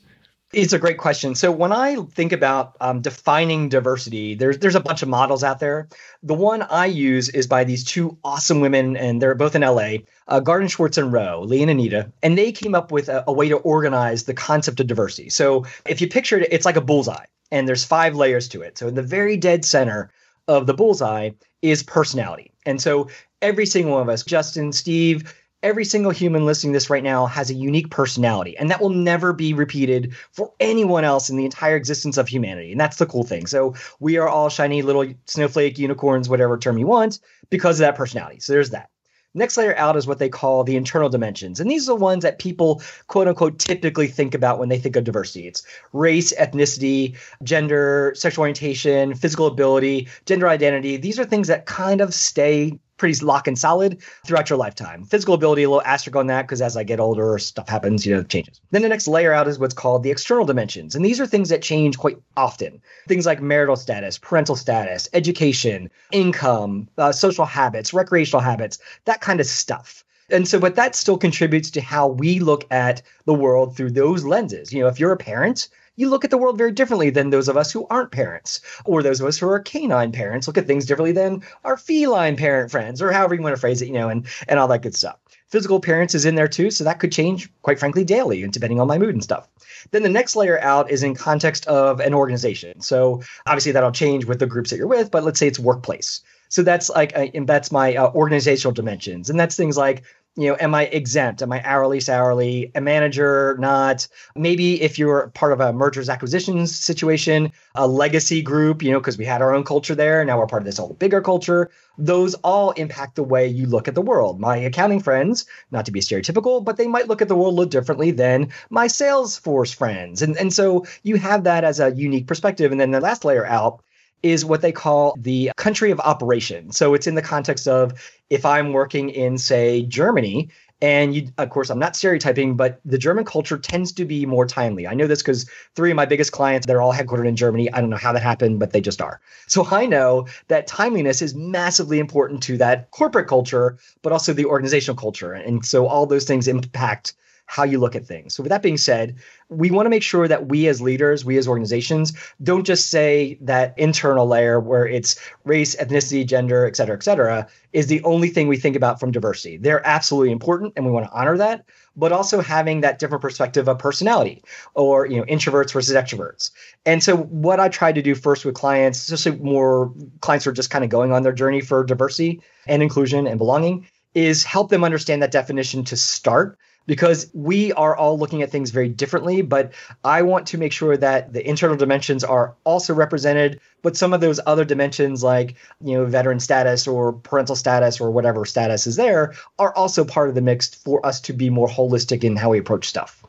It's 0.53 0.75
a 0.75 0.79
great 0.79 0.99
question. 0.99 1.35
So 1.35 1.51
when 1.51 1.73
I 1.73 1.97
think 2.13 2.31
about 2.31 2.77
um, 2.79 3.01
defining 3.01 3.71
diversity, 3.71 4.35
there's 4.35 4.59
there's 4.59 4.75
a 4.75 4.81
bunch 4.81 5.03
of 5.03 5.09
models 5.09 5.43
out 5.43 5.61
there. 5.61 5.89
The 6.23 6.35
one 6.35 6.61
I 6.61 6.87
use 6.87 7.31
is 7.31 7.47
by 7.47 7.65
these 7.65 7.83
two 7.83 8.19
awesome 8.23 8.61
women, 8.61 8.95
and 8.95 9.23
they're 9.23 9.35
both 9.35 9.55
in 9.55 9.63
LA, 9.63 10.05
uh, 10.29 10.41
Gardenswartz 10.41 10.99
and 10.99 11.11
Rowe, 11.11 11.41
Lee 11.41 11.63
and 11.63 11.71
Anita, 11.71 12.13
and 12.23 12.37
they 12.37 12.53
came 12.53 12.75
up 12.75 12.93
with 12.93 13.09
a, 13.09 13.25
a 13.27 13.33
way 13.33 13.49
to 13.49 13.57
organize 13.57 14.25
the 14.25 14.35
concept 14.35 14.79
of 14.79 14.87
diversity. 14.87 15.31
So 15.31 15.65
if 15.87 16.03
you 16.03 16.09
picture 16.09 16.39
it, 16.39 16.49
it's 16.51 16.67
like 16.67 16.77
a 16.77 16.83
bullseye, 16.83 17.25
and 17.51 17.67
there's 17.67 17.85
five 17.85 18.15
layers 18.15 18.47
to 18.49 18.61
it. 18.61 18.77
So 18.77 18.89
in 18.89 18.95
the 18.95 19.03
very 19.03 19.39
dead 19.39 19.65
center 19.65 20.11
of 20.49 20.67
the 20.67 20.75
bullseye 20.75 21.31
is 21.63 21.83
personality, 21.83 22.53
and 22.67 22.81
so 22.83 23.09
every 23.41 23.65
single 23.65 23.95
one 23.95 24.03
of 24.03 24.09
us, 24.11 24.23
Justin, 24.23 24.73
Steve, 24.73 25.35
every 25.63 25.85
single 25.85 26.11
human 26.11 26.45
listening 26.45 26.73
this 26.73 26.91
right 26.91 27.03
now 27.03 27.27
has 27.27 27.51
a 27.51 27.55
unique 27.55 27.91
personality 27.91 28.57
and 28.59 28.71
that 28.71 28.81
will 28.81 28.91
never 28.91 29.33
be 29.33 29.55
repeated 29.55 30.15
for 30.33 30.53
anyone 30.61 31.05
else 31.05 31.31
in 31.31 31.37
the 31.37 31.45
entire 31.45 31.77
existence 31.77 32.17
of 32.17 32.29
humanity 32.29 32.73
and 32.73 32.81
that's 32.81 32.97
the 32.97 33.07
cool 33.07 33.25
thing. 33.25 33.47
So 33.47 33.75
we 34.01 34.17
are 34.17 34.29
all 34.29 34.49
shiny 34.49 34.83
little 34.83 35.07
snowflake 35.27 35.79
unicorns 35.79 36.29
whatever 36.29 36.59
term 36.59 36.79
you 36.79 36.87
want 36.87 37.21
because 37.51 37.79
of 37.79 37.85
that 37.85 37.97
personality. 37.97 38.41
So 38.41 38.53
there's 38.53 38.71
that. 38.71 38.89
Next 39.35 39.57
layer 39.57 39.75
out 39.79 39.97
is 39.97 40.07
what 40.07 40.19
they 40.19 40.29
call 40.29 40.63
the 40.63 40.77
internal 40.77 41.09
dimensions 41.09 41.59
and 41.59 41.71
these 41.71 41.89
are 41.89 41.97
the 41.97 42.05
ones 42.05 42.23
that 42.23 42.39
people 42.39 42.83
quote 43.07 43.29
unquote 43.29 43.59
typically 43.59 44.09
think 44.09 44.35
about 44.35 44.59
when 44.59 44.69
they 44.69 44.79
think 44.79 44.97
of 44.97 45.05
diversity. 45.05 45.47
It's 45.47 45.63
race 45.93 46.35
ethnicity 46.39 47.17
gender 47.43 48.13
sexual 48.15 48.43
orientation 48.43 49.15
physical 49.15 49.47
ability 49.47 50.09
gender 50.27 50.49
identity. 50.49 50.97
These 50.97 51.19
are 51.19 51.25
things 51.25 51.49
that 51.49 51.67
kind 51.67 52.01
of 52.01 52.13
stay 52.13 52.79
pretty 53.03 53.25
lock 53.25 53.49
and 53.49 53.59
solid 53.59 54.01
throughout 54.25 54.49
your 54.49 54.57
lifetime. 54.57 55.03
Physical 55.03 55.35
ability, 55.35 55.65
a 55.65 55.69
little 55.69 55.83
asterisk 55.83 56.15
on 56.15 56.29
that 56.29 56.43
because 56.43 56.63
as 56.63 56.77
I 56.77 56.85
get 56.85 57.01
older, 57.01 57.37
stuff 57.39 57.69
happens, 57.69 58.07
you 58.07 58.15
know, 58.15 58.23
changes. 58.23 58.61
Then 58.71 58.83
the 58.83 58.89
next 58.89 59.09
layer 59.09 59.33
out 59.33 59.49
is 59.49 59.59
what's 59.59 59.75
called 59.75 60.05
the 60.05 60.13
external 60.13 60.45
dimensions. 60.45 60.95
And 60.95 61.05
these 61.05 61.21
are 61.21 61.27
things 61.27 61.49
that 61.49 61.63
change 61.63 61.99
quite 61.99 62.17
often. 62.37 62.81
Things 63.09 63.27
like 63.27 63.43
marital 63.43 63.75
status, 63.75 64.19
parental 64.19 64.55
status, 64.55 65.09
education, 65.15 65.91
income, 66.13 66.89
uh, 66.97 67.11
social 67.11 67.45
habits, 67.45 67.93
recreational 67.93 68.41
habits, 68.41 68.79
that 69.07 69.21
kind 69.21 69.41
of 69.41 69.47
stuff. 69.47 70.05
And 70.31 70.47
so, 70.47 70.61
but 70.61 70.77
that 70.77 70.95
still 70.95 71.19
contributes 71.19 71.73
to 71.73 71.81
how 71.81 72.07
we 72.07 72.39
look 72.39 72.65
at 72.71 73.03
the 73.27 73.35
world 73.35 73.77
through 73.77 73.91
those 73.91 74.25
lenses. 74.25 74.73
You 74.73 74.83
know, 74.83 74.87
if 74.87 75.01
you're 75.01 75.11
a 75.11 75.17
parent, 75.17 75.69
you 75.97 76.09
look 76.09 76.25
at 76.25 76.31
the 76.31 76.39
world 76.39 76.59
very 76.59 76.73
differently 76.73 77.11
than 77.11 77.31
those 77.31 77.49
of 77.49 77.57
us 77.57 77.71
who 77.71 77.87
aren't 77.91 78.13
parents, 78.13 78.61
or 78.85 79.03
those 79.03 79.21
of 79.21 79.27
us 79.27 79.39
who 79.39 79.49
are 79.49 79.61
canine 79.61 80.13
parents 80.13 80.47
look 80.47 80.59
at 80.59 80.67
things 80.67 80.87
differently 80.87 81.13
than 81.13 81.43
our 81.65 81.77
feline 81.77 82.37
parent 82.37 82.71
friends, 82.71 83.03
or 83.03 83.13
however 83.13 83.35
you 83.35 83.43
want 83.43 83.55
to 83.55 83.61
phrase 83.61 83.83
it, 83.83 83.89
you 83.89 83.95
know, 83.95 84.09
and 84.09 84.27
and 84.49 84.59
all 84.59 84.69
that 84.69 84.83
good 84.83 84.95
stuff. 84.95 85.19
Physical 85.49 85.77
appearance 85.77 86.15
is 86.15 86.25
in 86.25 86.35
there 86.35 86.49
too, 86.49 86.71
so 86.71 86.83
that 86.85 86.99
could 86.99 87.13
change, 87.13 87.51
quite 87.61 87.79
frankly, 87.79 88.05
daily, 88.05 88.43
and 88.43 88.53
depending 88.53 88.81
on 88.81 88.89
my 88.89 88.99
mood 88.99 89.15
and 89.15 89.23
stuff. 89.23 89.49
Then 89.91 90.03
the 90.03 90.09
next 90.09 90.35
layer 90.35 90.59
out 90.61 90.91
is 90.91 91.03
in 91.03 91.15
context 91.15 91.67
of 91.67 92.01
an 92.01 92.15
organization. 92.15 92.81
So 92.81 93.23
obviously 93.47 93.73
that'll 93.73 93.93
change 93.93 94.25
with 94.25 94.39
the 94.39 94.47
groups 94.47 94.71
that 94.71 94.79
you're 94.79 94.87
with, 94.87 95.11
but 95.11 95.25
let's 95.25 95.39
say 95.39 95.47
it's 95.49 95.59
workplace. 95.59 96.23
So 96.49 96.63
that's 96.63 96.89
like, 96.89 97.13
and 97.15 97.47
that's 97.47 97.71
my 97.71 97.97
uh, 97.97 98.11
organizational 98.13 98.73
dimensions, 98.73 99.29
and 99.29 99.39
that's 99.39 99.57
things 99.57 99.77
like 99.77 100.05
you 100.37 100.49
know, 100.49 100.57
am 100.59 100.75
I 100.75 100.87
exempt? 100.87 101.43
Am 101.43 101.53
I 101.53 101.63
hourly, 101.63 102.01
hourly? 102.09 102.73
A 102.75 102.81
manager, 102.81 103.57
not? 103.59 104.09
Maybe 104.35 104.81
if 104.81 104.99
you're 104.99 105.29
part 105.29 105.53
of 105.53 105.61
a 105.61 105.75
mergers 105.75 106.09
acquisitions 106.09 106.75
situation, 106.75 107.53
a 107.75 107.87
legacy 107.87 108.41
group, 108.41 108.83
you 108.83 108.91
know, 108.91 108.99
because 108.99 109.19
we 109.19 109.27
had 109.27 109.43
our 109.43 109.55
own 109.55 109.63
culture 109.63 109.95
there. 109.95 110.25
Now 110.25 110.39
we're 110.39 110.47
part 110.47 110.63
of 110.63 110.67
this 110.67 110.79
whole 110.79 110.95
bigger 110.95 111.21
culture. 111.21 111.71
Those 111.99 112.35
all 112.37 112.71
impact 112.73 113.17
the 113.17 113.23
way 113.23 113.47
you 113.47 113.67
look 113.67 113.89
at 113.89 113.95
the 113.95 114.01
world. 114.01 114.41
My 114.41 114.57
accounting 114.57 115.01
friends, 115.01 115.45
not 115.71 115.85
to 115.85 115.93
be 115.93 116.01
stereotypical, 116.01 116.65
but 116.65 116.79
they 116.79 116.87
might 116.87 117.09
look 117.09 117.21
at 117.21 117.29
the 117.29 117.37
world 117.37 117.53
a 117.53 117.57
little 117.57 117.71
differently 117.71 118.11
than 118.11 118.49
my 118.71 118.87
Salesforce 118.87 119.75
friends. 119.75 120.23
And, 120.23 120.39
and 120.39 120.51
so 120.51 120.87
you 121.03 121.17
have 121.17 121.45
that 121.45 121.63
as 121.63 121.79
a 121.79 121.93
unique 121.93 122.27
perspective. 122.27 122.73
And 122.73 122.81
then 122.81 122.91
the 122.91 123.01
last 123.01 123.27
layer 123.27 123.45
out 123.45 123.83
is 124.23 124.45
what 124.45 124.63
they 124.63 124.73
call 124.73 125.15
the 125.19 125.51
country 125.57 125.91
of 125.91 126.01
operation. 126.01 126.73
So 126.73 126.95
it's 126.95 127.07
in 127.07 127.15
the 127.15 127.23
context 127.23 127.67
of 127.67 127.93
if 128.31 128.45
I'm 128.45 128.73
working 128.73 129.11
in, 129.11 129.39
say, 129.39 129.83
Germany, 129.83 130.49
and 130.83 131.15
you, 131.15 131.29
of 131.39 131.49
course, 131.51 131.71
I'm 131.71 131.79
not 131.79 131.95
stereotyping, 131.95 132.57
but 132.57 132.81
the 132.85 132.99
German 132.99 133.25
culture 133.25 133.57
tends 133.57 133.93
to 133.93 134.05
be 134.05 134.27
more 134.27 134.45
timely. 134.45 134.89
I 134.89 134.95
know 134.95 135.07
this 135.07 135.23
because 135.23 135.49
three 135.77 135.93
of 135.93 135.97
my 135.97 136.07
biggest 136.07 136.33
clients, 136.33 136.67
they're 136.67 136.83
all 136.83 136.93
headquartered 136.93 137.29
in 137.29 137.37
Germany. 137.37 137.73
I 137.73 137.81
don't 137.81 137.89
know 137.89 137.97
how 137.97 138.13
that 138.13 138.23
happened, 138.23 138.59
but 138.59 138.73
they 138.73 138.81
just 138.81 139.01
are. 139.01 139.21
So 139.47 139.65
I 139.71 139.87
know 139.87 140.27
that 140.49 140.67
timeliness 140.67 141.23
is 141.23 141.37
massively 141.37 142.01
important 142.01 142.43
to 142.45 142.59
that 142.59 142.91
corporate 142.91 143.29
culture, 143.29 143.79
but 144.03 144.13
also 144.13 144.33
the 144.33 144.45
organizational 144.45 144.97
culture. 144.97 145.33
And 145.33 145.65
so 145.65 145.87
all 145.87 146.05
those 146.05 146.25
things 146.25 146.49
impact 146.49 147.15
how 147.53 147.65
you 147.65 147.79
look 147.79 147.95
at 147.95 148.07
things. 148.07 148.35
So, 148.35 148.43
with 148.43 148.49
that 148.49 148.63
being 148.63 148.79
said, 148.79 149.15
we 149.51 149.71
want 149.71 149.85
to 149.85 149.91
make 149.91 150.03
sure 150.03 150.27
that 150.27 150.49
we 150.49 150.69
as 150.69 150.81
leaders, 150.81 151.23
we 151.23 151.37
as 151.37 151.47
organizations, 151.47 152.15
don't 152.43 152.65
just 152.65 152.89
say 152.89 153.37
that 153.43 153.75
internal 153.77 154.27
layer 154.27 154.59
where 154.59 154.87
it's 154.87 155.21
race, 155.45 155.77
ethnicity, 155.77 156.27
gender, 156.27 156.65
et 156.65 156.77
cetera, 156.77 156.97
et 156.97 157.03
cetera, 157.03 157.47
is 157.75 157.89
the 157.89 158.03
only 158.05 158.29
thing 158.29 158.49
we 158.49 158.57
think 158.57 158.75
about 158.75 158.99
from 158.99 159.11
diversity. 159.11 159.59
They're 159.59 159.87
absolutely 159.87 160.33
important 160.33 160.73
and 160.77 160.87
we 160.87 160.93
want 160.93 161.05
to 161.05 161.13
honor 161.13 161.37
that, 161.37 161.67
but 161.95 162.11
also 162.11 162.41
having 162.41 162.81
that 162.81 162.99
different 162.99 163.21
perspective 163.21 163.69
of 163.69 163.79
personality 163.79 164.43
or, 164.73 165.05
you 165.05 165.19
know, 165.19 165.25
introverts 165.25 165.75
versus 165.75 165.95
extroverts. 165.95 166.51
And 166.87 167.03
so, 167.03 167.19
what 167.19 167.61
I 167.61 167.69
try 167.69 167.93
to 167.93 168.01
do 168.01 168.15
first 168.15 168.47
with 168.47 168.55
clients, 168.55 169.11
especially 169.11 169.39
more 169.41 169.93
clients 170.23 170.47
who 170.47 170.53
are 170.53 170.55
just 170.55 170.71
kind 170.71 170.85
of 170.85 170.91
going 170.91 171.13
on 171.13 171.23
their 171.23 171.35
journey 171.35 171.61
for 171.61 171.85
diversity 171.85 172.41
and 172.67 172.83
inclusion 172.83 173.27
and 173.27 173.37
belonging, 173.37 173.87
is 174.15 174.43
help 174.43 174.71
them 174.71 174.85
understand 174.85 175.23
that 175.23 175.33
definition 175.33 175.85
to 175.85 175.99
start 175.99 176.59
because 176.87 177.31
we 177.35 177.73
are 177.73 177.97
all 177.97 178.19
looking 178.19 178.43
at 178.43 178.51
things 178.51 178.71
very 178.71 178.89
differently. 178.89 179.43
But 179.43 179.73
I 180.05 180.23
want 180.23 180.47
to 180.49 180.59
make 180.59 180.73
sure 180.73 180.97
that 180.97 181.33
the 181.33 181.47
internal 181.47 181.77
dimensions 181.77 182.25
are 182.25 182.55
also 182.65 182.95
represented, 182.95 183.61
but 183.83 183.97
some 183.97 184.13
of 184.13 184.21
those 184.21 184.41
other 184.47 184.65
dimensions, 184.65 185.23
like 185.23 185.57
you 185.85 185.97
know, 185.97 186.05
veteran 186.05 186.41
status 186.41 186.87
or 186.87 187.13
parental 187.13 187.57
status 187.57 188.01
or 188.01 188.11
whatever 188.11 188.45
status 188.45 188.87
is 188.87 188.97
there, 188.97 189.35
are 189.59 189.75
also 189.75 190.05
part 190.05 190.29
of 190.29 190.35
the 190.35 190.41
mix 190.41 190.75
for 190.75 191.05
us 191.05 191.21
to 191.23 191.33
be 191.33 191.51
more 191.51 191.69
holistic 191.69 192.25
in 192.25 192.37
how 192.37 192.51
we 192.51 192.59
approach 192.59 192.89
stuff. 192.89 193.22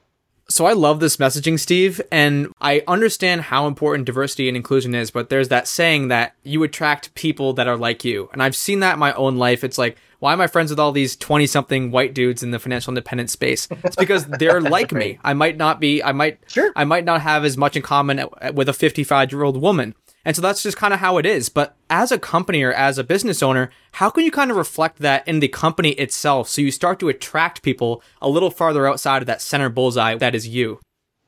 So 0.53 0.67
I 0.67 0.73
love 0.73 0.99
this 0.99 1.17
messaging, 1.17 1.59
Steve, 1.59 1.99
and 2.11 2.53
I 2.61 2.83
understand 2.87 3.41
how 3.41 3.65
important 3.65 4.05
diversity 4.05 4.47
and 4.47 4.55
inclusion 4.55 4.93
is, 4.93 5.09
but 5.09 5.31
there's 5.31 5.47
that 5.47 5.67
saying 5.67 6.09
that 6.09 6.35
you 6.43 6.61
attract 6.61 7.15
people 7.15 7.53
that 7.53 7.67
are 7.67 7.75
like 7.75 8.05
you. 8.05 8.29
And 8.31 8.43
I've 8.43 8.55
seen 8.55 8.79
that 8.81 8.93
in 8.93 8.99
my 8.99 9.13
own 9.13 9.37
life. 9.37 9.63
It's 9.63 9.79
like, 9.79 9.97
why 10.19 10.31
am 10.31 10.41
I 10.41 10.45
friends 10.45 10.69
with 10.69 10.79
all 10.79 10.91
these 10.91 11.15
20 11.15 11.47
something 11.47 11.89
white 11.89 12.13
dudes 12.13 12.43
in 12.43 12.51
the 12.51 12.59
financial 12.59 12.91
independent 12.91 13.31
space? 13.31 13.67
It's 13.83 13.95
because 13.95 14.27
they're 14.27 14.61
like 14.77 14.91
me. 14.91 15.17
I 15.23 15.33
might 15.33 15.57
not 15.57 15.79
be, 15.79 16.03
I 16.03 16.11
might, 16.11 16.37
sure. 16.45 16.71
I 16.75 16.83
might 16.83 17.03
not 17.03 17.21
have 17.21 17.43
as 17.43 17.57
much 17.57 17.75
in 17.75 17.81
common 17.81 18.23
with 18.53 18.69
a 18.69 18.73
55 18.73 19.31
year 19.31 19.41
old 19.41 19.59
woman. 19.59 19.95
And 20.25 20.35
so 20.35 20.41
that's 20.41 20.63
just 20.63 20.77
kind 20.77 20.93
of 20.93 20.99
how 20.99 21.17
it 21.17 21.25
is. 21.25 21.49
But 21.49 21.75
as 21.89 22.11
a 22.11 22.19
company 22.19 22.63
or 22.63 22.71
as 22.71 22.97
a 22.97 23.03
business 23.03 23.43
owner, 23.43 23.69
how 23.93 24.09
can 24.09 24.23
you 24.23 24.31
kind 24.31 24.51
of 24.51 24.57
reflect 24.57 24.99
that 24.99 25.27
in 25.27 25.39
the 25.39 25.47
company 25.47 25.91
itself 25.91 26.47
so 26.47 26.61
you 26.61 26.71
start 26.71 26.99
to 27.01 27.09
attract 27.09 27.61
people 27.61 28.01
a 28.21 28.29
little 28.29 28.51
farther 28.51 28.87
outside 28.87 29.21
of 29.21 29.27
that 29.27 29.41
center 29.41 29.69
bullseye 29.69 30.15
that 30.15 30.35
is 30.35 30.47
you? 30.47 30.79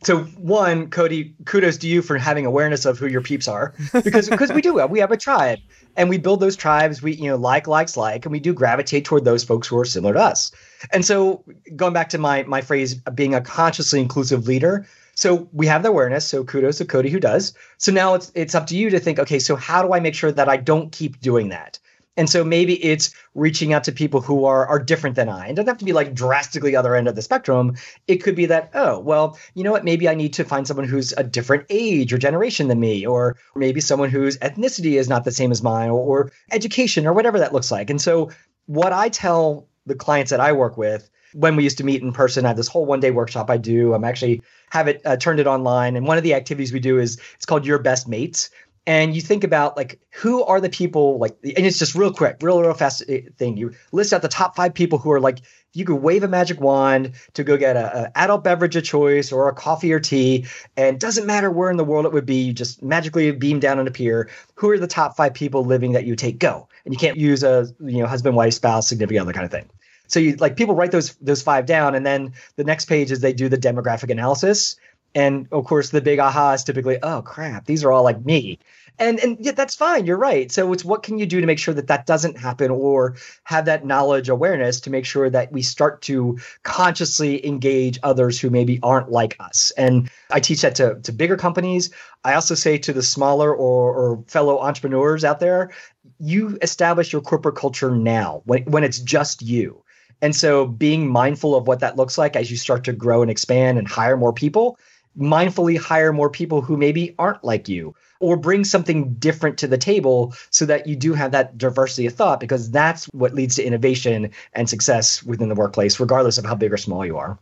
So 0.03 0.19
one, 0.23 0.89
Cody, 0.89 1.33
kudos 1.45 1.77
to 1.77 1.87
you 1.87 2.01
for 2.01 2.17
having 2.17 2.45
awareness 2.45 2.85
of 2.85 2.99
who 2.99 3.07
your 3.07 3.21
peeps 3.21 3.47
are, 3.47 3.73
because 4.03 4.29
because 4.29 4.51
we 4.51 4.61
do 4.61 4.79
uh, 4.79 4.85
we 4.85 4.99
have 4.99 5.11
a 5.11 5.17
tribe, 5.17 5.59
and 5.95 6.09
we 6.09 6.19
build 6.19 6.41
those 6.41 6.55
tribes. 6.55 7.01
We 7.01 7.13
you 7.13 7.29
know 7.29 7.37
like 7.37 7.65
likes 7.65 7.97
like, 7.97 8.25
and 8.25 8.31
we 8.31 8.39
do 8.39 8.53
gravitate 8.53 9.05
toward 9.05 9.25
those 9.25 9.43
folks 9.43 9.67
who 9.67 9.79
are 9.79 9.85
similar 9.85 10.13
to 10.13 10.19
us. 10.19 10.51
And 10.91 11.03
so 11.03 11.43
going 11.75 11.93
back 11.93 12.09
to 12.09 12.19
my 12.19 12.43
my 12.43 12.61
phrase, 12.61 12.95
being 13.15 13.33
a 13.33 13.41
consciously 13.41 13.99
inclusive 13.99 14.47
leader, 14.47 14.85
so 15.15 15.49
we 15.53 15.65
have 15.67 15.81
the 15.81 15.89
awareness. 15.89 16.27
So 16.27 16.43
kudos 16.43 16.77
to 16.77 16.85
Cody 16.85 17.09
who 17.09 17.19
does. 17.19 17.53
So 17.77 17.91
now 17.91 18.13
it's 18.13 18.31
it's 18.35 18.53
up 18.53 18.67
to 18.67 18.77
you 18.77 18.89
to 18.91 18.99
think, 18.99 19.17
okay, 19.19 19.39
so 19.39 19.55
how 19.55 19.81
do 19.81 19.93
I 19.93 19.99
make 19.99 20.13
sure 20.15 20.31
that 20.31 20.49
I 20.49 20.57
don't 20.57 20.91
keep 20.91 21.19
doing 21.19 21.49
that? 21.49 21.79
And 22.17 22.29
so 22.29 22.45
maybe 22.45 22.81
it's 22.81 23.13
reaching 23.33 23.73
out 23.73 23.83
to 23.85 23.91
people 23.91 24.21
who 24.21 24.45
are 24.45 24.65
are 24.67 24.79
different 24.79 25.15
than 25.15 25.27
I. 25.27 25.47
It 25.47 25.55
doesn't 25.55 25.67
have 25.67 25.77
to 25.79 25.85
be 25.85 25.93
like 25.93 26.13
drastically 26.13 26.75
other 26.75 26.95
end 26.95 27.07
of 27.07 27.15
the 27.15 27.21
spectrum. 27.21 27.75
It 28.07 28.17
could 28.17 28.35
be 28.35 28.45
that, 28.45 28.71
oh, 28.73 28.99
well, 28.99 29.37
you 29.53 29.63
know 29.63 29.71
what, 29.71 29.83
maybe 29.83 30.07
I 30.07 30.15
need 30.15 30.33
to 30.33 30.43
find 30.43 30.67
someone 30.67 30.87
who's 30.87 31.13
a 31.13 31.23
different 31.23 31.65
age 31.69 32.13
or 32.13 32.17
generation 32.17 32.67
than 32.67 32.79
me, 32.79 33.05
or 33.05 33.37
maybe 33.55 33.81
someone 33.81 34.09
whose 34.09 34.37
ethnicity 34.37 34.93
is 34.93 35.09
not 35.09 35.23
the 35.25 35.31
same 35.31 35.51
as 35.51 35.61
mine, 35.61 35.89
or, 35.89 35.99
or 35.99 36.31
education, 36.51 37.05
or 37.05 37.13
whatever 37.13 37.39
that 37.39 37.53
looks 37.53 37.71
like. 37.71 37.89
And 37.89 38.01
so 38.01 38.31
what 38.65 38.93
I 38.93 39.09
tell 39.09 39.67
the 39.85 39.95
clients 39.95 40.31
that 40.31 40.39
I 40.39 40.53
work 40.53 40.77
with 40.77 41.09
when 41.33 41.55
we 41.55 41.63
used 41.63 41.77
to 41.79 41.83
meet 41.83 42.01
in 42.01 42.11
person, 42.11 42.45
I 42.45 42.49
have 42.49 42.57
this 42.57 42.67
whole 42.67 42.85
one 42.85 42.99
day 42.99 43.11
workshop 43.11 43.49
I 43.49 43.57
do. 43.57 43.93
I'm 43.93 44.03
actually 44.03 44.41
have 44.69 44.87
it 44.87 45.01
uh, 45.05 45.17
turned 45.17 45.39
it 45.39 45.47
online. 45.47 45.95
And 45.95 46.07
one 46.07 46.17
of 46.17 46.23
the 46.23 46.33
activities 46.33 46.73
we 46.73 46.79
do 46.79 46.99
is 46.99 47.19
it's 47.35 47.45
called 47.45 47.65
Your 47.65 47.79
Best 47.79 48.07
Mates. 48.07 48.49
And 48.87 49.15
you 49.15 49.21
think 49.21 49.43
about 49.43 49.75
like 49.75 49.99
who 50.11 50.43
are 50.43 50.61
the 50.61 50.69
people 50.69 51.17
like, 51.17 51.35
and 51.43 51.65
it's 51.65 51.79
just 51.79 51.95
real 51.95 52.13
quick, 52.13 52.37
real 52.41 52.61
real 52.61 52.73
fast 52.75 53.01
uh, 53.09 53.15
thing. 53.37 53.57
You 53.57 53.73
list 53.91 54.13
out 54.13 54.21
the 54.21 54.27
top 54.27 54.55
five 54.55 54.75
people 54.75 54.99
who 54.99 55.11
are 55.11 55.19
like 55.19 55.39
you 55.73 55.85
could 55.85 55.95
wave 55.95 56.23
a 56.23 56.27
magic 56.27 56.61
wand 56.61 57.13
to 57.33 57.43
go 57.43 57.57
get 57.57 57.75
a, 57.75 58.03
a, 58.03 58.11
adult 58.17 58.43
beverage 58.43 58.75
of 58.75 58.83
choice 58.83 59.31
or 59.31 59.49
a 59.49 59.53
coffee 59.53 59.91
or 59.91 59.99
tea, 59.99 60.45
and 60.77 60.99
doesn't 60.99 61.25
matter 61.25 61.49
where 61.51 61.69
in 61.69 61.77
the 61.77 61.83
world 61.83 62.05
it 62.05 62.13
would 62.13 62.25
be, 62.25 62.43
you 62.43 62.53
just 62.53 62.81
magically 62.81 63.31
beam 63.31 63.59
down 63.59 63.77
and 63.77 63.87
appear. 63.87 64.29
Who 64.55 64.69
are 64.69 64.77
the 64.77 64.87
top 64.87 65.17
five 65.17 65.33
people 65.33 65.65
living 65.65 65.91
that 65.93 66.05
you 66.05 66.15
take? 66.15 66.37
Go, 66.37 66.69
and 66.85 66.93
you 66.93 66.97
can't 66.99 67.17
use 67.17 67.43
a 67.43 67.67
you 67.79 67.99
know 67.99 68.07
husband, 68.07 68.35
wife, 68.35 68.53
spouse, 68.53 68.87
significant 68.87 69.23
other 69.23 69.33
kind 69.33 69.45
of 69.45 69.51
thing. 69.51 69.67
So 70.07 70.19
you 70.19 70.35
like 70.37 70.55
people 70.55 70.75
write 70.75 70.91
those 70.91 71.15
those 71.15 71.41
five 71.41 71.65
down, 71.65 71.95
and 71.95 72.05
then 72.05 72.33
the 72.55 72.63
next 72.63 72.85
page 72.85 73.11
is 73.11 73.19
they 73.19 73.33
do 73.33 73.49
the 73.49 73.57
demographic 73.57 74.09
analysis. 74.09 74.75
And 75.15 75.47
of 75.53 75.63
course, 75.63 75.91
the 75.91 76.01
big 76.01 76.19
aha 76.19 76.51
is 76.51 76.63
typically, 76.65 76.99
oh 77.01 77.21
crap, 77.21 77.65
these 77.65 77.85
are 77.85 77.91
all 77.91 78.03
like 78.03 78.25
me. 78.25 78.59
And 78.99 79.19
and 79.19 79.37
yeah, 79.39 79.53
that's 79.53 79.75
fine. 79.75 80.05
You're 80.05 80.17
right. 80.17 80.51
So 80.51 80.71
it's 80.73 80.85
what 80.85 81.03
can 81.03 81.17
you 81.17 81.25
do 81.25 81.41
to 81.41 81.47
make 81.47 81.59
sure 81.59 81.73
that 81.73 81.87
that 81.87 82.05
doesn't 82.05 82.37
happen, 82.37 82.71
or 82.71 83.15
have 83.43 83.65
that 83.65 83.85
knowledge 83.85 84.29
awareness 84.29 84.79
to 84.81 84.89
make 84.89 85.05
sure 85.05 85.29
that 85.29 85.51
we 85.51 85.61
start 85.61 86.01
to 86.03 86.37
consciously 86.63 87.45
engage 87.45 87.99
others 88.03 88.39
who 88.39 88.49
maybe 88.49 88.79
aren't 88.83 89.11
like 89.11 89.35
us. 89.39 89.71
And 89.77 90.09
I 90.31 90.39
teach 90.39 90.61
that 90.61 90.75
to 90.75 90.95
to 91.01 91.11
bigger 91.11 91.37
companies. 91.37 91.89
I 92.23 92.33
also 92.33 92.55
say 92.55 92.77
to 92.77 92.93
the 92.93 93.03
smaller 93.03 93.53
or, 93.53 93.93
or 93.93 94.23
fellow 94.27 94.59
entrepreneurs 94.59 95.23
out 95.23 95.39
there, 95.39 95.71
you 96.19 96.57
establish 96.61 97.13
your 97.13 97.21
corporate 97.21 97.55
culture 97.55 97.91
now 97.91 98.41
when 98.45 98.63
when 98.63 98.83
it's 98.83 98.99
just 98.99 99.41
you. 99.41 99.81
And 100.21 100.35
so 100.35 100.65
being 100.65 101.07
mindful 101.07 101.55
of 101.55 101.67
what 101.67 101.79
that 101.79 101.97
looks 101.97 102.17
like 102.17 102.35
as 102.35 102.49
you 102.49 102.57
start 102.57 102.83
to 102.85 102.93
grow 102.93 103.21
and 103.21 103.29
expand 103.29 103.77
and 103.77 103.87
hire 103.87 104.17
more 104.17 104.33
people, 104.33 104.77
mindfully 105.17 105.77
hire 105.77 106.11
more 106.11 106.29
people 106.29 106.61
who 106.61 106.77
maybe 106.77 107.15
aren't 107.17 107.43
like 107.43 107.69
you 107.69 107.95
or 108.19 108.37
bring 108.37 108.63
something 108.63 109.13
different 109.15 109.57
to 109.57 109.67
the 109.67 109.77
table 109.77 110.33
so 110.49 110.65
that 110.65 110.87
you 110.87 110.95
do 110.95 111.13
have 111.13 111.31
that 111.31 111.57
diversity 111.57 112.05
of 112.05 112.13
thought 112.13 112.39
because 112.39 112.71
that's 112.71 113.05
what 113.05 113.33
leads 113.33 113.55
to 113.55 113.63
innovation 113.63 114.29
and 114.53 114.69
success 114.69 115.23
within 115.23 115.49
the 115.49 115.55
workplace 115.55 115.99
regardless 115.99 116.37
of 116.37 116.45
how 116.45 116.55
big 116.55 116.71
or 116.71 116.77
small 116.77 117.05
you 117.05 117.17
are. 117.17 117.37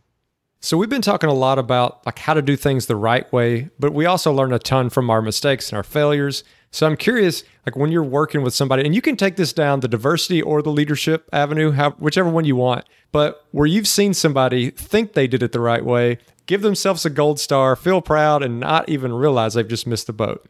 So 0.60 0.78
we've 0.78 0.90
been 0.90 1.02
talking 1.02 1.30
a 1.30 1.34
lot 1.34 1.60
about 1.60 2.06
like 2.06 2.20
how 2.20 2.34
to 2.34 2.42
do 2.42 2.56
things 2.56 2.86
the 2.86 2.96
right 2.96 3.32
way 3.34 3.70
but 3.80 3.94
we 3.94 4.06
also 4.06 4.32
learn 4.32 4.54
a 4.54 4.60
ton 4.60 4.90
from 4.90 5.10
our 5.10 5.22
mistakes 5.22 5.70
and 5.70 5.78
our 5.78 5.84
failures 5.84 6.44
so 6.74 6.86
i'm 6.86 6.98
curious 6.98 7.44
like 7.66 7.78
when 7.78 7.92
you're 7.92 8.04
working 8.04 8.42
with 8.42 8.54
somebody 8.54 8.84
and 8.84 8.94
you 8.94 9.02
can 9.02 9.16
take 9.16 9.38
this 9.38 9.54
down 9.54 9.80
the 9.80 9.88
diversity 9.88 10.42
or 10.42 10.62
the 10.62 10.70
leadership 10.70 11.30
avenue 11.32 11.72
how, 11.72 11.92
whichever 11.92 12.30
one 12.30 12.44
you 12.44 12.56
want 12.56 12.86
but 13.12 13.46
where 13.52 13.68
you've 13.68 13.88
seen 13.88 14.14
somebody 14.14 14.70
think 14.72 15.14
they 15.14 15.28
did 15.28 15.42
it 15.42 15.52
the 15.52 15.60
right 15.60 15.86
way 15.86 16.18
give 16.46 16.62
themselves 16.62 17.06
a 17.06 17.10
gold 17.10 17.40
star 17.40 17.76
feel 17.76 18.02
proud 18.02 18.44
and 18.44 18.60
not 18.60 18.90
even 18.90 19.14
realize 19.14 19.54
they've 19.54 19.68
just 19.68 19.88
missed 19.88 20.08
the 20.08 20.14
boat 20.14 20.46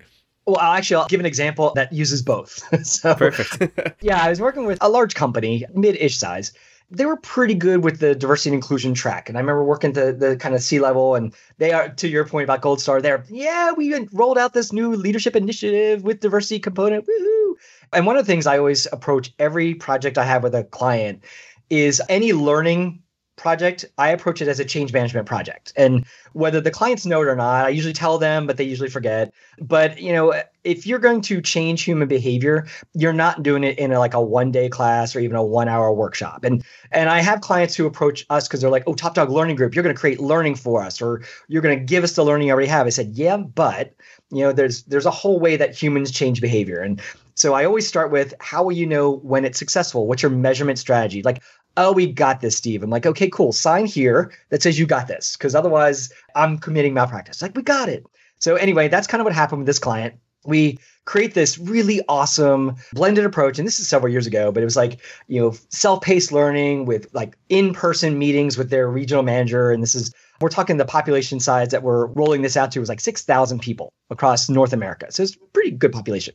well, 0.45 0.59
actually, 0.59 0.97
I'll 0.97 1.07
give 1.07 1.19
an 1.19 1.25
example 1.25 1.71
that 1.75 1.93
uses 1.93 2.21
both. 2.21 2.61
so, 2.85 3.15
Perfect. 3.15 3.95
yeah, 4.01 4.21
I 4.21 4.29
was 4.29 4.41
working 4.41 4.65
with 4.65 4.77
a 4.81 4.89
large 4.89 5.15
company, 5.15 5.65
mid-ish 5.73 6.17
size. 6.17 6.51
They 6.95 7.07
were 7.07 7.17
pretty 7.17 7.55
good 7.55 7.83
with 7.83 7.99
the 7.99 8.13
diversity 8.13 8.49
and 8.51 8.55
inclusion 8.55 8.93
track, 8.93 9.27
and 9.27 9.37
I 9.37 9.41
remember 9.41 9.63
working 9.63 9.93
the 9.93 10.13
the 10.13 10.37
kind 10.37 10.53
of 10.53 10.61
C-level, 10.61 11.15
and 11.15 11.33
they 11.57 11.71
are 11.71 11.89
to 11.89 12.07
your 12.07 12.23
point 12.25 12.43
about 12.43 12.61
Gold 12.61 12.81
Star. 12.81 13.01
There, 13.01 13.25
yeah, 13.29 13.71
we 13.71 14.07
rolled 14.13 14.37
out 14.37 14.53
this 14.53 14.71
new 14.71 14.95
leadership 14.95 15.35
initiative 15.35 16.03
with 16.03 16.19
diversity 16.19 16.59
component. 16.59 17.07
Woohoo! 17.07 17.55
And 17.93 18.05
one 18.05 18.15
of 18.15 18.25
the 18.25 18.31
things 18.31 18.47
I 18.47 18.57
always 18.57 18.87
approach 18.91 19.33
every 19.39 19.73
project 19.75 20.17
I 20.17 20.23
have 20.23 20.43
with 20.43 20.55
a 20.55 20.63
client 20.63 21.23
is 21.69 22.01
any 22.09 22.33
learning 22.33 23.02
project, 23.35 23.85
I 23.97 24.09
approach 24.09 24.41
it 24.41 24.47
as 24.47 24.59
a 24.59 24.65
change 24.65 24.93
management 24.93 25.27
project. 25.27 25.73
And 25.75 26.05
whether 26.33 26.61
the 26.61 26.71
clients 26.71 27.05
know 27.05 27.21
it 27.21 27.27
or 27.27 27.35
not, 27.35 27.65
I 27.65 27.69
usually 27.69 27.93
tell 27.93 28.17
them, 28.17 28.45
but 28.47 28.57
they 28.57 28.63
usually 28.63 28.89
forget. 28.89 29.33
But, 29.59 29.99
you 29.99 30.13
know, 30.13 30.33
if 30.63 30.85
you're 30.87 30.99
going 30.99 31.21
to 31.21 31.41
change 31.41 31.83
human 31.83 32.07
behavior, 32.07 32.67
you're 32.93 33.13
not 33.13 33.43
doing 33.43 33.63
it 33.63 33.77
in 33.79 33.91
a, 33.91 33.99
like 33.99 34.13
a 34.13 34.21
one 34.21 34.51
day 34.51 34.69
class 34.69 35.15
or 35.15 35.19
even 35.19 35.35
a 35.35 35.43
one 35.43 35.67
hour 35.67 35.91
workshop. 35.91 36.43
And 36.43 36.63
and 36.91 37.09
I 37.09 37.21
have 37.21 37.41
clients 37.41 37.75
who 37.75 37.85
approach 37.85 38.25
us 38.29 38.47
because 38.47 38.61
they're 38.61 38.69
like, 38.69 38.83
oh, 38.87 38.93
Top 38.93 39.15
Dog 39.15 39.29
Learning 39.29 39.55
Group, 39.55 39.75
you're 39.75 39.83
going 39.83 39.95
to 39.95 39.99
create 39.99 40.19
learning 40.19 40.55
for 40.55 40.81
us, 40.81 41.01
or 41.01 41.23
you're 41.47 41.61
going 41.61 41.77
to 41.77 41.83
give 41.83 42.03
us 42.03 42.13
the 42.13 42.23
learning 42.23 42.47
you 42.47 42.53
already 42.53 42.67
have. 42.67 42.85
I 42.85 42.91
said, 42.91 43.11
yeah, 43.13 43.37
but 43.37 43.93
you 44.31 44.43
know, 44.43 44.51
there's 44.51 44.83
there's 44.83 45.05
a 45.05 45.11
whole 45.11 45.39
way 45.39 45.55
that 45.57 45.75
humans 45.75 46.11
change 46.11 46.39
behavior. 46.41 46.79
And 46.79 47.01
so 47.35 47.53
I 47.53 47.65
always 47.65 47.87
start 47.87 48.11
with 48.11 48.33
how 48.39 48.63
will 48.63 48.71
you 48.71 48.85
know 48.85 49.17
when 49.17 49.43
it's 49.43 49.59
successful? 49.59 50.07
What's 50.07 50.21
your 50.21 50.31
measurement 50.31 50.79
strategy? 50.79 51.23
Like, 51.23 51.41
oh, 51.77 51.91
we 51.91 52.11
got 52.11 52.41
this, 52.41 52.55
Steve. 52.55 52.83
I'm 52.83 52.89
like, 52.89 53.05
okay, 53.05 53.29
cool. 53.29 53.51
Sign 53.51 53.85
here 53.85 54.31
that 54.49 54.61
says 54.61 54.77
you 54.77 54.85
got 54.85 55.07
this, 55.07 55.35
because 55.35 55.55
otherwise 55.55 56.11
I'm 56.35 56.57
committing 56.57 56.93
malpractice. 56.93 57.41
Like, 57.41 57.55
we 57.55 57.63
got 57.63 57.89
it. 57.89 58.05
So 58.39 58.55
anyway, 58.55 58.87
that's 58.87 59.07
kind 59.07 59.21
of 59.21 59.25
what 59.25 59.33
happened 59.33 59.59
with 59.59 59.67
this 59.67 59.79
client. 59.79 60.15
We 60.45 60.77
create 61.05 61.33
this 61.33 61.57
really 61.57 62.01
awesome 62.09 62.75
blended 62.93 63.25
approach. 63.25 63.57
And 63.57 63.67
this 63.67 63.79
is 63.79 63.87
several 63.87 64.11
years 64.11 64.27
ago, 64.27 64.51
but 64.51 64.61
it 64.61 64.65
was 64.65 64.75
like, 64.75 64.99
you 65.27 65.39
know, 65.39 65.55
self-paced 65.69 66.31
learning 66.31 66.85
with 66.85 67.07
like 67.13 67.37
in-person 67.49 68.19
meetings 68.19 68.57
with 68.57 68.69
their 68.69 68.89
regional 68.89 69.23
manager. 69.23 69.71
And 69.71 69.81
this 69.81 69.95
is 69.95 70.13
we're 70.41 70.49
talking 70.49 70.75
the 70.75 70.85
population 70.85 71.39
size 71.39 71.69
that 71.69 71.83
we're 71.83 72.07
rolling 72.07 72.41
this 72.41 72.57
out 72.57 72.71
to 72.73 72.79
was 72.81 72.89
like 72.89 72.99
6,000 72.99 73.59
people 73.59 73.93
across 74.09 74.49
North 74.49 74.73
America. 74.73 75.07
So 75.09 75.23
it's 75.23 75.35
a 75.35 75.39
pretty 75.53 75.71
good 75.71 75.93
population. 75.93 76.33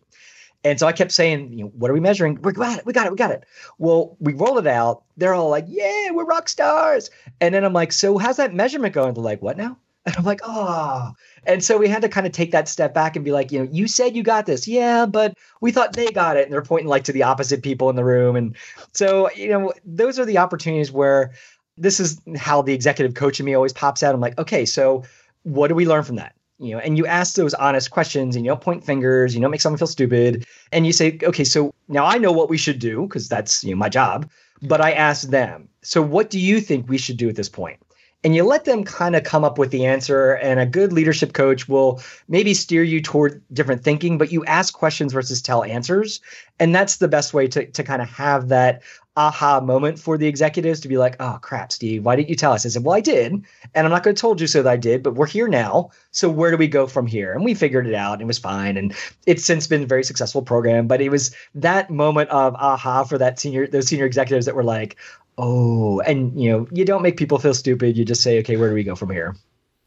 And 0.68 0.78
so 0.78 0.86
I 0.86 0.92
kept 0.92 1.12
saying, 1.12 1.52
you 1.52 1.64
know, 1.64 1.70
what 1.74 1.90
are 1.90 1.94
we 1.94 2.00
measuring? 2.00 2.40
We 2.42 2.52
got 2.52 2.78
it, 2.78 2.86
we 2.86 2.92
got 2.92 3.06
it, 3.06 3.12
we 3.12 3.16
got 3.16 3.30
it. 3.30 3.44
Well, 3.78 4.16
we 4.20 4.34
roll 4.34 4.58
it 4.58 4.66
out. 4.66 5.02
They're 5.16 5.34
all 5.34 5.48
like, 5.48 5.64
yeah, 5.68 6.10
we're 6.10 6.24
rock 6.24 6.48
stars. 6.48 7.10
And 7.40 7.54
then 7.54 7.64
I'm 7.64 7.72
like, 7.72 7.92
so 7.92 8.18
how's 8.18 8.36
that 8.36 8.54
measurement 8.54 8.94
going? 8.94 9.14
They're 9.14 9.22
like, 9.22 9.42
what 9.42 9.56
now? 9.56 9.78
And 10.06 10.16
I'm 10.16 10.24
like, 10.24 10.40
oh. 10.42 11.12
And 11.44 11.62
so 11.62 11.76
we 11.76 11.86
had 11.86 12.00
to 12.00 12.08
kind 12.08 12.26
of 12.26 12.32
take 12.32 12.52
that 12.52 12.66
step 12.66 12.94
back 12.94 13.16
and 13.16 13.26
be 13.26 13.30
like, 13.30 13.52
you 13.52 13.58
know, 13.58 13.68
you 13.70 13.86
said 13.86 14.16
you 14.16 14.22
got 14.22 14.46
this. 14.46 14.66
Yeah, 14.66 15.04
but 15.04 15.34
we 15.60 15.70
thought 15.70 15.92
they 15.92 16.10
got 16.10 16.38
it. 16.38 16.44
And 16.44 16.52
they're 16.52 16.62
pointing 16.62 16.88
like 16.88 17.04
to 17.04 17.12
the 17.12 17.24
opposite 17.24 17.62
people 17.62 17.90
in 17.90 17.96
the 17.96 18.04
room. 18.04 18.34
And 18.34 18.56
so, 18.94 19.30
you 19.32 19.48
know, 19.48 19.74
those 19.84 20.18
are 20.18 20.24
the 20.24 20.38
opportunities 20.38 20.90
where 20.90 21.32
this 21.76 22.00
is 22.00 22.22
how 22.38 22.62
the 22.62 22.72
executive 22.72 23.14
coach 23.14 23.38
in 23.38 23.44
me 23.44 23.52
always 23.52 23.74
pops 23.74 24.02
out. 24.02 24.14
I'm 24.14 24.20
like, 24.20 24.38
okay, 24.38 24.64
so 24.64 25.04
what 25.42 25.68
do 25.68 25.74
we 25.74 25.86
learn 25.86 26.04
from 26.04 26.16
that? 26.16 26.34
You 26.58 26.72
know, 26.72 26.78
and 26.78 26.98
you 26.98 27.06
ask 27.06 27.34
those 27.34 27.54
honest 27.54 27.90
questions 27.90 28.34
and 28.34 28.44
you 28.44 28.50
don't 28.50 28.60
point 28.60 28.84
fingers, 28.84 29.34
you 29.34 29.40
don't 29.40 29.50
make 29.50 29.60
someone 29.60 29.78
feel 29.78 29.86
stupid. 29.86 30.46
And 30.72 30.86
you 30.86 30.92
say, 30.92 31.18
okay, 31.22 31.44
so 31.44 31.72
now 31.88 32.04
I 32.04 32.18
know 32.18 32.32
what 32.32 32.50
we 32.50 32.58
should 32.58 32.78
do 32.78 33.02
because 33.02 33.28
that's, 33.28 33.62
you 33.62 33.70
know, 33.70 33.76
my 33.76 33.88
job, 33.88 34.28
but 34.62 34.80
I 34.80 34.92
asked 34.92 35.30
them, 35.30 35.68
so 35.82 36.02
what 36.02 36.30
do 36.30 36.38
you 36.38 36.60
think 36.60 36.88
we 36.88 36.98
should 36.98 37.16
do 37.16 37.28
at 37.28 37.36
this 37.36 37.48
point? 37.48 37.78
And 38.24 38.34
you 38.34 38.42
let 38.42 38.64
them 38.64 38.82
kind 38.82 39.14
of 39.14 39.22
come 39.22 39.44
up 39.44 39.58
with 39.58 39.70
the 39.70 39.86
answer. 39.86 40.32
And 40.32 40.58
a 40.58 40.66
good 40.66 40.92
leadership 40.92 41.34
coach 41.34 41.68
will 41.68 42.02
maybe 42.26 42.52
steer 42.52 42.82
you 42.82 43.00
toward 43.00 43.40
different 43.52 43.84
thinking, 43.84 44.18
but 44.18 44.32
you 44.32 44.44
ask 44.44 44.74
questions 44.74 45.12
versus 45.12 45.40
tell 45.40 45.62
answers. 45.62 46.20
And 46.58 46.74
that's 46.74 46.96
the 46.96 47.06
best 47.06 47.32
way 47.32 47.46
to, 47.46 47.66
to 47.66 47.84
kind 47.84 48.02
of 48.02 48.08
have 48.08 48.48
that 48.48 48.82
aha 49.18 49.60
moment 49.60 49.98
for 49.98 50.16
the 50.16 50.28
executives 50.28 50.78
to 50.78 50.88
be 50.88 50.96
like, 50.96 51.16
oh 51.18 51.38
crap, 51.42 51.72
Steve, 51.72 52.04
why 52.04 52.14
didn't 52.14 52.28
you 52.28 52.36
tell 52.36 52.52
us? 52.52 52.64
I 52.64 52.68
said, 52.68 52.84
well, 52.84 52.94
I 52.94 53.00
did. 53.00 53.32
And 53.32 53.44
I'm 53.74 53.90
not 53.90 54.04
going 54.04 54.14
to 54.14 54.20
told 54.20 54.40
you 54.40 54.46
so 54.46 54.62
that 54.62 54.70
I 54.70 54.76
did, 54.76 55.02
but 55.02 55.16
we're 55.16 55.26
here 55.26 55.48
now. 55.48 55.90
So 56.12 56.30
where 56.30 56.52
do 56.52 56.56
we 56.56 56.68
go 56.68 56.86
from 56.86 57.06
here? 57.06 57.32
And 57.32 57.44
we 57.44 57.54
figured 57.54 57.88
it 57.88 57.94
out 57.94 58.14
and 58.14 58.22
it 58.22 58.26
was 58.26 58.38
fine. 58.38 58.76
And 58.76 58.94
it's 59.26 59.44
since 59.44 59.66
been 59.66 59.82
a 59.82 59.86
very 59.86 60.04
successful 60.04 60.42
program. 60.42 60.86
But 60.86 61.00
it 61.00 61.08
was 61.08 61.34
that 61.56 61.90
moment 61.90 62.30
of 62.30 62.54
aha 62.54 63.02
for 63.02 63.18
that 63.18 63.40
senior, 63.40 63.66
those 63.66 63.88
senior 63.88 64.06
executives 64.06 64.46
that 64.46 64.54
were 64.54 64.64
like, 64.64 64.96
oh, 65.36 65.98
and 66.00 66.40
you 66.40 66.50
know, 66.50 66.68
you 66.70 66.84
don't 66.84 67.02
make 67.02 67.16
people 67.16 67.38
feel 67.38 67.54
stupid. 67.54 67.96
You 67.96 68.04
just 68.04 68.22
say, 68.22 68.38
okay, 68.38 68.56
where 68.56 68.68
do 68.68 68.74
we 68.74 68.84
go 68.84 68.94
from 68.94 69.10
here? 69.10 69.34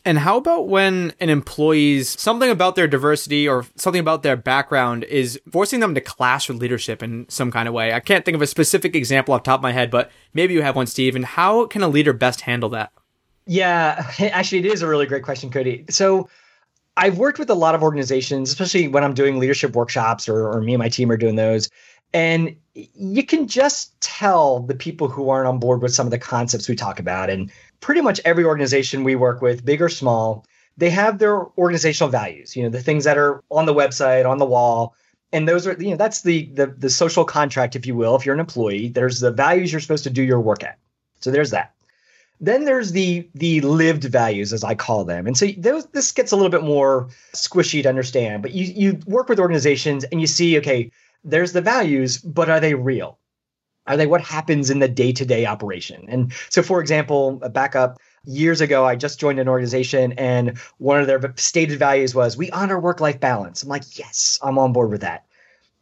And 0.04 0.18
how 0.18 0.38
about 0.38 0.68
when 0.68 1.14
an 1.20 1.30
employee's 1.30 2.20
something 2.20 2.50
about 2.50 2.76
their 2.76 2.88
diversity 2.88 3.48
or 3.48 3.66
something 3.76 4.00
about 4.00 4.24
their 4.24 4.36
background 4.36 5.04
is 5.04 5.40
forcing 5.52 5.80
them 5.80 5.94
to 5.94 6.02
clash 6.02 6.50
with 6.50 6.58
leadership 6.58 7.04
in 7.04 7.28
some 7.30 7.52
kind 7.52 7.68
of 7.68 7.74
way? 7.74 7.94
I 7.94 8.00
can't 8.00 8.26
think 8.26 8.36
of 8.36 8.42
a 8.42 8.48
specific 8.48 8.96
example 8.96 9.34
off 9.34 9.44
top 9.44 9.60
of 9.60 9.64
my 9.64 9.72
head, 9.72 9.92
but 9.92 10.12
maybe 10.34 10.54
you 10.54 10.64
have 10.64 10.76
one, 10.76 10.88
Steve. 10.88 11.16
And 11.16 11.24
how 11.24 11.68
can 11.68 11.84
a 11.84 11.88
leader 11.88 12.14
best 12.14 12.42
handle 12.42 12.70
that? 12.70 12.92
Yeah, 13.46 14.12
actually, 14.20 14.60
it 14.60 14.66
is 14.66 14.82
a 14.82 14.88
really 14.88 15.06
great 15.06 15.24
question, 15.24 15.52
Cody. 15.52 15.86
So 15.90 16.30
I've 16.98 17.18
worked 17.18 17.38
with 17.38 17.50
a 17.50 17.56
lot 17.56 17.76
of 17.76 17.84
organizations, 17.84 18.50
especially 18.50 18.88
when 18.88 19.04
I'm 19.04 19.14
doing 19.14 19.38
leadership 19.38 19.76
workshops 19.76 20.28
or, 20.28 20.48
or 20.48 20.62
me 20.62 20.74
and 20.74 20.80
my 20.80 20.90
team 20.90 21.12
are 21.12 21.18
doing 21.18 21.36
those. 21.36 21.70
And 22.14 22.56
you 22.74 23.24
can 23.24 23.48
just 23.48 24.00
tell 24.02 24.60
the 24.60 24.76
people 24.76 25.08
who 25.08 25.30
aren't 25.30 25.48
on 25.48 25.60
board 25.60 25.82
with 25.82 25.94
some 25.94 26.08
of 26.08 26.12
the 26.12 26.20
concepts 26.20 26.68
we 26.68 26.76
talk 26.76 27.00
about. 27.00 27.30
And 27.30 27.52
pretty 27.82 28.02
much 28.02 28.22
every 28.24 28.46
organization 28.46 29.04
we 29.04 29.15
work 29.15 29.41
with, 29.41 29.65
big 29.65 29.82
or 29.82 29.89
small, 29.89 30.46
they 30.78 30.89
have 30.89 31.20
their 31.20 31.48
organizational 31.58 32.10
values, 32.10 32.56
you 32.56 32.63
know, 32.63 32.70
the 32.70 32.82
things 32.82 33.04
that 33.04 33.17
are 33.17 33.44
on 33.50 33.65
the 33.65 33.74
website, 33.74 34.26
on 34.26 34.38
the 34.38 34.46
wall. 34.46 34.96
And 35.34 35.48
those 35.48 35.67
are, 35.67 35.74
you 35.74 35.91
know, 35.91 35.98
that's 35.98 36.22
the, 36.22 36.46
the 36.54 36.67
the 36.67 36.89
social 36.89 37.26
contract, 37.26 37.76
if 37.76 37.86
you 37.86 37.96
will. 37.96 38.15
If 38.15 38.26
you're 38.26 38.36
an 38.36 38.39
employee, 38.39 38.89
there's 38.89 39.20
the 39.20 39.32
values 39.32 39.72
you're 39.72 39.82
supposed 39.82 40.04
to 40.06 40.10
do 40.10 40.24
your 40.24 40.41
work 40.41 40.63
at. 40.63 40.78
So 41.20 41.32
there's 41.32 41.52
that. 41.52 41.74
Then 42.41 42.65
there's 42.65 42.91
the 42.91 43.30
the 43.36 43.62
lived 43.62 44.04
values, 44.06 44.52
as 44.52 44.63
I 44.63 44.76
call 44.76 45.06
them. 45.06 45.28
And 45.28 45.38
so 45.38 45.48
those, 45.58 45.86
this 45.88 46.12
gets 46.12 46.32
a 46.32 46.36
little 46.36 46.50
bit 46.50 46.63
more 46.63 47.10
squishy 47.34 47.84
to 47.84 47.89
understand. 47.89 48.41
But 48.41 48.52
you 48.52 48.65
you 48.65 49.00
work 49.06 49.30
with 49.30 49.39
organizations 49.39 50.04
and 50.06 50.20
you 50.20 50.28
see, 50.28 50.58
okay, 50.58 50.91
there's 51.24 51.54
the 51.54 51.62
values, 51.62 52.17
but 52.17 52.50
are 52.50 52.60
they 52.60 52.74
real? 52.74 53.17
Are 53.91 53.97
they 53.97 54.08
what 54.08 54.21
happens 54.21 54.69
in 54.69 54.80
the 54.80 54.88
day 54.88 55.12
to 55.12 55.25
day 55.25 55.45
operation? 55.45 56.06
And 56.08 56.32
so, 56.49 56.63
for 56.63 56.80
example, 56.80 57.34
back 57.51 57.75
up 57.75 57.97
years 58.23 58.62
ago, 58.62 58.86
I 58.86 58.95
just 58.95 59.20
joined 59.20 59.38
an 59.38 59.49
organization 59.49 60.13
and 60.13 60.57
one 60.78 61.01
of 61.01 61.07
their 61.07 61.34
stated 61.36 61.78
values 61.78 62.16
was 62.16 62.38
we 62.38 62.49
honor 62.51 62.80
work 62.80 63.01
life 63.01 63.20
balance. 63.20 63.63
I'm 63.63 63.68
like, 63.68 63.99
yes, 63.99 64.39
I'm 64.41 64.57
on 64.57 64.72
board 64.72 64.91
with 64.91 65.01
that. 65.01 65.26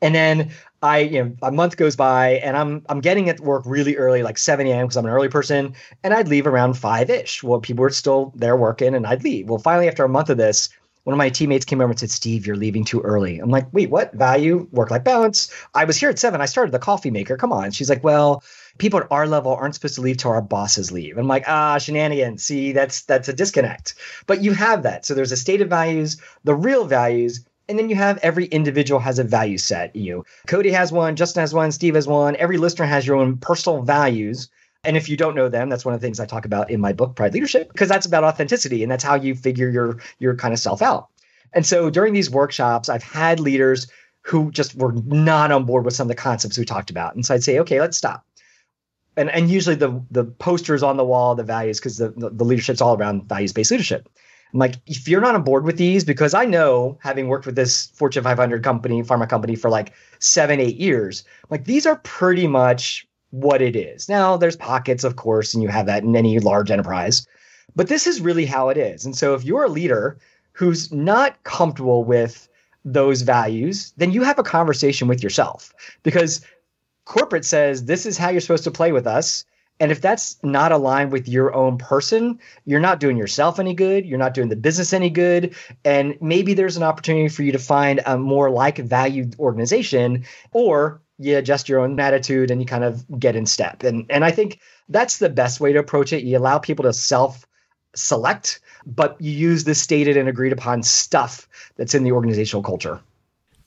And 0.01 0.15
then 0.15 0.51
I, 0.81 0.99
you 0.99 1.23
know, 1.23 1.35
a 1.43 1.51
month 1.51 1.77
goes 1.77 1.95
by 1.95 2.39
and 2.39 2.57
I'm 2.57 2.83
I'm 2.89 2.99
getting 2.99 3.29
at 3.29 3.41
work 3.41 3.61
really 3.67 3.95
early, 3.95 4.23
like 4.23 4.39
7 4.39 4.65
a.m. 4.65 4.87
because 4.87 4.97
I'm 4.97 5.05
an 5.05 5.11
early 5.11 5.29
person, 5.29 5.75
and 6.03 6.11
I'd 6.11 6.29
leave 6.29 6.47
around 6.47 6.79
five 6.79 7.11
ish. 7.11 7.43
Well, 7.43 7.59
people 7.59 7.83
were 7.83 7.91
still 7.91 8.33
there 8.35 8.57
working, 8.57 8.95
and 8.95 9.05
I'd 9.05 9.23
leave. 9.23 9.49
Well, 9.49 9.59
finally, 9.59 9.87
after 9.87 10.03
a 10.03 10.09
month 10.09 10.31
of 10.31 10.37
this, 10.37 10.69
one 11.09 11.15
of 11.15 11.17
my 11.17 11.29
teammates 11.31 11.65
came 11.65 11.81
over 11.81 11.89
and 11.89 11.99
said, 11.99 12.11
Steve, 12.11 12.45
you're 12.45 12.55
leaving 12.55 12.85
too 12.85 13.01
early. 13.01 13.39
I'm 13.39 13.49
like, 13.49 13.65
wait, 13.73 13.89
what? 13.89 14.13
Value, 14.13 14.67
work 14.71 14.91
life 14.91 15.03
balance. 15.03 15.51
I 15.73 15.85
was 15.85 15.97
here 15.97 16.11
at 16.11 16.19
seven. 16.19 16.39
I 16.39 16.45
started 16.45 16.71
the 16.71 16.77
coffee 16.77 17.09
maker. 17.09 17.35
Come 17.35 17.51
on. 17.51 17.71
She's 17.71 17.89
like, 17.89 18.03
well, 18.03 18.43
people 18.77 18.99
at 18.99 19.07
our 19.09 19.25
level 19.25 19.55
aren't 19.55 19.73
supposed 19.73 19.95
to 19.95 20.01
leave 20.01 20.17
till 20.17 20.29
our 20.29 20.41
bosses 20.43 20.91
leave. 20.91 21.17
I'm 21.17 21.27
like, 21.27 21.45
ah, 21.47 21.79
shenanigans. 21.79 22.43
See, 22.43 22.73
that's 22.73 23.01
that's 23.05 23.27
a 23.27 23.33
disconnect. 23.33 23.95
But 24.27 24.43
you 24.43 24.53
have 24.53 24.83
that. 24.83 25.03
So 25.03 25.15
there's 25.15 25.31
a 25.31 25.35
state 25.35 25.61
of 25.61 25.69
values, 25.69 26.21
the 26.43 26.53
real 26.53 26.85
values, 26.85 27.43
and 27.67 27.79
then 27.79 27.89
you 27.89 27.95
have 27.95 28.19
every 28.19 28.45
individual 28.45 28.99
has 28.99 29.17
a 29.17 29.23
value 29.23 29.57
set. 29.57 29.95
You, 29.95 30.25
Cody 30.45 30.69
has 30.69 30.91
one, 30.91 31.15
Justin 31.15 31.41
has 31.41 31.55
one, 31.55 31.71
Steve 31.71 31.95
has 31.95 32.07
one. 32.07 32.35
Every 32.35 32.57
listener 32.57 32.85
has 32.85 33.07
your 33.07 33.15
own 33.15 33.37
personal 33.37 33.81
values. 33.81 34.47
And 34.83 34.95
if 34.95 35.09
you 35.09 35.17
don't 35.17 35.35
know 35.35 35.49
them, 35.49 35.69
that's 35.69 35.83
one 35.83 35.93
of 35.93 35.99
the 35.99 36.07
things 36.07 36.19
I 36.19 36.25
talk 36.25 36.45
about 36.45 36.71
in 36.71 36.79
my 36.79 36.93
book, 36.93 37.15
Pride 37.15 37.33
Leadership, 37.33 37.71
because 37.71 37.89
that's 37.89 38.05
about 38.05 38.23
authenticity 38.23 38.81
and 38.81 38.91
that's 38.91 39.03
how 39.03 39.15
you 39.15 39.35
figure 39.35 39.69
your 39.69 39.99
your 40.19 40.35
kind 40.35 40.53
of 40.53 40.59
self 40.59 40.81
out. 40.81 41.07
And 41.53 41.65
so 41.65 41.89
during 41.89 42.13
these 42.13 42.29
workshops, 42.29 42.89
I've 42.89 43.03
had 43.03 43.39
leaders 43.39 43.87
who 44.21 44.51
just 44.51 44.75
were 44.75 44.93
not 44.93 45.51
on 45.51 45.65
board 45.65 45.85
with 45.85 45.95
some 45.95 46.05
of 46.05 46.09
the 46.09 46.21
concepts 46.21 46.57
we 46.57 46.65
talked 46.65 46.89
about. 46.89 47.15
And 47.15 47.25
so 47.25 47.33
I'd 47.33 47.43
say, 47.43 47.59
okay, 47.59 47.79
let's 47.79 47.97
stop 47.97 48.25
and 49.19 49.29
and 49.29 49.51
usually 49.51 49.75
the 49.75 50.01
the 50.09 50.23
posters 50.23 50.81
on 50.81 50.97
the 50.97 51.03
wall, 51.03 51.35
the 51.35 51.43
values, 51.43 51.79
because 51.79 51.97
the, 51.97 52.09
the, 52.11 52.29
the 52.29 52.45
leadership's 52.45 52.81
all 52.81 52.97
around 52.97 53.27
values 53.27 53.51
based 53.51 53.69
leadership. 53.69 54.09
I'm 54.53 54.59
like, 54.59 54.75
if 54.87 55.07
you're 55.07 55.21
not 55.21 55.35
on 55.35 55.43
board 55.43 55.65
with 55.65 55.77
these, 55.77 56.03
because 56.03 56.33
I 56.33 56.45
know, 56.45 56.97
having 57.03 57.27
worked 57.27 57.45
with 57.45 57.55
this 57.55 57.87
Fortune 57.87 58.23
500 58.23 58.63
company, 58.63 59.03
pharma 59.03 59.29
company 59.29 59.55
for 59.55 59.69
like 59.69 59.93
seven, 60.17 60.59
eight 60.59 60.77
years, 60.77 61.23
like 61.49 61.65
these 61.65 61.85
are 61.85 61.97
pretty 61.97 62.47
much 62.47 63.05
what 63.31 63.61
it 63.61 63.75
is. 63.75 64.09
Now, 64.09 64.37
there's 64.37 64.55
pockets, 64.55 65.03
of 65.03 65.15
course, 65.15 65.53
and 65.53 65.61
you 65.61 65.69
have 65.69 65.85
that 65.85 66.03
in 66.03 66.15
any 66.15 66.39
large 66.39 66.71
enterprise, 66.71 67.27
but 67.75 67.87
this 67.87 68.07
is 68.07 68.21
really 68.21 68.45
how 68.45 68.69
it 68.69 68.77
is. 68.77 69.05
And 69.05 69.15
so, 69.15 69.33
if 69.33 69.43
you're 69.43 69.65
a 69.65 69.69
leader 69.69 70.17
who's 70.53 70.91
not 70.91 71.41
comfortable 71.43 72.03
with 72.03 72.49
those 72.85 73.21
values, 73.21 73.93
then 73.97 74.11
you 74.11 74.23
have 74.23 74.39
a 74.39 74.43
conversation 74.43 75.07
with 75.07 75.23
yourself 75.23 75.73
because 76.03 76.41
corporate 77.05 77.45
says 77.45 77.85
this 77.85 78.05
is 78.05 78.17
how 78.17 78.29
you're 78.29 78.41
supposed 78.41 78.63
to 78.63 78.71
play 78.71 78.91
with 78.91 79.07
us. 79.07 79.45
And 79.81 79.91
if 79.91 80.01
that's 80.01 80.37
not 80.43 80.73
aligned 80.73 81.13
with 81.13 81.27
your 81.27 81.53
own 81.53 81.77
person, 81.77 82.37
you're 82.65 82.81
not 82.81 82.99
doing 82.99 83.15
yourself 83.15 83.59
any 83.59 83.73
good. 83.73 84.05
You're 84.05 84.19
not 84.19 84.33
doing 84.33 84.49
the 84.49 84.57
business 84.57 84.91
any 84.91 85.09
good. 85.09 85.55
And 85.85 86.17
maybe 86.19 86.53
there's 86.53 86.75
an 86.75 86.83
opportunity 86.83 87.29
for 87.29 87.43
you 87.43 87.53
to 87.53 87.59
find 87.59 88.01
a 88.05 88.17
more 88.17 88.49
like 88.49 88.77
valued 88.79 89.39
organization, 89.39 90.25
or 90.51 91.01
you 91.19 91.37
adjust 91.37 91.69
your 91.69 91.79
own 91.79 91.99
attitude 91.99 92.49
and 92.49 92.61
you 92.61 92.65
kind 92.65 92.83
of 92.83 93.05
get 93.19 93.35
in 93.35 93.45
step. 93.45 93.83
And 93.83 94.05
and 94.09 94.25
I 94.25 94.31
think 94.31 94.59
that's 94.87 95.19
the 95.19 95.29
best 95.29 95.59
way 95.59 95.73
to 95.73 95.79
approach 95.79 96.13
it. 96.13 96.23
You 96.23 96.37
allow 96.37 96.57
people 96.57 96.83
to 96.83 96.93
self 96.93 97.45
select, 97.95 98.59
but 98.85 99.19
you 99.19 99.31
use 99.31 99.65
the 99.65 99.75
stated 99.75 100.17
and 100.17 100.29
agreed 100.29 100.53
upon 100.53 100.83
stuff 100.83 101.47
that's 101.75 101.93
in 101.93 102.03
the 102.03 102.11
organizational 102.11 102.63
culture. 102.63 102.99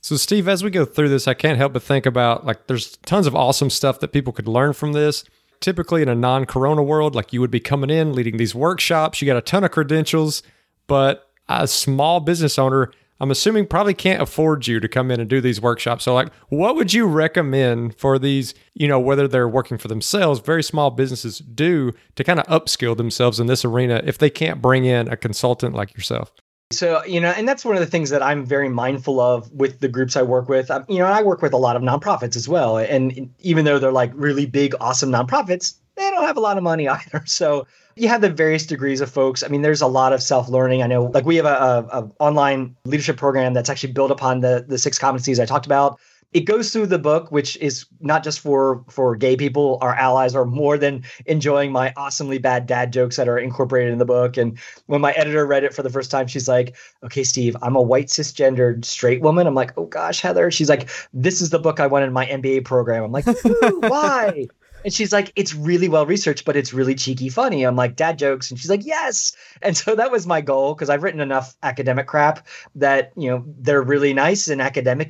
So, 0.01 0.17
Steve, 0.17 0.49
as 0.49 0.63
we 0.63 0.69
go 0.69 0.83
through 0.83 1.09
this, 1.09 1.29
I 1.29 1.33
can't 1.33 1.57
help 1.57 1.73
but 1.73 1.83
think 1.83 2.05
about 2.05 2.45
like 2.45 2.67
there's 2.67 2.97
tons 3.05 3.27
of 3.27 3.35
awesome 3.35 3.69
stuff 3.69 3.99
that 4.01 4.09
people 4.09 4.33
could 4.33 4.47
learn 4.47 4.73
from 4.73 4.93
this. 4.93 5.23
Typically, 5.61 6.01
in 6.01 6.09
a 6.09 6.15
non 6.15 6.45
corona 6.45 6.83
world, 6.83 7.15
like 7.15 7.31
you 7.31 7.39
would 7.39 7.51
be 7.51 7.61
coming 7.61 7.89
in, 7.89 8.13
leading 8.13 8.35
these 8.35 8.53
workshops, 8.53 9.21
you 9.21 9.25
got 9.25 9.37
a 9.37 9.41
ton 9.41 9.63
of 9.63 9.71
credentials, 9.71 10.43
but 10.87 11.29
a 11.47 11.67
small 11.67 12.19
business 12.19 12.59
owner, 12.59 12.91
I'm 13.23 13.31
assuming 13.31 13.67
probably 13.67 13.93
can't 13.93 14.21
afford 14.21 14.67
you 14.67 14.81
to 14.81 14.87
come 14.89 15.09
in 15.09 15.21
and 15.21 15.29
do 15.29 15.39
these 15.39 15.61
workshops. 15.61 16.03
So, 16.03 16.13
like, 16.13 16.27
what 16.49 16.75
would 16.75 16.93
you 16.93 17.05
recommend 17.07 17.97
for 17.97 18.19
these, 18.19 18.53
you 18.73 18.85
know, 18.85 18.99
whether 18.99 19.29
they're 19.29 19.47
working 19.47 19.77
for 19.77 19.87
themselves, 19.87 20.41
very 20.41 20.61
small 20.61 20.91
businesses 20.91 21.37
do 21.37 21.93
to 22.17 22.23
kind 22.25 22.41
of 22.41 22.45
upskill 22.47 22.97
themselves 22.97 23.39
in 23.39 23.47
this 23.47 23.63
arena 23.63 24.01
if 24.03 24.17
they 24.17 24.29
can't 24.29 24.61
bring 24.61 24.83
in 24.83 25.07
a 25.07 25.15
consultant 25.15 25.73
like 25.73 25.93
yourself? 25.93 26.33
So, 26.73 27.01
you 27.05 27.21
know, 27.21 27.29
and 27.29 27.47
that's 27.47 27.63
one 27.63 27.77
of 27.77 27.79
the 27.79 27.87
things 27.87 28.09
that 28.09 28.21
I'm 28.21 28.45
very 28.45 28.67
mindful 28.67 29.21
of 29.21 29.49
with 29.53 29.79
the 29.79 29.87
groups 29.87 30.17
I 30.17 30.21
work 30.23 30.49
with. 30.49 30.69
You 30.89 30.97
know, 30.97 31.05
I 31.05 31.21
work 31.21 31.41
with 31.41 31.53
a 31.53 31.57
lot 31.57 31.77
of 31.77 31.81
nonprofits 31.81 32.35
as 32.35 32.49
well. 32.49 32.77
And 32.77 33.33
even 33.39 33.63
though 33.63 33.79
they're 33.79 33.93
like 33.93 34.11
really 34.15 34.47
big, 34.47 34.75
awesome 34.81 35.11
nonprofits, 35.11 35.75
they 35.95 36.09
don't 36.09 36.27
have 36.27 36.35
a 36.35 36.41
lot 36.41 36.57
of 36.57 36.63
money 36.63 36.89
either. 36.89 37.23
So 37.25 37.67
you 37.95 38.07
have 38.07 38.21
the 38.21 38.29
various 38.29 38.65
degrees 38.65 39.01
of 39.01 39.11
folks. 39.11 39.43
I 39.43 39.47
mean, 39.47 39.61
there's 39.61 39.81
a 39.81 39.87
lot 39.87 40.13
of 40.13 40.21
self 40.21 40.49
learning. 40.49 40.81
I 40.81 40.87
know, 40.87 41.05
like, 41.05 41.25
we 41.25 41.35
have 41.35 41.45
a, 41.45 41.49
a, 41.91 42.01
a 42.01 42.11
online 42.19 42.75
leadership 42.85 43.17
program 43.17 43.53
that's 43.53 43.69
actually 43.69 43.93
built 43.93 44.11
upon 44.11 44.41
the 44.41 44.65
the 44.67 44.77
six 44.77 44.97
competencies 44.99 45.39
I 45.39 45.45
talked 45.45 45.65
about. 45.65 45.99
It 46.33 46.45
goes 46.45 46.71
through 46.73 46.87
the 46.87 46.97
book 46.97 47.31
which 47.31 47.57
is 47.57 47.85
not 47.99 48.23
just 48.23 48.39
for 48.39 48.83
for 48.89 49.15
gay 49.15 49.35
people. 49.35 49.77
Our 49.81 49.93
allies 49.93 50.33
are 50.33 50.45
more 50.45 50.79
than 50.79 51.03
enjoying 51.27 51.71
my 51.71 51.93
awesomely 51.95 52.39
bad 52.39 52.65
dad 52.65 52.91
jokes 52.91 53.17
that 53.17 53.27
are 53.27 53.37
incorporated 53.37 53.93
in 53.93 53.99
the 53.99 54.05
book. 54.05 54.35
And 54.35 54.57
when 54.87 54.99
my 54.99 55.11
editor 55.11 55.45
read 55.45 55.63
it 55.63 55.75
for 55.75 55.83
the 55.83 55.91
first 55.91 56.09
time 56.09 56.25
she's 56.25 56.47
like 56.47 56.75
okay 57.03 57.23
steve 57.23 57.55
i'm 57.61 57.75
a 57.75 57.81
white 57.81 58.07
cisgendered 58.07 58.83
straight 58.83 59.21
woman. 59.21 59.45
I'm 59.45 59.53
like 59.53 59.77
oh 59.77 59.85
gosh 59.85 60.21
heather. 60.21 60.49
She's 60.49 60.69
like 60.69 60.89
this 61.13 61.39
is 61.39 61.51
the 61.51 61.59
book 61.59 61.79
i 61.79 61.85
wanted 61.85 62.07
in 62.07 62.13
my 62.13 62.25
mba 62.25 62.65
program. 62.65 63.03
I'm 63.03 63.11
like 63.11 63.25
why 63.81 64.47
and 64.83 64.93
she's 64.93 65.13
like, 65.13 65.31
it's 65.35 65.53
really 65.53 65.89
well 65.89 66.05
researched, 66.05 66.45
but 66.45 66.55
it's 66.55 66.73
really 66.73 66.95
cheeky 66.95 67.29
funny. 67.29 67.63
I'm 67.63 67.75
like, 67.75 67.95
dad 67.95 68.17
jokes. 68.17 68.49
And 68.49 68.59
she's 68.59 68.69
like, 68.69 68.85
yes. 68.85 69.35
And 69.61 69.77
so 69.77 69.95
that 69.95 70.11
was 70.11 70.25
my 70.25 70.41
goal 70.41 70.73
because 70.73 70.89
I've 70.89 71.03
written 71.03 71.19
enough 71.21 71.55
academic 71.61 72.07
crap 72.07 72.47
that, 72.75 73.11
you 73.15 73.29
know, 73.29 73.43
they're 73.59 73.83
really 73.83 74.13
nice 74.13 74.47
and 74.47 74.61
academic 74.61 75.03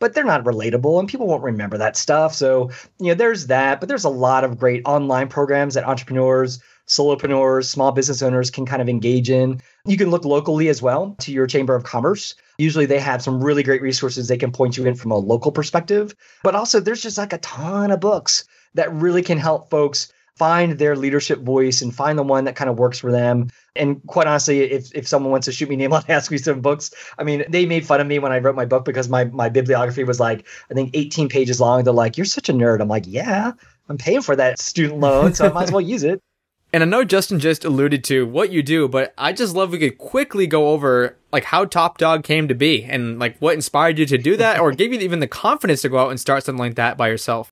but 0.00 0.14
they're 0.14 0.24
not 0.24 0.44
relatable 0.44 0.98
and 0.98 1.08
people 1.08 1.26
won't 1.26 1.42
remember 1.42 1.78
that 1.78 1.96
stuff. 1.96 2.34
So, 2.34 2.70
you 2.98 3.08
know, 3.08 3.14
there's 3.14 3.46
that. 3.46 3.78
But 3.78 3.88
there's 3.88 4.04
a 4.04 4.10
lot 4.10 4.44
of 4.44 4.58
great 4.58 4.82
online 4.84 5.28
programs 5.28 5.74
that 5.74 5.84
entrepreneurs, 5.84 6.60
solopreneurs, 6.88 7.66
small 7.66 7.92
business 7.92 8.20
owners 8.20 8.50
can 8.50 8.66
kind 8.66 8.82
of 8.82 8.88
engage 8.88 9.30
in. 9.30 9.60
You 9.84 9.96
can 9.96 10.10
look 10.10 10.24
locally 10.24 10.68
as 10.68 10.82
well 10.82 11.14
to 11.20 11.32
your 11.32 11.46
chamber 11.46 11.74
of 11.74 11.84
commerce. 11.84 12.34
Usually 12.58 12.86
they 12.86 12.98
have 12.98 13.22
some 13.22 13.42
really 13.42 13.62
great 13.62 13.80
resources 13.82 14.26
they 14.26 14.36
can 14.36 14.50
point 14.50 14.76
you 14.76 14.86
in 14.86 14.96
from 14.96 15.12
a 15.12 15.18
local 15.18 15.52
perspective. 15.52 16.14
But 16.42 16.56
also, 16.56 16.80
there's 16.80 17.02
just 17.02 17.18
like 17.18 17.32
a 17.32 17.38
ton 17.38 17.90
of 17.90 18.00
books 18.00 18.44
that 18.74 18.92
really 18.92 19.22
can 19.22 19.38
help 19.38 19.70
folks 19.70 20.12
find 20.38 20.78
their 20.78 20.94
leadership 20.94 21.40
voice 21.40 21.82
and 21.82 21.92
find 21.92 22.16
the 22.16 22.22
one 22.22 22.44
that 22.44 22.54
kind 22.54 22.70
of 22.70 22.78
works 22.78 23.00
for 23.00 23.10
them. 23.10 23.50
And 23.74 24.00
quite 24.06 24.28
honestly, 24.28 24.60
if, 24.60 24.94
if 24.94 25.08
someone 25.08 25.32
wants 25.32 25.46
to 25.46 25.52
shoot 25.52 25.68
me 25.68 25.74
an 25.74 25.80
name 25.80 25.92
on 25.92 26.04
ask 26.08 26.30
me 26.30 26.38
some 26.38 26.60
books, 26.60 26.94
I 27.18 27.24
mean, 27.24 27.44
they 27.48 27.66
made 27.66 27.84
fun 27.84 28.00
of 28.00 28.06
me 28.06 28.20
when 28.20 28.30
I 28.30 28.38
wrote 28.38 28.54
my 28.54 28.64
book 28.64 28.84
because 28.84 29.08
my 29.08 29.24
my 29.24 29.48
bibliography 29.48 30.04
was 30.04 30.20
like, 30.20 30.46
I 30.70 30.74
think 30.74 30.90
18 30.94 31.28
pages 31.28 31.60
long. 31.60 31.82
They're 31.82 31.92
like, 31.92 32.16
you're 32.16 32.24
such 32.24 32.48
a 32.48 32.52
nerd. 32.52 32.80
I'm 32.80 32.88
like, 32.88 33.04
yeah, 33.06 33.52
I'm 33.88 33.98
paying 33.98 34.22
for 34.22 34.36
that 34.36 34.60
student 34.60 35.00
loan, 35.00 35.34
so 35.34 35.46
I 35.46 35.52
might 35.52 35.64
as 35.64 35.72
well 35.72 35.80
use 35.80 36.04
it. 36.04 36.22
And 36.70 36.82
I 36.82 36.86
know 36.86 37.02
Justin 37.02 37.38
just 37.38 37.64
alluded 37.64 38.04
to 38.04 38.26
what 38.26 38.52
you 38.52 38.62
do, 38.62 38.88
but 38.88 39.14
I 39.16 39.32
just 39.32 39.56
love 39.56 39.70
we 39.70 39.78
could 39.78 39.96
quickly 39.96 40.46
go 40.46 40.68
over 40.68 41.16
like 41.32 41.44
how 41.44 41.64
Top 41.64 41.96
Dog 41.96 42.24
came 42.24 42.46
to 42.46 42.54
be 42.54 42.84
and 42.84 43.18
like 43.18 43.38
what 43.38 43.54
inspired 43.54 43.98
you 43.98 44.04
to 44.04 44.18
do 44.18 44.36
that 44.36 44.60
or 44.60 44.70
gave 44.72 44.92
you 44.92 44.98
even 44.98 45.20
the 45.20 45.26
confidence 45.26 45.80
to 45.80 45.88
go 45.88 45.96
out 45.96 46.10
and 46.10 46.20
start 46.20 46.44
something 46.44 46.62
like 46.62 46.74
that 46.74 46.98
by 46.98 47.08
yourself. 47.08 47.50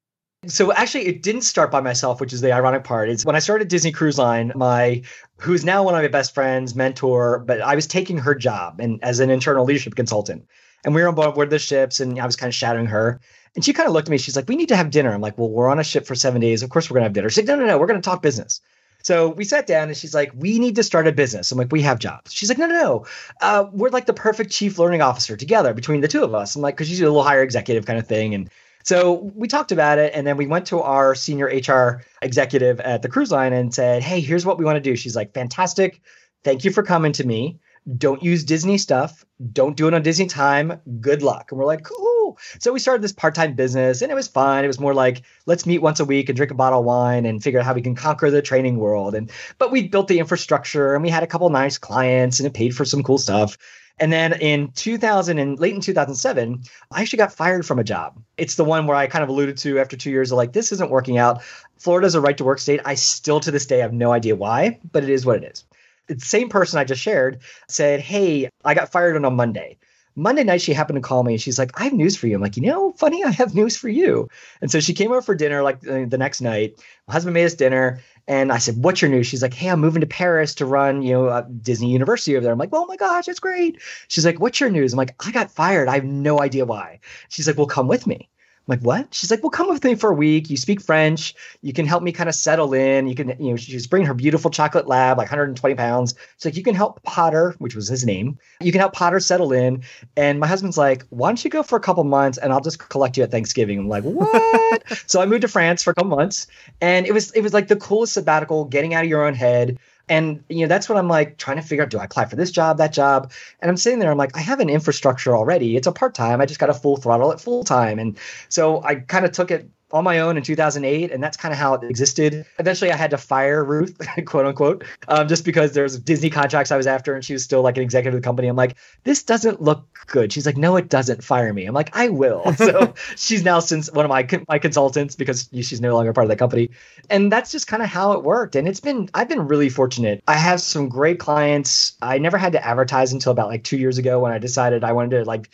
So 0.48 0.72
actually, 0.72 1.06
it 1.06 1.22
didn't 1.22 1.42
start 1.42 1.70
by 1.70 1.80
myself, 1.80 2.20
which 2.20 2.32
is 2.32 2.40
the 2.40 2.52
ironic 2.52 2.84
part. 2.84 3.08
It's 3.08 3.24
when 3.24 3.36
I 3.36 3.40
started 3.40 3.68
Disney 3.68 3.92
Cruise 3.92 4.18
Line, 4.18 4.52
my 4.54 5.02
who's 5.38 5.64
now 5.64 5.82
one 5.82 5.94
of 5.94 6.02
my 6.02 6.08
best 6.08 6.34
friends, 6.34 6.74
mentor, 6.74 7.40
but 7.40 7.60
I 7.60 7.74
was 7.74 7.86
taking 7.86 8.18
her 8.18 8.34
job 8.34 8.80
and 8.80 9.02
as 9.02 9.20
an 9.20 9.30
internal 9.30 9.64
leadership 9.64 9.94
consultant. 9.94 10.46
And 10.84 10.94
we 10.94 11.02
were 11.02 11.08
on 11.08 11.14
board 11.14 11.50
the 11.50 11.58
ships, 11.58 12.00
and 12.00 12.20
I 12.20 12.26
was 12.26 12.36
kind 12.36 12.48
of 12.48 12.54
shadowing 12.54 12.86
her. 12.86 13.20
And 13.54 13.64
she 13.64 13.72
kind 13.72 13.86
of 13.86 13.92
looked 13.92 14.08
at 14.08 14.10
me. 14.10 14.18
She's 14.18 14.36
like, 14.36 14.48
"We 14.48 14.56
need 14.56 14.68
to 14.68 14.76
have 14.76 14.90
dinner." 14.90 15.12
I'm 15.12 15.20
like, 15.20 15.36
"Well, 15.38 15.50
we're 15.50 15.68
on 15.68 15.78
a 15.78 15.84
ship 15.84 16.06
for 16.06 16.14
seven 16.14 16.40
days. 16.40 16.62
Of 16.62 16.70
course, 16.70 16.90
we're 16.90 16.96
gonna 16.96 17.06
have 17.06 17.12
dinner." 17.12 17.28
She's 17.30 17.38
like, 17.38 17.46
"No, 17.46 17.56
no, 17.56 17.66
no. 17.66 17.78
We're 17.78 17.86
gonna 17.86 18.02
talk 18.02 18.22
business." 18.22 18.60
So 19.06 19.28
we 19.28 19.44
sat 19.44 19.68
down 19.68 19.86
and 19.86 19.96
she's 19.96 20.14
like, 20.14 20.32
We 20.34 20.58
need 20.58 20.74
to 20.74 20.82
start 20.82 21.06
a 21.06 21.12
business. 21.12 21.52
I'm 21.52 21.58
like, 21.58 21.70
We 21.70 21.80
have 21.82 22.00
jobs. 22.00 22.32
She's 22.32 22.48
like, 22.48 22.58
No, 22.58 22.66
no, 22.66 22.74
no. 22.74 23.06
Uh, 23.40 23.66
we're 23.72 23.90
like 23.90 24.06
the 24.06 24.12
perfect 24.12 24.50
chief 24.50 24.80
learning 24.80 25.00
officer 25.00 25.36
together 25.36 25.72
between 25.72 26.00
the 26.00 26.08
two 26.08 26.24
of 26.24 26.34
us. 26.34 26.56
I'm 26.56 26.62
like, 26.62 26.74
Because 26.74 26.88
she's 26.88 27.00
a 27.00 27.04
little 27.04 27.22
higher 27.22 27.42
executive 27.42 27.86
kind 27.86 28.00
of 28.00 28.06
thing. 28.08 28.34
And 28.34 28.50
so 28.86 29.32
we 29.34 29.48
talked 29.48 29.72
about 29.72 29.98
it, 29.98 30.12
and 30.14 30.26
then 30.26 30.36
we 30.36 30.46
went 30.46 30.66
to 30.68 30.80
our 30.80 31.14
senior 31.14 31.46
HR 31.46 32.04
executive 32.22 32.78
at 32.80 33.02
the 33.02 33.08
cruise 33.08 33.32
line 33.32 33.52
and 33.52 33.74
said, 33.74 34.02
Hey, 34.02 34.20
here's 34.20 34.46
what 34.46 34.58
we 34.58 34.64
want 34.64 34.76
to 34.76 34.80
do. 34.80 34.94
She's 34.94 35.16
like, 35.16 35.34
Fantastic. 35.34 36.00
Thank 36.44 36.64
you 36.64 36.70
for 36.70 36.84
coming 36.84 37.10
to 37.12 37.26
me. 37.26 37.58
Don't 37.98 38.22
use 38.22 38.44
Disney 38.44 38.78
stuff. 38.78 39.24
Don't 39.52 39.76
do 39.76 39.88
it 39.88 39.94
on 39.94 40.02
Disney 40.02 40.26
time. 40.26 40.80
Good 41.00 41.22
luck. 41.22 41.50
And 41.50 41.58
we're 41.58 41.66
like, 41.66 41.84
cool. 41.84 42.38
So 42.58 42.72
we 42.72 42.80
started 42.80 43.02
this 43.02 43.12
part-time 43.12 43.54
business 43.54 44.02
and 44.02 44.10
it 44.10 44.14
was 44.14 44.26
fun. 44.26 44.64
It 44.64 44.68
was 44.68 44.80
more 44.80 44.94
like, 44.94 45.22
let's 45.46 45.66
meet 45.66 45.82
once 45.82 46.00
a 46.00 46.04
week 46.04 46.28
and 46.28 46.36
drink 46.36 46.50
a 46.50 46.56
bottle 46.56 46.80
of 46.80 46.84
wine 46.84 47.26
and 47.26 47.42
figure 47.42 47.60
out 47.60 47.66
how 47.66 47.74
we 47.74 47.82
can 47.82 47.94
conquer 47.94 48.30
the 48.30 48.42
training 48.42 48.78
world. 48.78 49.14
And 49.14 49.30
but 49.58 49.70
we 49.70 49.86
built 49.86 50.08
the 50.08 50.18
infrastructure 50.18 50.94
and 50.94 51.02
we 51.02 51.10
had 51.10 51.22
a 51.22 51.28
couple 51.28 51.48
nice 51.50 51.78
clients 51.78 52.40
and 52.40 52.46
it 52.46 52.54
paid 52.54 52.74
for 52.74 52.84
some 52.84 53.02
cool 53.02 53.18
stuff. 53.18 53.56
And 53.98 54.12
then 54.12 54.34
in 54.40 54.70
2000 54.72 55.38
and 55.38 55.58
late 55.58 55.74
in 55.74 55.80
2007, 55.80 56.62
I 56.90 57.00
actually 57.00 57.16
got 57.16 57.32
fired 57.32 57.64
from 57.64 57.78
a 57.78 57.84
job. 57.84 58.20
It's 58.36 58.56
the 58.56 58.64
one 58.64 58.86
where 58.86 58.96
I 58.96 59.06
kind 59.06 59.22
of 59.22 59.30
alluded 59.30 59.56
to 59.58 59.78
after 59.78 59.96
two 59.96 60.10
years 60.10 60.30
of 60.30 60.36
like, 60.36 60.52
this 60.52 60.70
isn't 60.72 60.90
working 60.90 61.16
out. 61.16 61.42
Florida's 61.78 62.14
a 62.14 62.20
right 62.20 62.36
to 62.36 62.44
work 62.44 62.58
state. 62.58 62.80
I 62.84 62.94
still 62.94 63.40
to 63.40 63.50
this 63.50 63.66
day 63.66 63.78
have 63.78 63.94
no 63.94 64.12
idea 64.12 64.36
why, 64.36 64.78
but 64.92 65.02
it 65.02 65.10
is 65.10 65.24
what 65.24 65.42
it 65.42 65.50
is. 65.50 65.64
The 66.08 66.20
same 66.20 66.48
person 66.48 66.78
I 66.78 66.84
just 66.84 67.00
shared 67.00 67.40
said, 67.68 68.00
Hey, 68.00 68.50
I 68.64 68.74
got 68.74 68.92
fired 68.92 69.16
on 69.16 69.24
a 69.24 69.30
Monday. 69.30 69.78
Monday 70.16 70.42
night, 70.44 70.62
she 70.62 70.72
happened 70.72 70.96
to 70.96 71.00
call 71.06 71.22
me 71.22 71.34
and 71.34 71.40
she's 71.40 71.58
like, 71.58 71.78
I 71.78 71.84
have 71.84 71.92
news 71.92 72.16
for 72.16 72.26
you. 72.26 72.34
I'm 72.36 72.42
like, 72.42 72.56
you 72.56 72.62
know, 72.62 72.92
funny, 72.92 73.22
I 73.22 73.30
have 73.30 73.54
news 73.54 73.76
for 73.76 73.88
you. 73.88 74.28
And 74.60 74.70
so 74.70 74.80
she 74.80 74.94
came 74.94 75.12
over 75.12 75.22
for 75.22 75.34
dinner 75.34 75.62
like 75.62 75.86
uh, 75.86 76.06
the 76.06 76.18
next 76.18 76.40
night. 76.40 76.82
My 77.06 77.12
husband 77.12 77.34
made 77.34 77.44
us 77.44 77.54
dinner. 77.54 78.00
And 78.26 78.50
I 78.50 78.58
said, 78.58 78.82
What's 78.82 79.00
your 79.02 79.10
news? 79.10 79.26
She's 79.26 79.42
like, 79.42 79.54
Hey, 79.54 79.68
I'm 79.68 79.80
moving 79.80 80.00
to 80.00 80.06
Paris 80.06 80.54
to 80.56 80.66
run, 80.66 81.02
you 81.02 81.12
know, 81.12 81.26
uh, 81.26 81.42
Disney 81.62 81.92
University 81.92 82.34
over 82.36 82.42
there. 82.42 82.52
I'm 82.52 82.58
like, 82.58 82.70
Oh 82.72 82.86
my 82.86 82.96
gosh, 82.96 83.26
that's 83.26 83.38
great. 83.40 83.80
She's 84.08 84.24
like, 84.26 84.40
What's 84.40 84.58
your 84.58 84.70
news? 84.70 84.92
I'm 84.92 84.96
like, 84.98 85.14
I 85.24 85.30
got 85.30 85.50
fired. 85.50 85.88
I 85.88 85.94
have 85.94 86.04
no 86.04 86.40
idea 86.40 86.64
why. 86.64 87.00
She's 87.28 87.46
like, 87.46 87.56
Well, 87.56 87.66
come 87.66 87.86
with 87.86 88.06
me. 88.06 88.28
I'm 88.68 88.72
like, 88.72 88.80
what? 88.80 89.14
She's 89.14 89.30
like, 89.30 89.44
well, 89.44 89.50
come 89.50 89.68
with 89.68 89.84
me 89.84 89.94
for 89.94 90.10
a 90.10 90.14
week. 90.14 90.50
You 90.50 90.56
speak 90.56 90.80
French. 90.80 91.34
You 91.62 91.72
can 91.72 91.86
help 91.86 92.02
me 92.02 92.10
kind 92.10 92.28
of 92.28 92.34
settle 92.34 92.74
in. 92.74 93.06
You 93.06 93.14
can, 93.14 93.28
you 93.38 93.50
know, 93.50 93.56
she's 93.56 93.86
bringing 93.86 94.08
her 94.08 94.14
beautiful 94.14 94.50
chocolate 94.50 94.88
lab, 94.88 95.18
like 95.18 95.26
120 95.26 95.74
pounds. 95.76 96.14
She's 96.36 96.46
like, 96.46 96.56
you 96.56 96.64
can 96.64 96.74
help 96.74 97.00
Potter, 97.04 97.54
which 97.58 97.76
was 97.76 97.86
his 97.86 98.04
name. 98.04 98.38
You 98.60 98.72
can 98.72 98.80
help 98.80 98.92
Potter 98.92 99.20
settle 99.20 99.52
in. 99.52 99.84
And 100.16 100.40
my 100.40 100.48
husband's 100.48 100.76
like, 100.76 101.04
why 101.10 101.28
don't 101.28 101.44
you 101.44 101.50
go 101.50 101.62
for 101.62 101.76
a 101.76 101.80
couple 101.80 102.02
months 102.02 102.38
and 102.38 102.52
I'll 102.52 102.60
just 102.60 102.88
collect 102.88 103.16
you 103.16 103.22
at 103.22 103.30
Thanksgiving? 103.30 103.78
I'm 103.78 103.88
like, 103.88 104.02
what? 104.02 104.82
so 105.06 105.20
I 105.20 105.26
moved 105.26 105.42
to 105.42 105.48
France 105.48 105.84
for 105.84 105.92
a 105.92 105.94
couple 105.94 106.16
months, 106.16 106.48
and 106.80 107.06
it 107.06 107.12
was 107.12 107.30
it 107.32 107.42
was 107.42 107.54
like 107.54 107.68
the 107.68 107.76
coolest 107.76 108.14
sabbatical, 108.14 108.64
getting 108.64 108.94
out 108.94 109.04
of 109.04 109.10
your 109.10 109.24
own 109.24 109.34
head. 109.34 109.78
And 110.08 110.44
you 110.48 110.60
know, 110.60 110.68
that's 110.68 110.88
what 110.88 110.98
I'm 110.98 111.08
like 111.08 111.36
trying 111.36 111.56
to 111.56 111.62
figure 111.62 111.82
out. 111.82 111.90
Do 111.90 111.98
I 111.98 112.04
apply 112.04 112.26
for 112.26 112.36
this 112.36 112.50
job, 112.50 112.78
that 112.78 112.92
job? 112.92 113.32
And 113.60 113.70
I'm 113.70 113.76
sitting 113.76 113.98
there, 113.98 114.10
I'm 114.10 114.18
like, 114.18 114.36
I 114.36 114.40
have 114.40 114.60
an 114.60 114.68
infrastructure 114.68 115.36
already. 115.36 115.76
It's 115.76 115.86
a 115.86 115.92
part-time. 115.92 116.40
I 116.40 116.46
just 116.46 116.60
got 116.60 116.70
a 116.70 116.74
full 116.74 116.96
throttle 116.96 117.32
at 117.32 117.40
full 117.40 117.64
time. 117.64 117.98
And 117.98 118.18
so 118.48 118.82
I 118.84 118.96
kind 118.96 119.24
of 119.24 119.32
took 119.32 119.50
it 119.50 119.68
on 119.92 120.04
my 120.04 120.18
own 120.18 120.36
in 120.36 120.42
2008 120.42 121.12
and 121.12 121.22
that's 121.22 121.36
kind 121.36 121.52
of 121.52 121.58
how 121.58 121.74
it 121.74 121.84
existed. 121.84 122.44
Eventually 122.58 122.90
i 122.90 122.96
had 122.96 123.10
to 123.10 123.18
fire 123.18 123.64
ruth 123.64 123.96
quote 124.26 124.46
unquote 124.46 124.84
um, 125.08 125.28
just 125.28 125.44
because 125.44 125.72
there's 125.72 125.98
disney 125.98 126.30
contracts 126.30 126.70
i 126.70 126.76
was 126.76 126.86
after 126.86 127.14
and 127.14 127.24
she 127.24 127.32
was 127.32 127.44
still 127.44 127.62
like 127.62 127.76
an 127.76 127.82
executive 127.82 128.16
of 128.16 128.22
the 128.22 128.24
company. 128.24 128.48
I'm 128.48 128.56
like 128.56 128.76
this 129.04 129.22
doesn't 129.22 129.62
look 129.62 129.86
good. 130.06 130.32
She's 130.32 130.46
like 130.46 130.56
no 130.56 130.76
it 130.76 130.88
doesn't. 130.88 131.22
Fire 131.22 131.52
me. 131.52 131.66
I'm 131.66 131.74
like 131.74 131.94
i 131.96 132.08
will. 132.08 132.42
So 132.56 132.94
she's 133.16 133.44
now 133.44 133.60
since 133.60 133.92
one 133.92 134.04
of 134.04 134.08
my 134.08 134.26
my 134.48 134.58
consultants 134.58 135.14
because 135.14 135.48
she's 135.52 135.80
no 135.80 135.94
longer 135.94 136.12
part 136.12 136.24
of 136.24 136.30
the 136.30 136.36
company. 136.36 136.70
And 137.10 137.30
that's 137.30 137.52
just 137.52 137.66
kind 137.66 137.82
of 137.82 137.88
how 137.88 138.12
it 138.12 138.22
worked 138.22 138.56
and 138.56 138.66
it's 138.66 138.80
been 138.80 139.08
i've 139.14 139.28
been 139.28 139.46
really 139.46 139.68
fortunate. 139.68 140.22
I 140.26 140.34
have 140.34 140.60
some 140.60 140.88
great 140.88 141.18
clients. 141.18 141.96
I 142.02 142.18
never 142.18 142.38
had 142.38 142.52
to 142.52 142.66
advertise 142.66 143.12
until 143.12 143.32
about 143.32 143.48
like 143.48 143.62
two 143.62 143.76
years 143.76 143.98
ago 143.98 144.18
when 144.18 144.32
i 144.32 144.38
decided 144.38 144.84
i 144.84 144.92
wanted 144.92 145.18
to 145.18 145.24
like 145.24 145.50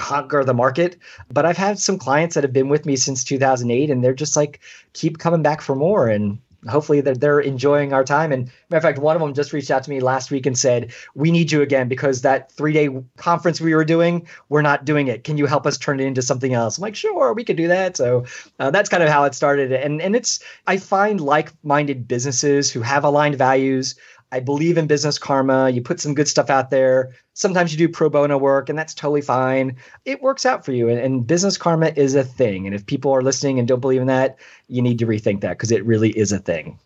conquer 0.00 0.42
the 0.42 0.54
market. 0.54 0.96
But 1.30 1.44
I've 1.44 1.58
had 1.58 1.78
some 1.78 1.98
clients 1.98 2.34
that 2.34 2.42
have 2.42 2.54
been 2.54 2.70
with 2.70 2.86
me 2.86 2.96
since 2.96 3.22
2008, 3.22 3.90
and 3.90 4.02
they're 4.02 4.14
just 4.14 4.34
like 4.34 4.60
keep 4.94 5.18
coming 5.18 5.42
back 5.42 5.60
for 5.60 5.76
more. 5.76 6.08
And 6.08 6.38
hopefully 6.68 7.00
they're, 7.00 7.14
they're 7.14 7.40
enjoying 7.40 7.92
our 7.92 8.02
time. 8.02 8.32
And 8.32 8.46
matter 8.70 8.78
of 8.78 8.82
fact, 8.82 8.98
one 8.98 9.14
of 9.14 9.20
them 9.20 9.34
just 9.34 9.52
reached 9.52 9.70
out 9.70 9.84
to 9.84 9.90
me 9.90 10.00
last 10.00 10.30
week 10.30 10.46
and 10.46 10.58
said, 10.58 10.92
"We 11.14 11.30
need 11.30 11.52
you 11.52 11.60
again 11.62 11.88
because 11.88 12.22
that 12.22 12.50
three 12.52 12.72
day 12.72 12.88
conference 13.16 13.60
we 13.60 13.74
were 13.74 13.84
doing, 13.84 14.26
we're 14.48 14.62
not 14.62 14.84
doing 14.84 15.08
it. 15.08 15.24
Can 15.24 15.36
you 15.36 15.46
help 15.46 15.66
us 15.66 15.78
turn 15.78 16.00
it 16.00 16.04
into 16.04 16.22
something 16.22 16.54
else?" 16.54 16.78
I'm 16.78 16.82
like, 16.82 16.96
"Sure, 16.96 17.32
we 17.34 17.44
could 17.44 17.56
do 17.56 17.68
that." 17.68 17.96
So 17.96 18.24
uh, 18.58 18.70
that's 18.70 18.88
kind 18.88 19.02
of 19.02 19.10
how 19.10 19.24
it 19.24 19.34
started. 19.34 19.72
And 19.72 20.00
and 20.00 20.16
it's 20.16 20.40
I 20.66 20.78
find 20.78 21.20
like 21.20 21.52
minded 21.62 22.08
businesses 22.08 22.70
who 22.70 22.80
have 22.80 23.04
aligned 23.04 23.36
values. 23.36 23.94
I 24.32 24.40
believe 24.40 24.78
in 24.78 24.86
business 24.86 25.18
karma. 25.18 25.70
You 25.70 25.82
put 25.82 26.00
some 26.00 26.14
good 26.14 26.28
stuff 26.28 26.50
out 26.50 26.70
there. 26.70 27.14
Sometimes 27.34 27.72
you 27.72 27.78
do 27.78 27.88
pro 27.88 28.08
bono 28.08 28.38
work, 28.38 28.68
and 28.68 28.78
that's 28.78 28.94
totally 28.94 29.22
fine. 29.22 29.76
It 30.04 30.22
works 30.22 30.46
out 30.46 30.64
for 30.64 30.72
you. 30.72 30.88
And, 30.88 30.98
and, 30.98 31.26
business 31.26 31.58
karma 31.58 31.92
is 31.96 32.14
a 32.14 32.22
thing. 32.22 32.66
And 32.66 32.74
if 32.74 32.86
people 32.86 33.12
are 33.12 33.22
listening 33.22 33.58
and 33.58 33.66
don't 33.66 33.80
believe 33.80 34.00
in 34.00 34.06
that, 34.06 34.38
you 34.68 34.82
need 34.82 34.98
to 35.00 35.06
rethink 35.06 35.40
that 35.40 35.50
because 35.50 35.72
it 35.72 35.84
really 35.84 36.10
is 36.10 36.32
a 36.32 36.38
thing. 36.38 36.78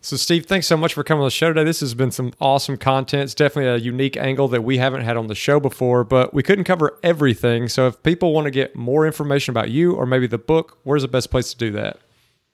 So, 0.00 0.16
Steve, 0.16 0.46
thanks 0.46 0.66
so 0.66 0.76
much 0.76 0.94
for 0.94 1.02
coming 1.02 1.22
on 1.22 1.26
the 1.26 1.30
show 1.30 1.48
today. 1.48 1.64
This 1.64 1.80
has 1.80 1.92
been 1.94 2.12
some 2.12 2.32
awesome 2.40 2.76
content. 2.76 3.24
It's 3.24 3.34
definitely 3.34 3.70
a 3.70 3.76
unique 3.76 4.16
angle 4.16 4.46
that 4.48 4.62
we 4.62 4.78
haven't 4.78 5.02
had 5.02 5.16
on 5.16 5.26
the 5.26 5.34
show 5.34 5.58
before, 5.58 6.04
but 6.04 6.32
we 6.32 6.42
couldn't 6.42 6.64
cover 6.64 6.98
everything. 7.02 7.68
So, 7.68 7.88
if 7.88 8.02
people 8.02 8.32
want 8.32 8.44
to 8.46 8.50
get 8.50 8.76
more 8.76 9.06
information 9.06 9.52
about 9.52 9.70
you 9.70 9.94
or 9.94 10.06
maybe 10.06 10.26
the 10.26 10.38
book, 10.38 10.78
where's 10.84 11.02
the 11.02 11.08
best 11.08 11.30
place 11.30 11.50
to 11.52 11.58
do 11.58 11.72
that? 11.72 11.98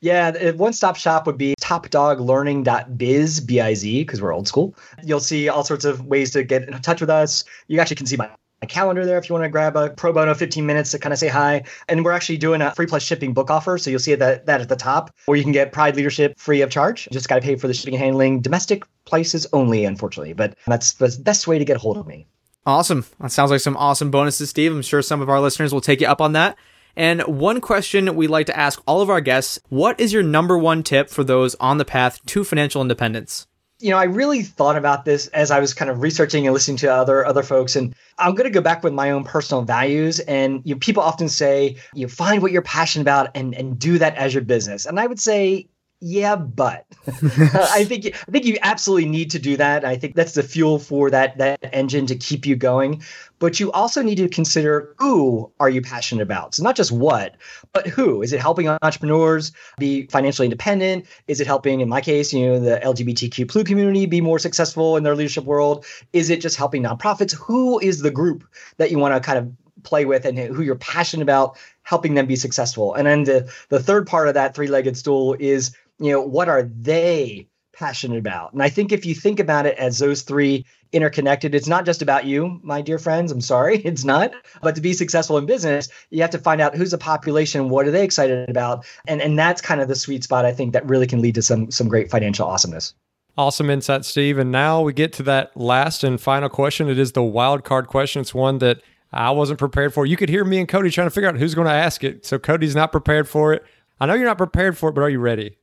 Yeah, 0.01 0.51
one 0.53 0.72
stop 0.72 0.97
shop 0.97 1.26
would 1.26 1.38
be 1.38 1.53
topdoglearning.biz, 1.64 3.40
B 3.40 3.60
I 3.60 3.74
Z, 3.74 4.02
because 4.02 4.20
we're 4.20 4.34
old 4.34 4.46
school. 4.46 4.74
You'll 5.02 5.20
see 5.20 5.48
all 5.48 5.64
sorts 5.64 5.86
of 5.86 6.04
ways 6.06 6.30
to 6.32 6.44
get 6.44 6.68
in 6.68 6.78
touch 6.82 7.00
with 7.00 7.10
us. 7.10 7.44
You 7.68 7.80
actually 7.80 7.96
can 7.96 8.06
see 8.06 8.16
my 8.16 8.28
calendar 8.66 9.04
there 9.04 9.18
if 9.18 9.28
you 9.28 9.34
want 9.34 9.44
to 9.44 9.48
grab 9.48 9.76
a 9.76 9.90
pro 9.90 10.12
bono 10.12 10.32
15 10.32 10.64
minutes 10.64 10.90
to 10.90 10.98
kind 10.98 11.12
of 11.12 11.18
say 11.18 11.28
hi. 11.28 11.64
And 11.88 12.04
we're 12.04 12.12
actually 12.12 12.38
doing 12.38 12.62
a 12.62 12.74
free 12.74 12.86
plus 12.86 13.02
shipping 13.02 13.32
book 13.32 13.50
offer. 13.50 13.78
So 13.78 13.90
you'll 13.90 13.98
see 14.00 14.14
that, 14.14 14.46
that 14.46 14.60
at 14.60 14.68
the 14.68 14.76
top 14.76 15.14
where 15.26 15.36
you 15.36 15.42
can 15.42 15.52
get 15.52 15.72
Pride 15.72 15.96
Leadership 15.96 16.38
free 16.38 16.60
of 16.62 16.70
charge. 16.70 17.08
Just 17.10 17.28
got 17.28 17.36
to 17.36 17.40
pay 17.40 17.56
for 17.56 17.66
the 17.66 17.74
shipping 17.74 17.94
and 17.94 18.02
handling. 18.02 18.40
Domestic 18.40 18.84
places 19.04 19.46
only, 19.52 19.84
unfortunately. 19.84 20.32
But 20.32 20.56
that's 20.66 20.92
the 20.94 21.14
best 21.22 21.46
way 21.46 21.58
to 21.58 21.64
get 21.64 21.76
hold 21.76 21.96
of 21.96 22.06
me. 22.06 22.26
Awesome. 22.66 23.04
That 23.20 23.32
sounds 23.32 23.50
like 23.50 23.60
some 23.60 23.76
awesome 23.76 24.10
bonuses, 24.10 24.48
Steve. 24.50 24.72
I'm 24.72 24.82
sure 24.82 25.02
some 25.02 25.20
of 25.20 25.28
our 25.28 25.40
listeners 25.40 25.72
will 25.72 25.82
take 25.82 26.00
you 26.00 26.06
up 26.06 26.22
on 26.22 26.32
that. 26.32 26.56
And 26.97 27.22
one 27.22 27.61
question 27.61 28.14
we 28.14 28.26
like 28.26 28.47
to 28.47 28.57
ask 28.57 28.82
all 28.86 29.01
of 29.01 29.11
our 29.11 29.20
guests 29.20 29.59
What 29.68 29.99
is 29.99 30.12
your 30.12 30.22
number 30.22 30.57
one 30.57 30.82
tip 30.82 31.11
for 31.11 31.24
those 31.24 31.55
on 31.57 31.78
the 31.78 31.84
path 31.84 32.24
to 32.26 32.45
financial 32.45 32.82
independence? 32.82 33.47
You 33.80 33.90
know, 33.90 33.99
I 33.99 34.05
really 34.05 34.42
thought 34.42 34.76
about 34.76 35.05
this 35.05 35.26
as 35.28 35.51
I 35.51 35.59
was 35.59 35.74
kind 35.74 35.90
of 35.90 36.01
researching 36.01 36.47
and 36.47 36.55
listening 36.55 36.76
to 36.78 36.92
other 36.92 37.26
other 37.26 37.42
folks, 37.42 37.76
and 37.76 37.95
I'm 38.18 38.34
going 38.34 38.45
to 38.45 38.55
go 38.55 38.61
back 38.61 38.84
with 38.84 38.92
my 38.92 39.11
own 39.11 39.24
personal 39.24 39.62
values. 39.62 40.20
And 40.20 40.62
you 40.64 40.74
know, 40.74 40.78
people 40.78 41.03
often 41.03 41.28
say, 41.28 41.76
you 41.92 42.09
find 42.09 42.40
what 42.40 42.53
you're 42.53 42.62
passionate 42.62 43.03
about 43.03 43.30
and 43.34 43.55
and 43.55 43.78
do 43.78 43.99
that 43.99 44.16
as 44.16 44.32
your 44.32 44.45
business. 44.45 44.86
And 44.86 45.01
I 45.01 45.07
would 45.07 45.20
say, 45.20 45.68
yeah, 46.07 46.36
but 46.36 46.84
I 47.07 47.82
think 47.88 48.05
I 48.07 48.30
think 48.30 48.44
you 48.44 48.59
absolutely 48.61 49.09
need 49.09 49.30
to 49.30 49.38
do 49.38 49.57
that. 49.57 49.86
I 49.86 49.96
think 49.96 50.14
that's 50.14 50.34
the 50.34 50.42
fuel 50.42 50.78
for 50.78 51.09
that 51.09 51.38
that 51.38 51.61
engine 51.72 52.05
to 52.07 52.14
keep 52.14 52.44
you 52.44 52.57
going. 52.57 53.02
But 53.38 53.59
you 53.59 53.72
also 53.72 54.02
need 54.02 54.16
to 54.16 54.28
consider 54.28 54.94
who 54.98 55.50
are 55.61 55.70
you 55.70 55.80
passionate 55.80 56.20
about. 56.20 56.55
So 56.55 56.62
not 56.62 56.76
just 56.76 56.92
what, 56.92 57.36
but 57.72 57.86
who. 57.86 58.20
Is 58.20 58.34
it 58.34 58.40
helping 58.40 58.68
entrepreneurs 58.68 59.52
be 59.78 60.07
financially 60.09 60.44
independent? 60.44 61.07
Is 61.26 61.40
it 61.40 61.46
helping, 61.46 61.80
in 61.80 61.88
my 61.88 62.02
case, 62.02 62.34
you 62.34 62.48
know, 62.48 62.61
the 62.61 62.80
LGBTQ 62.84 63.48
plus 63.48 63.64
community 63.64 64.05
be 64.05 64.20
more 64.20 64.38
successful 64.38 64.98
in 64.98 65.05
their 65.05 65.16
leadership 65.16 65.44
world? 65.44 65.86
Is 66.12 66.28
it 66.28 66.42
just 66.42 66.57
helping 66.57 66.82
nonprofits? 66.82 67.34
Who 67.34 67.78
is 67.80 68.02
the 68.02 68.11
group 68.11 68.44
that 68.76 68.90
you 68.90 68.98
want 68.98 69.14
to 69.14 69.26
kind 69.26 69.38
of 69.38 69.50
play 69.84 70.05
with 70.05 70.26
and 70.26 70.38
who 70.38 70.62
you're 70.62 70.76
passionate 70.76 71.22
about 71.22 71.57
helping 71.82 72.12
them 72.12 72.26
be 72.26 72.36
successful? 72.36 72.92
And 72.92 73.07
then 73.07 73.24
the 73.24 73.50
the 73.70 73.80
third 73.80 74.07
part 74.07 74.28
of 74.28 74.34
that 74.34 74.55
three-legged 74.55 74.98
stool 74.98 75.34
is 75.40 75.74
you 75.99 76.11
know, 76.11 76.20
what 76.20 76.49
are 76.49 76.62
they 76.62 77.49
passionate 77.72 78.18
about? 78.18 78.53
And 78.53 78.62
I 78.62 78.68
think 78.68 78.92
if 78.92 79.05
you 79.05 79.14
think 79.14 79.40
about 79.40 79.66
it 79.66 79.76
as 79.78 79.99
those 79.99 80.22
three 80.22 80.64
interconnected, 80.92 81.55
it's 81.55 81.66
not 81.66 81.84
just 81.84 82.03
about 82.03 82.24
you, 82.24 82.61
my 82.62 82.80
dear 82.80 82.99
friends. 82.99 83.32
I'm 83.32 83.40
sorry, 83.40 83.78
it's 83.84 84.05
not. 84.05 84.32
But 84.62 84.74
to 84.76 84.80
be 84.80 84.92
successful 84.92 85.38
in 85.38 85.47
business, 85.47 85.88
you 86.11 86.20
have 86.22 86.30
to 86.30 86.38
find 86.38 86.61
out 86.61 86.76
who's 86.76 86.92
the 86.92 86.99
population, 86.99 87.68
what 87.68 87.86
are 87.86 87.90
they 87.90 88.05
excited 88.05 88.49
about, 88.49 88.86
and 89.07 89.20
and 89.20 89.38
that's 89.38 89.61
kind 89.61 89.80
of 89.80 89.88
the 89.88 89.97
sweet 89.97 90.24
spot 90.24 90.45
I 90.45 90.53
think 90.53 90.72
that 90.72 90.88
really 90.88 91.07
can 91.07 91.20
lead 91.20 91.34
to 91.36 91.42
some 91.42 91.70
some 91.70 91.88
great 91.88 92.11
financial 92.11 92.47
awesomeness. 92.47 92.95
Awesome 93.36 93.68
insight, 93.68 94.05
Steve. 94.05 94.38
And 94.38 94.53
now 94.53 94.80
we 94.80 94.92
get 94.92 95.12
to 95.14 95.22
that 95.24 95.57
last 95.57 96.05
and 96.05 96.20
final 96.20 96.49
question. 96.49 96.88
It 96.88 97.01
is 97.01 97.12
the 97.12 97.22
wild 97.22 97.64
card 97.64 97.88
question. 97.88 98.20
It's 98.20 98.32
one 98.32 98.59
that 98.59 98.80
I 99.12 99.32
wasn't 99.32 99.59
prepared 99.59 99.92
for. 99.92 100.07
You 100.07 100.16
could 100.16 100.28
hear 100.28 100.45
me 100.45 100.59
and 100.59 100.68
Cody 100.68 100.88
trying 100.90 101.09
to 101.09 101.11
figure 101.11 101.28
out 101.28 101.36
who's 101.36 101.55
going 101.55 101.66
to 101.66 101.72
ask 101.72 102.05
it. 102.05 102.24
So 102.24 102.38
Cody's 102.38 102.76
not 102.76 102.92
prepared 102.92 103.28
for 103.28 103.53
it. 103.53 103.64
I 103.99 104.07
know 104.07 104.14
you're 104.14 104.24
not 104.24 104.38
prepared 104.38 104.78
for 104.78 104.90
it, 104.90 104.92
but 104.92 105.01
are 105.01 105.11
you 105.11 105.18
ready? 105.18 105.57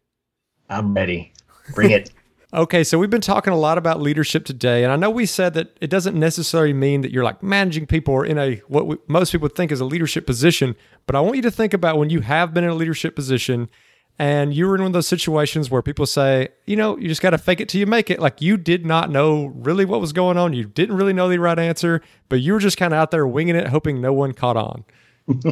I'm 0.71 0.93
ready. 0.93 1.33
Bring 1.75 1.91
it. 1.91 2.11
okay, 2.53 2.83
so 2.83 2.97
we've 2.97 3.09
been 3.09 3.21
talking 3.21 3.53
a 3.53 3.57
lot 3.57 3.77
about 3.77 4.01
leadership 4.01 4.45
today, 4.45 4.83
and 4.83 4.91
I 4.91 4.95
know 4.95 5.09
we 5.09 5.25
said 5.25 5.53
that 5.53 5.77
it 5.81 5.89
doesn't 5.89 6.17
necessarily 6.17 6.73
mean 6.73 7.01
that 7.01 7.11
you're 7.11 7.23
like 7.23 7.43
managing 7.43 7.85
people 7.85 8.13
or 8.13 8.25
in 8.25 8.37
a 8.37 8.55
what 8.67 8.87
we, 8.87 8.97
most 9.07 9.31
people 9.31 9.49
think 9.49 9.71
is 9.71 9.81
a 9.81 9.85
leadership 9.85 10.25
position. 10.25 10.75
But 11.05 11.15
I 11.15 11.19
want 11.19 11.35
you 11.35 11.41
to 11.43 11.51
think 11.51 11.73
about 11.73 11.97
when 11.97 12.09
you 12.09 12.21
have 12.21 12.53
been 12.53 12.63
in 12.63 12.69
a 12.69 12.75
leadership 12.75 13.15
position 13.15 13.69
and 14.17 14.53
you 14.53 14.67
were 14.67 14.75
in 14.75 14.81
one 14.81 14.87
of 14.87 14.93
those 14.93 15.07
situations 15.07 15.71
where 15.71 15.81
people 15.81 16.05
say, 16.05 16.49
you 16.65 16.75
know, 16.75 16.97
you 16.97 17.07
just 17.07 17.21
got 17.21 17.31
to 17.31 17.37
fake 17.37 17.59
it 17.59 17.69
till 17.69 17.79
you 17.79 17.87
make 17.87 18.09
it. 18.09 18.19
Like 18.19 18.41
you 18.41 18.55
did 18.55 18.85
not 18.85 19.09
know 19.09 19.47
really 19.47 19.83
what 19.85 19.99
was 19.99 20.13
going 20.13 20.37
on. 20.37 20.53
You 20.53 20.65
didn't 20.65 20.95
really 20.95 21.13
know 21.13 21.27
the 21.27 21.39
right 21.39 21.57
answer, 21.57 22.01
but 22.29 22.39
you 22.39 22.53
were 22.53 22.59
just 22.59 22.77
kind 22.77 22.93
of 22.93 22.99
out 22.99 23.11
there 23.11 23.25
winging 23.25 23.55
it, 23.55 23.67
hoping 23.67 23.99
no 23.99 24.13
one 24.13 24.33
caught 24.33 24.57
on. 24.57 24.85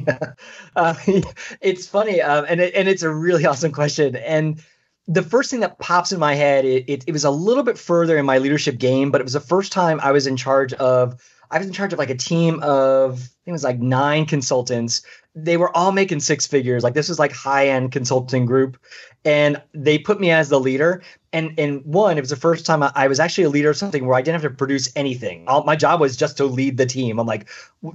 uh, 0.75 0.93
it's 1.61 1.87
funny, 1.87 2.21
um, 2.21 2.45
and 2.47 2.59
it, 2.61 2.73
and 2.75 2.87
it's 2.87 3.03
a 3.03 3.09
really 3.09 3.45
awesome 3.45 3.71
question. 3.71 4.15
And 4.17 4.61
the 5.09 5.23
first 5.23 5.49
thing 5.49 5.61
that 5.61 5.79
pops 5.79 6.11
in 6.11 6.19
my 6.19 6.35
head, 6.35 6.65
it, 6.65 6.85
it, 6.87 7.03
it 7.07 7.11
was 7.11 7.23
a 7.23 7.31
little 7.31 7.63
bit 7.63 7.79
further 7.79 8.17
in 8.17 8.25
my 8.25 8.37
leadership 8.37 8.77
game, 8.77 9.09
but 9.09 9.19
it 9.19 9.23
was 9.23 9.33
the 9.33 9.39
first 9.39 9.71
time 9.71 9.99
I 10.01 10.11
was 10.11 10.27
in 10.27 10.37
charge 10.37 10.71
of 10.73 11.19
I 11.51 11.57
was 11.57 11.67
in 11.67 11.73
charge 11.73 11.93
of 11.93 11.99
like 11.99 12.09
a 12.09 12.15
team 12.15 12.61
of 12.61 13.13
I 13.13 13.15
think 13.15 13.47
it 13.47 13.51
was 13.51 13.63
like 13.63 13.79
nine 13.79 14.25
consultants. 14.25 15.01
They 15.35 15.57
were 15.57 15.75
all 15.75 15.91
making 15.91 16.19
six 16.19 16.45
figures. 16.45 16.83
Like 16.83 16.93
this 16.93 17.09
was 17.09 17.17
like 17.17 17.31
high 17.31 17.69
end 17.69 17.91
consulting 17.91 18.45
group, 18.45 18.77
and 19.25 19.61
they 19.73 19.97
put 19.97 20.19
me 20.19 20.31
as 20.31 20.49
the 20.49 20.59
leader. 20.59 21.01
And 21.33 21.59
and 21.59 21.83
one, 21.85 22.17
it 22.17 22.21
was 22.21 22.29
the 22.29 22.35
first 22.35 22.65
time 22.65 22.83
I, 22.83 22.91
I 22.93 23.07
was 23.07 23.19
actually 23.19 23.45
a 23.45 23.49
leader 23.49 23.71
of 23.71 23.77
something 23.77 24.05
where 24.05 24.15
I 24.15 24.21
didn't 24.21 24.41
have 24.41 24.51
to 24.51 24.55
produce 24.55 24.91
anything. 24.95 25.47
All, 25.47 25.63
my 25.63 25.75
job 25.75 25.99
was 25.99 26.15
just 26.17 26.37
to 26.37 26.45
lead 26.45 26.77
the 26.77 26.85
team. 26.85 27.19
I'm 27.19 27.27
like, 27.27 27.49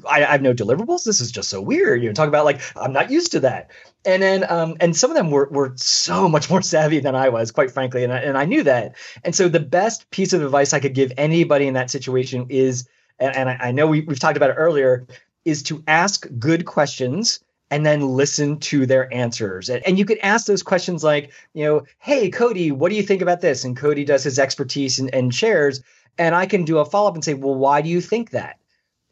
I, 0.09 0.25
I 0.25 0.33
have 0.33 0.43
no 0.43 0.55
deliverables. 0.55 1.05
This 1.05 1.21
is 1.21 1.31
just 1.31 1.49
so 1.49 1.61
weird. 1.61 2.03
You 2.03 2.09
know, 2.09 2.15
talk 2.15 2.29
about 2.29 2.45
like 2.45 2.61
I'm 2.77 2.93
not 2.93 3.11
used 3.11 3.33
to 3.33 3.41
that. 3.41 3.71
And 4.05 4.23
then 4.23 4.51
um, 4.51 4.77
and 4.81 4.97
some 4.97 5.11
of 5.11 5.17
them 5.17 5.31
were 5.31 5.49
were 5.51 5.75
so 5.77 6.29
much 6.35 6.51
more 6.51 6.63
savvy 6.63 6.99
than 6.99 7.15
I 7.15 7.29
was, 7.29 7.53
quite 7.53 7.71
frankly, 7.71 8.03
and 8.03 8.13
I, 8.13 8.19
and 8.19 8.37
I 8.37 8.47
knew 8.47 8.65
that. 8.65 8.97
And 9.23 9.35
so 9.35 9.49
the 9.49 9.61
best 9.61 10.11
piece 10.11 10.33
of 10.33 10.43
advice 10.43 10.73
I 10.73 10.81
could 10.81 10.95
give 10.95 11.13
anybody 11.17 11.69
in 11.69 11.75
that 11.75 11.91
situation 11.91 12.47
is 12.49 12.89
and, 13.19 13.37
and 13.37 13.49
I, 13.51 13.59
I 13.61 13.73
know 13.73 13.87
we, 13.87 14.03
we've 14.03 14.19
talked 14.19 14.37
about 14.37 14.51
it 14.51 14.55
earlier, 14.55 15.07
is 15.45 15.63
to 15.65 15.83
ask 15.87 16.27
good 16.39 16.65
questions 16.65 17.41
and 17.71 17.85
then 17.85 18.09
listen 18.09 18.59
to 18.61 18.87
their 18.87 19.13
answers. 19.13 19.69
And, 19.69 19.85
and, 19.87 19.99
you 19.99 20.05
could 20.05 20.19
ask 20.19 20.47
those 20.47 20.63
questions 20.63 21.03
like, 21.03 21.33
you 21.55 21.65
know, 21.65 21.83
hey, 21.99 22.31
Cody, 22.31 22.71
what 22.71 22.91
do 22.91 22.97
you 22.97 23.03
think 23.03 23.23
about 23.23 23.41
this? 23.41 23.65
And 23.65 23.77
Cody 23.77 24.05
does 24.05 24.23
his 24.23 24.39
expertise 24.39 24.99
and, 24.99 25.13
and 25.15 25.35
shares. 25.35 25.83
And 26.19 26.35
I 26.35 26.47
can 26.47 26.65
do 26.65 26.79
a 26.79 26.85
follow 26.85 27.09
up 27.09 27.15
and 27.15 27.25
say, 27.25 27.35
well, 27.35 27.55
why 27.55 27.83
do 27.83 27.89
you 27.89 28.01
think 28.01 28.31
that? 28.31 28.59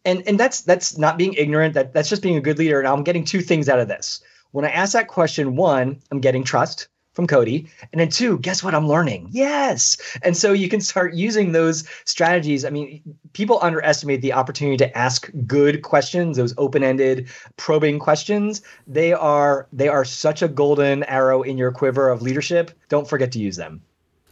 And 0.05 0.23
and 0.27 0.39
that's 0.39 0.63
that's 0.63 0.99
not 0.99 1.17
being 1.17 1.35
ignorant. 1.35 1.75
That 1.75 1.93
that's 1.93 2.09
just 2.09 2.23
being 2.23 2.37
a 2.37 2.41
good 2.41 2.59
leader. 2.59 2.79
And 2.79 2.89
I'm 2.89 3.05
getting 3.05 3.25
two 3.25 3.41
things 3.41 3.69
out 3.69 3.79
of 3.79 3.89
this. 3.89 4.21
When 4.51 4.65
I 4.65 4.71
ask 4.71 4.93
that 4.93 5.09
question, 5.09 5.57
one, 5.57 6.01
I'm 6.11 6.21
getting 6.21 6.45
trust 6.45 6.89
from 7.13 7.27
Cody. 7.27 7.69
And 7.93 8.01
then 8.01 8.09
two, 8.09 8.39
guess 8.39 8.63
what? 8.65 8.75
I'm 8.75 8.89
learning. 8.89 9.29
Yes. 9.31 9.97
And 10.23 10.37
so 10.37 10.53
you 10.53 10.69
can 10.69 10.81
start 10.81 11.15
using 11.15 11.53
those 11.53 11.85
strategies. 12.05 12.65
I 12.65 12.71
mean, 12.71 13.03
people 13.33 13.59
underestimate 13.63 14.23
the 14.23 14.33
opportunity 14.33 14.77
to 14.79 14.99
ask 14.99 15.31
good 15.47 15.83
questions, 15.83 16.37
those 16.37 16.55
open-ended, 16.57 17.29
probing 17.57 17.99
questions. 17.99 18.63
They 18.87 19.13
are 19.13 19.69
they 19.73 19.89
are 19.89 20.05
such 20.05 20.43
a 20.43 20.49
golden 20.49 21.05
arrow 21.05 21.43
in 21.43 21.59
your 21.59 21.73
quiver 21.73 22.09
of 22.09 22.23
leadership. 22.23 22.71
Don't 22.89 23.09
forget 23.09 23.33
to 23.33 23.39
use 23.39 23.57
them. 23.57 23.83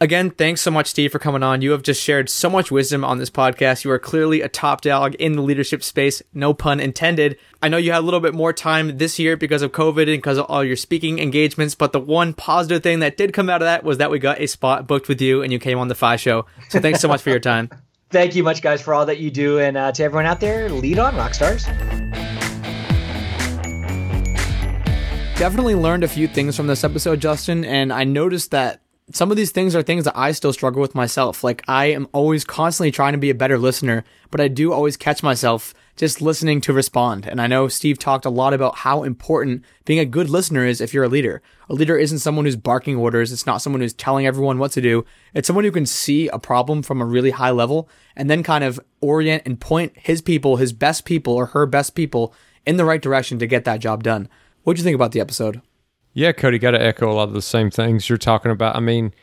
Again, 0.01 0.31
thanks 0.31 0.61
so 0.61 0.71
much, 0.71 0.87
Steve, 0.87 1.11
for 1.11 1.19
coming 1.19 1.43
on. 1.43 1.61
You 1.61 1.73
have 1.73 1.83
just 1.83 2.01
shared 2.01 2.27
so 2.27 2.49
much 2.49 2.71
wisdom 2.71 3.05
on 3.05 3.19
this 3.19 3.29
podcast. 3.29 3.83
You 3.83 3.91
are 3.91 3.99
clearly 3.99 4.41
a 4.41 4.49
top 4.49 4.81
dog 4.81 5.13
in 5.13 5.33
the 5.33 5.43
leadership 5.43 5.83
space, 5.83 6.23
no 6.33 6.55
pun 6.55 6.79
intended. 6.79 7.37
I 7.61 7.69
know 7.69 7.77
you 7.77 7.91
had 7.91 7.99
a 7.99 8.05
little 8.05 8.19
bit 8.19 8.33
more 8.33 8.51
time 8.51 8.97
this 8.97 9.19
year 9.19 9.37
because 9.37 9.61
of 9.61 9.73
COVID 9.73 10.11
and 10.11 10.17
because 10.17 10.39
of 10.39 10.47
all 10.49 10.63
your 10.63 10.75
speaking 10.75 11.19
engagements, 11.19 11.75
but 11.75 11.93
the 11.93 11.99
one 11.99 12.33
positive 12.33 12.81
thing 12.81 12.97
that 13.01 13.15
did 13.15 13.31
come 13.31 13.47
out 13.47 13.61
of 13.61 13.67
that 13.67 13.83
was 13.83 13.99
that 13.99 14.09
we 14.09 14.17
got 14.17 14.41
a 14.41 14.47
spot 14.47 14.87
booked 14.87 15.07
with 15.07 15.21
you 15.21 15.43
and 15.43 15.53
you 15.53 15.59
came 15.59 15.77
on 15.77 15.87
the 15.87 15.93
FI 15.93 16.15
show. 16.15 16.47
So 16.69 16.79
thanks 16.79 16.99
so 16.99 17.07
much 17.07 17.21
for 17.21 17.29
your 17.29 17.39
time. 17.39 17.69
Thank 18.09 18.35
you 18.35 18.43
much, 18.43 18.61
guys, 18.61 18.81
for 18.81 18.93
all 18.93 19.05
that 19.05 19.19
you 19.19 19.31
do. 19.31 19.59
And 19.59 19.77
uh, 19.77 19.91
to 19.93 20.03
everyone 20.03 20.25
out 20.25 20.41
there, 20.41 20.67
lead 20.69 20.99
on, 20.99 21.15
rock 21.15 21.33
stars. 21.33 21.63
Definitely 25.37 25.75
learned 25.75 26.03
a 26.03 26.09
few 26.09 26.27
things 26.27 26.57
from 26.57 26.67
this 26.67 26.83
episode, 26.83 27.21
Justin, 27.21 27.63
and 27.63 27.93
I 27.93 28.03
noticed 28.03 28.51
that 28.51 28.80
some 29.13 29.31
of 29.31 29.37
these 29.37 29.51
things 29.51 29.75
are 29.75 29.83
things 29.83 30.05
that 30.05 30.17
I 30.17 30.31
still 30.31 30.53
struggle 30.53 30.81
with 30.81 30.95
myself. 30.95 31.43
Like 31.43 31.63
I 31.67 31.85
am 31.85 32.07
always 32.11 32.43
constantly 32.43 32.91
trying 32.91 33.13
to 33.13 33.17
be 33.17 33.29
a 33.29 33.35
better 33.35 33.57
listener, 33.57 34.03
but 34.29 34.41
I 34.41 34.47
do 34.47 34.73
always 34.73 34.97
catch 34.97 35.23
myself 35.23 35.73
just 35.95 36.21
listening 36.21 36.61
to 36.61 36.73
respond. 36.73 37.27
And 37.27 37.41
I 37.41 37.47
know 37.47 37.67
Steve 37.67 37.99
talked 37.99 38.25
a 38.25 38.29
lot 38.29 38.53
about 38.53 38.77
how 38.77 39.03
important 39.03 39.63
being 39.85 39.99
a 39.99 40.05
good 40.05 40.29
listener 40.29 40.65
is 40.65 40.81
if 40.81 40.93
you're 40.93 41.03
a 41.03 41.09
leader. 41.09 41.41
A 41.69 41.73
leader 41.73 41.97
isn't 41.97 42.19
someone 42.19 42.45
who's 42.45 42.55
barking 42.55 42.95
orders. 42.95 43.31
It's 43.31 43.45
not 43.45 43.61
someone 43.61 43.81
who's 43.81 43.93
telling 43.93 44.25
everyone 44.25 44.57
what 44.57 44.71
to 44.73 44.81
do. 44.81 45.05
It's 45.33 45.47
someone 45.47 45.65
who 45.65 45.71
can 45.71 45.85
see 45.85 46.27
a 46.29 46.39
problem 46.39 46.81
from 46.81 47.01
a 47.01 47.05
really 47.05 47.31
high 47.31 47.51
level 47.51 47.89
and 48.15 48.29
then 48.29 48.43
kind 48.43 48.63
of 48.63 48.79
orient 49.01 49.43
and 49.45 49.59
point 49.59 49.93
his 49.95 50.21
people, 50.21 50.57
his 50.57 50.73
best 50.73 51.05
people 51.05 51.33
or 51.33 51.47
her 51.47 51.65
best 51.65 51.95
people 51.95 52.33
in 52.65 52.77
the 52.77 52.85
right 52.85 53.01
direction 53.01 53.39
to 53.39 53.47
get 53.47 53.65
that 53.65 53.79
job 53.79 54.03
done. 54.03 54.29
What 54.63 54.75
do 54.75 54.79
you 54.79 54.83
think 54.83 54.95
about 54.95 55.11
the 55.11 55.21
episode? 55.21 55.61
Yeah, 56.13 56.33
Cody, 56.33 56.59
got 56.59 56.71
to 56.71 56.81
echo 56.81 57.09
a 57.09 57.13
lot 57.13 57.29
of 57.29 57.33
the 57.33 57.41
same 57.41 57.71
things 57.71 58.09
you're 58.09 58.17
talking 58.17 58.51
about. 58.51 58.75
I 58.75 58.79
mean, 58.79 59.13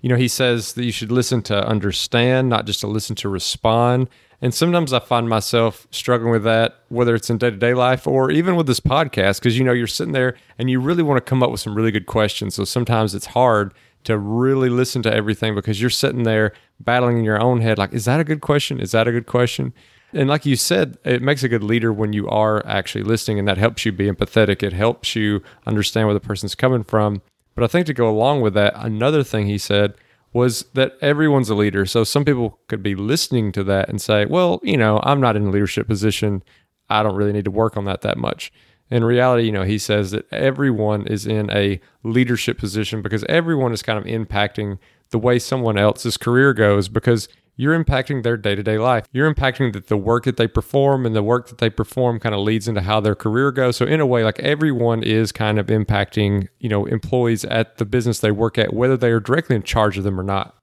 you 0.00 0.08
know, 0.08 0.16
he 0.16 0.28
says 0.28 0.74
that 0.74 0.84
you 0.84 0.92
should 0.92 1.12
listen 1.12 1.42
to 1.42 1.66
understand, 1.66 2.48
not 2.48 2.64
just 2.64 2.80
to 2.80 2.86
listen 2.86 3.16
to 3.16 3.28
respond. 3.28 4.08
And 4.40 4.54
sometimes 4.54 4.92
I 4.92 5.00
find 5.00 5.28
myself 5.28 5.86
struggling 5.90 6.30
with 6.30 6.44
that, 6.44 6.82
whether 6.88 7.14
it's 7.14 7.28
in 7.28 7.38
day 7.38 7.50
to 7.50 7.56
day 7.56 7.74
life 7.74 8.06
or 8.06 8.30
even 8.30 8.54
with 8.56 8.66
this 8.66 8.80
podcast, 8.80 9.40
because, 9.40 9.58
you 9.58 9.64
know, 9.64 9.72
you're 9.72 9.86
sitting 9.88 10.12
there 10.12 10.36
and 10.58 10.70
you 10.70 10.80
really 10.80 11.02
want 11.02 11.18
to 11.18 11.28
come 11.28 11.42
up 11.42 11.50
with 11.50 11.60
some 11.60 11.74
really 11.74 11.90
good 11.90 12.06
questions. 12.06 12.54
So 12.54 12.64
sometimes 12.64 13.14
it's 13.14 13.26
hard 13.26 13.74
to 14.04 14.16
really 14.16 14.68
listen 14.68 15.02
to 15.02 15.12
everything 15.12 15.54
because 15.54 15.80
you're 15.80 15.90
sitting 15.90 16.22
there 16.22 16.52
battling 16.80 17.18
in 17.18 17.24
your 17.24 17.42
own 17.42 17.60
head, 17.60 17.78
like, 17.78 17.92
is 17.92 18.04
that 18.04 18.20
a 18.20 18.24
good 18.24 18.40
question? 18.40 18.80
Is 18.80 18.92
that 18.92 19.08
a 19.08 19.12
good 19.12 19.26
question? 19.26 19.74
And 20.12 20.28
like 20.28 20.46
you 20.46 20.56
said, 20.56 20.98
it 21.04 21.22
makes 21.22 21.42
a 21.42 21.48
good 21.48 21.62
leader 21.62 21.92
when 21.92 22.12
you 22.12 22.28
are 22.28 22.64
actually 22.66 23.04
listening, 23.04 23.38
and 23.38 23.46
that 23.48 23.58
helps 23.58 23.84
you 23.84 23.92
be 23.92 24.10
empathetic. 24.10 24.62
It 24.62 24.72
helps 24.72 25.14
you 25.14 25.42
understand 25.66 26.06
where 26.06 26.14
the 26.14 26.20
person's 26.20 26.54
coming 26.54 26.84
from. 26.84 27.20
But 27.54 27.64
I 27.64 27.66
think 27.66 27.86
to 27.86 27.94
go 27.94 28.08
along 28.08 28.40
with 28.40 28.54
that, 28.54 28.72
another 28.76 29.22
thing 29.22 29.46
he 29.46 29.58
said 29.58 29.94
was 30.32 30.64
that 30.74 30.92
everyone's 31.00 31.50
a 31.50 31.54
leader. 31.54 31.84
So 31.86 32.04
some 32.04 32.24
people 32.24 32.58
could 32.68 32.82
be 32.82 32.94
listening 32.94 33.52
to 33.52 33.64
that 33.64 33.88
and 33.88 34.00
say, 34.00 34.26
well, 34.26 34.60
you 34.62 34.76
know, 34.76 35.00
I'm 35.02 35.20
not 35.20 35.36
in 35.36 35.46
a 35.46 35.50
leadership 35.50 35.86
position. 35.86 36.42
I 36.88 37.02
don't 37.02 37.16
really 37.16 37.32
need 37.32 37.44
to 37.46 37.50
work 37.50 37.76
on 37.76 37.84
that 37.86 38.02
that 38.02 38.16
much. 38.16 38.52
In 38.90 39.04
reality, 39.04 39.44
you 39.44 39.52
know, 39.52 39.64
he 39.64 39.78
says 39.78 40.12
that 40.12 40.26
everyone 40.32 41.06
is 41.06 41.26
in 41.26 41.50
a 41.50 41.80
leadership 42.02 42.58
position 42.58 43.02
because 43.02 43.24
everyone 43.24 43.72
is 43.72 43.82
kind 43.82 43.98
of 43.98 44.04
impacting 44.04 44.78
the 45.10 45.18
way 45.18 45.38
someone 45.38 45.76
else's 45.76 46.16
career 46.16 46.54
goes 46.54 46.88
because 46.88 47.28
you're 47.58 47.78
impacting 47.78 48.22
their 48.22 48.36
day 48.36 48.54
to 48.54 48.62
day 48.62 48.78
life. 48.78 49.06
You're 49.12 49.32
impacting 49.32 49.74
the, 49.74 49.80
the 49.80 49.96
work 49.96 50.24
that 50.24 50.38
they 50.38 50.46
perform, 50.46 51.04
and 51.04 51.14
the 51.14 51.22
work 51.22 51.48
that 51.48 51.58
they 51.58 51.68
perform 51.68 52.20
kind 52.20 52.34
of 52.34 52.40
leads 52.40 52.68
into 52.68 52.80
how 52.80 53.00
their 53.00 53.16
career 53.16 53.50
goes. 53.50 53.76
So, 53.76 53.84
in 53.84 54.00
a 54.00 54.06
way, 54.06 54.24
like 54.24 54.38
everyone 54.38 55.02
is 55.02 55.32
kind 55.32 55.58
of 55.58 55.66
impacting, 55.66 56.48
you 56.60 56.68
know, 56.70 56.86
employees 56.86 57.44
at 57.44 57.76
the 57.76 57.84
business 57.84 58.20
they 58.20 58.30
work 58.30 58.56
at, 58.56 58.72
whether 58.72 58.96
they 58.96 59.10
are 59.10 59.20
directly 59.20 59.56
in 59.56 59.64
charge 59.64 59.98
of 59.98 60.04
them 60.04 60.18
or 60.18 60.22
not. 60.22 60.54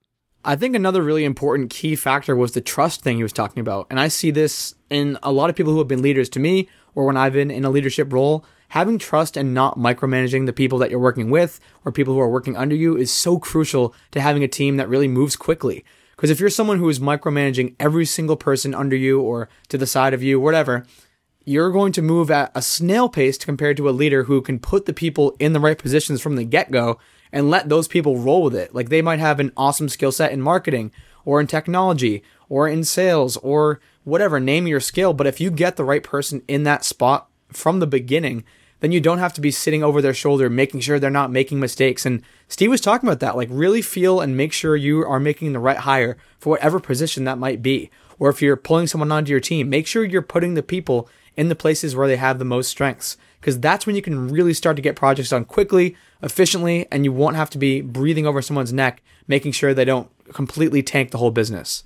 I 0.46 0.56
think 0.56 0.76
another 0.76 1.02
really 1.02 1.26
important 1.26 1.70
key 1.70 1.96
factor 1.96 2.36
was 2.36 2.54
the 2.54 2.62
trust 2.62 3.02
thing 3.02 3.18
he 3.18 3.24
was 3.24 3.34
talking 3.34 3.60
about. 3.60 3.88
And 3.90 4.00
I 4.00 4.08
see 4.08 4.32
this 4.32 4.76
in 4.90 5.18
a 5.22 5.32
lot 5.32 5.50
of 5.50 5.56
people 5.56 5.74
who 5.74 5.80
have 5.80 5.88
been 5.88 6.02
leaders 6.02 6.30
to 6.30 6.40
me, 6.40 6.70
or 6.94 7.06
when 7.06 7.18
I've 7.18 7.34
been 7.34 7.52
in 7.52 7.66
a 7.66 7.70
leadership 7.70 8.14
role. 8.14 8.46
Having 8.70 8.98
trust 8.98 9.38
and 9.38 9.54
not 9.54 9.78
micromanaging 9.78 10.48
the 10.48 10.54
people 10.54 10.80
that 10.80 10.90
you're 10.90 11.00
working 11.00 11.30
with 11.30 11.60
or 11.86 11.92
people 11.92 12.14
who 12.14 12.20
are 12.20 12.30
working 12.30 12.58
under 12.58 12.76
you 12.76 12.98
is 12.98 13.12
so 13.12 13.38
crucial 13.38 13.94
to 14.12 14.20
having 14.20 14.44
a 14.44 14.48
team 14.48 14.78
that 14.78 14.90
really 14.90 15.08
moves 15.08 15.36
quickly. 15.36 15.86
Because 16.16 16.30
if 16.30 16.40
you're 16.40 16.50
someone 16.50 16.80
who 16.80 16.90
is 16.90 17.00
micromanaging 17.00 17.76
every 17.80 18.06
single 18.06 18.38
person 18.38 18.74
under 18.74 18.96
you 18.96 19.22
or 19.22 19.50
to 19.70 19.78
the 19.78 19.88
side 19.88 20.14
of 20.14 20.24
you, 20.24 20.40
whatever, 20.40 20.86
you're 21.44 21.72
going 21.72 21.92
to 21.94 22.02
move 22.02 22.32
at 22.32 22.52
a 22.56 22.62
snail 22.62 23.08
pace 23.08 23.38
compared 23.38 23.78
to 23.78 23.90
a 23.90 23.92
leader 23.92 24.24
who 24.24 24.42
can 24.42 24.60
put 24.60 24.86
the 24.86 24.94
people 24.94 25.36
in 25.40 25.54
the 25.54 25.60
right 25.60 25.78
positions 25.78 26.22
from 26.22 26.36
the 26.36 26.44
get 26.44 26.72
go 26.72 27.00
and 27.32 27.50
let 27.50 27.70
those 27.70 27.88
people 27.88 28.18
roll 28.18 28.44
with 28.44 28.56
it. 28.56 28.74
Like 28.74 28.90
they 28.90 29.02
might 29.02 29.20
have 29.20 29.40
an 29.40 29.52
awesome 29.56 29.90
skill 29.90 30.12
set 30.12 30.32
in 30.32 30.42
marketing 30.42 30.92
or 31.26 31.40
in 31.40 31.48
technology 31.48 32.24
or 32.50 32.68
in 32.68 32.84
sales 32.84 33.38
or 33.38 33.80
whatever, 34.04 34.40
name 34.40 34.68
your 34.68 34.80
skill. 34.80 35.14
But 35.14 35.28
if 35.28 35.40
you 35.42 35.52
get 35.52 35.76
the 35.76 35.84
right 35.84 36.04
person 36.04 36.44
in 36.48 36.64
that 36.64 36.86
spot 36.86 37.30
from 37.50 37.80
the 37.80 37.88
beginning, 37.88 38.44
then 38.86 38.92
you 38.92 39.02
don't 39.02 39.18
have 39.18 39.34
to 39.34 39.42
be 39.42 39.50
sitting 39.50 39.84
over 39.84 40.00
their 40.00 40.14
shoulder 40.14 40.48
making 40.48 40.80
sure 40.80 41.00
they're 41.00 41.10
not 41.10 41.32
making 41.32 41.60
mistakes. 41.60 42.06
And 42.06 42.22
Steve 42.48 42.70
was 42.70 42.82
talking 42.82 43.10
about 43.10 43.20
that. 43.20 43.36
Like, 43.36 43.48
really 43.50 43.82
feel 43.82 44.22
and 44.22 44.38
make 44.38 44.54
sure 44.54 44.76
you 44.76 45.04
are 45.04 45.20
making 45.20 45.54
the 45.54 45.60
right 45.60 45.78
hire 45.78 46.18
for 46.38 46.52
whatever 46.52 46.80
position 46.80 47.24
that 47.24 47.40
might 47.40 47.64
be. 47.64 47.90
Or 48.20 48.30
if 48.30 48.44
you're 48.44 48.56
pulling 48.56 48.86
someone 48.86 49.12
onto 49.12 49.32
your 49.32 49.40
team, 49.40 49.72
make 49.72 49.88
sure 49.88 50.04
you're 50.04 50.22
putting 50.22 50.54
the 50.54 50.62
people 50.62 51.10
in 51.36 51.50
the 51.50 51.56
places 51.56 51.96
where 51.96 52.08
they 52.08 52.18
have 52.18 52.38
the 52.38 52.46
most 52.46 52.70
strengths. 52.70 53.18
Because 53.42 53.60
that's 53.60 53.88
when 53.88 53.96
you 53.96 54.04
can 54.04 54.28
really 54.28 54.54
start 54.54 54.76
to 54.76 54.84
get 54.84 54.96
projects 54.96 55.30
done 55.30 55.46
quickly, 55.46 55.96
efficiently, 56.22 56.86
and 56.92 57.04
you 57.04 57.12
won't 57.12 57.38
have 57.38 57.50
to 57.50 57.58
be 57.58 57.82
breathing 57.82 58.28
over 58.28 58.40
someone's 58.40 58.72
neck, 58.72 59.02
making 59.28 59.54
sure 59.54 59.74
they 59.74 59.84
don't 59.84 60.12
completely 60.32 60.84
tank 60.84 61.10
the 61.10 61.18
whole 61.18 61.32
business. 61.32 61.86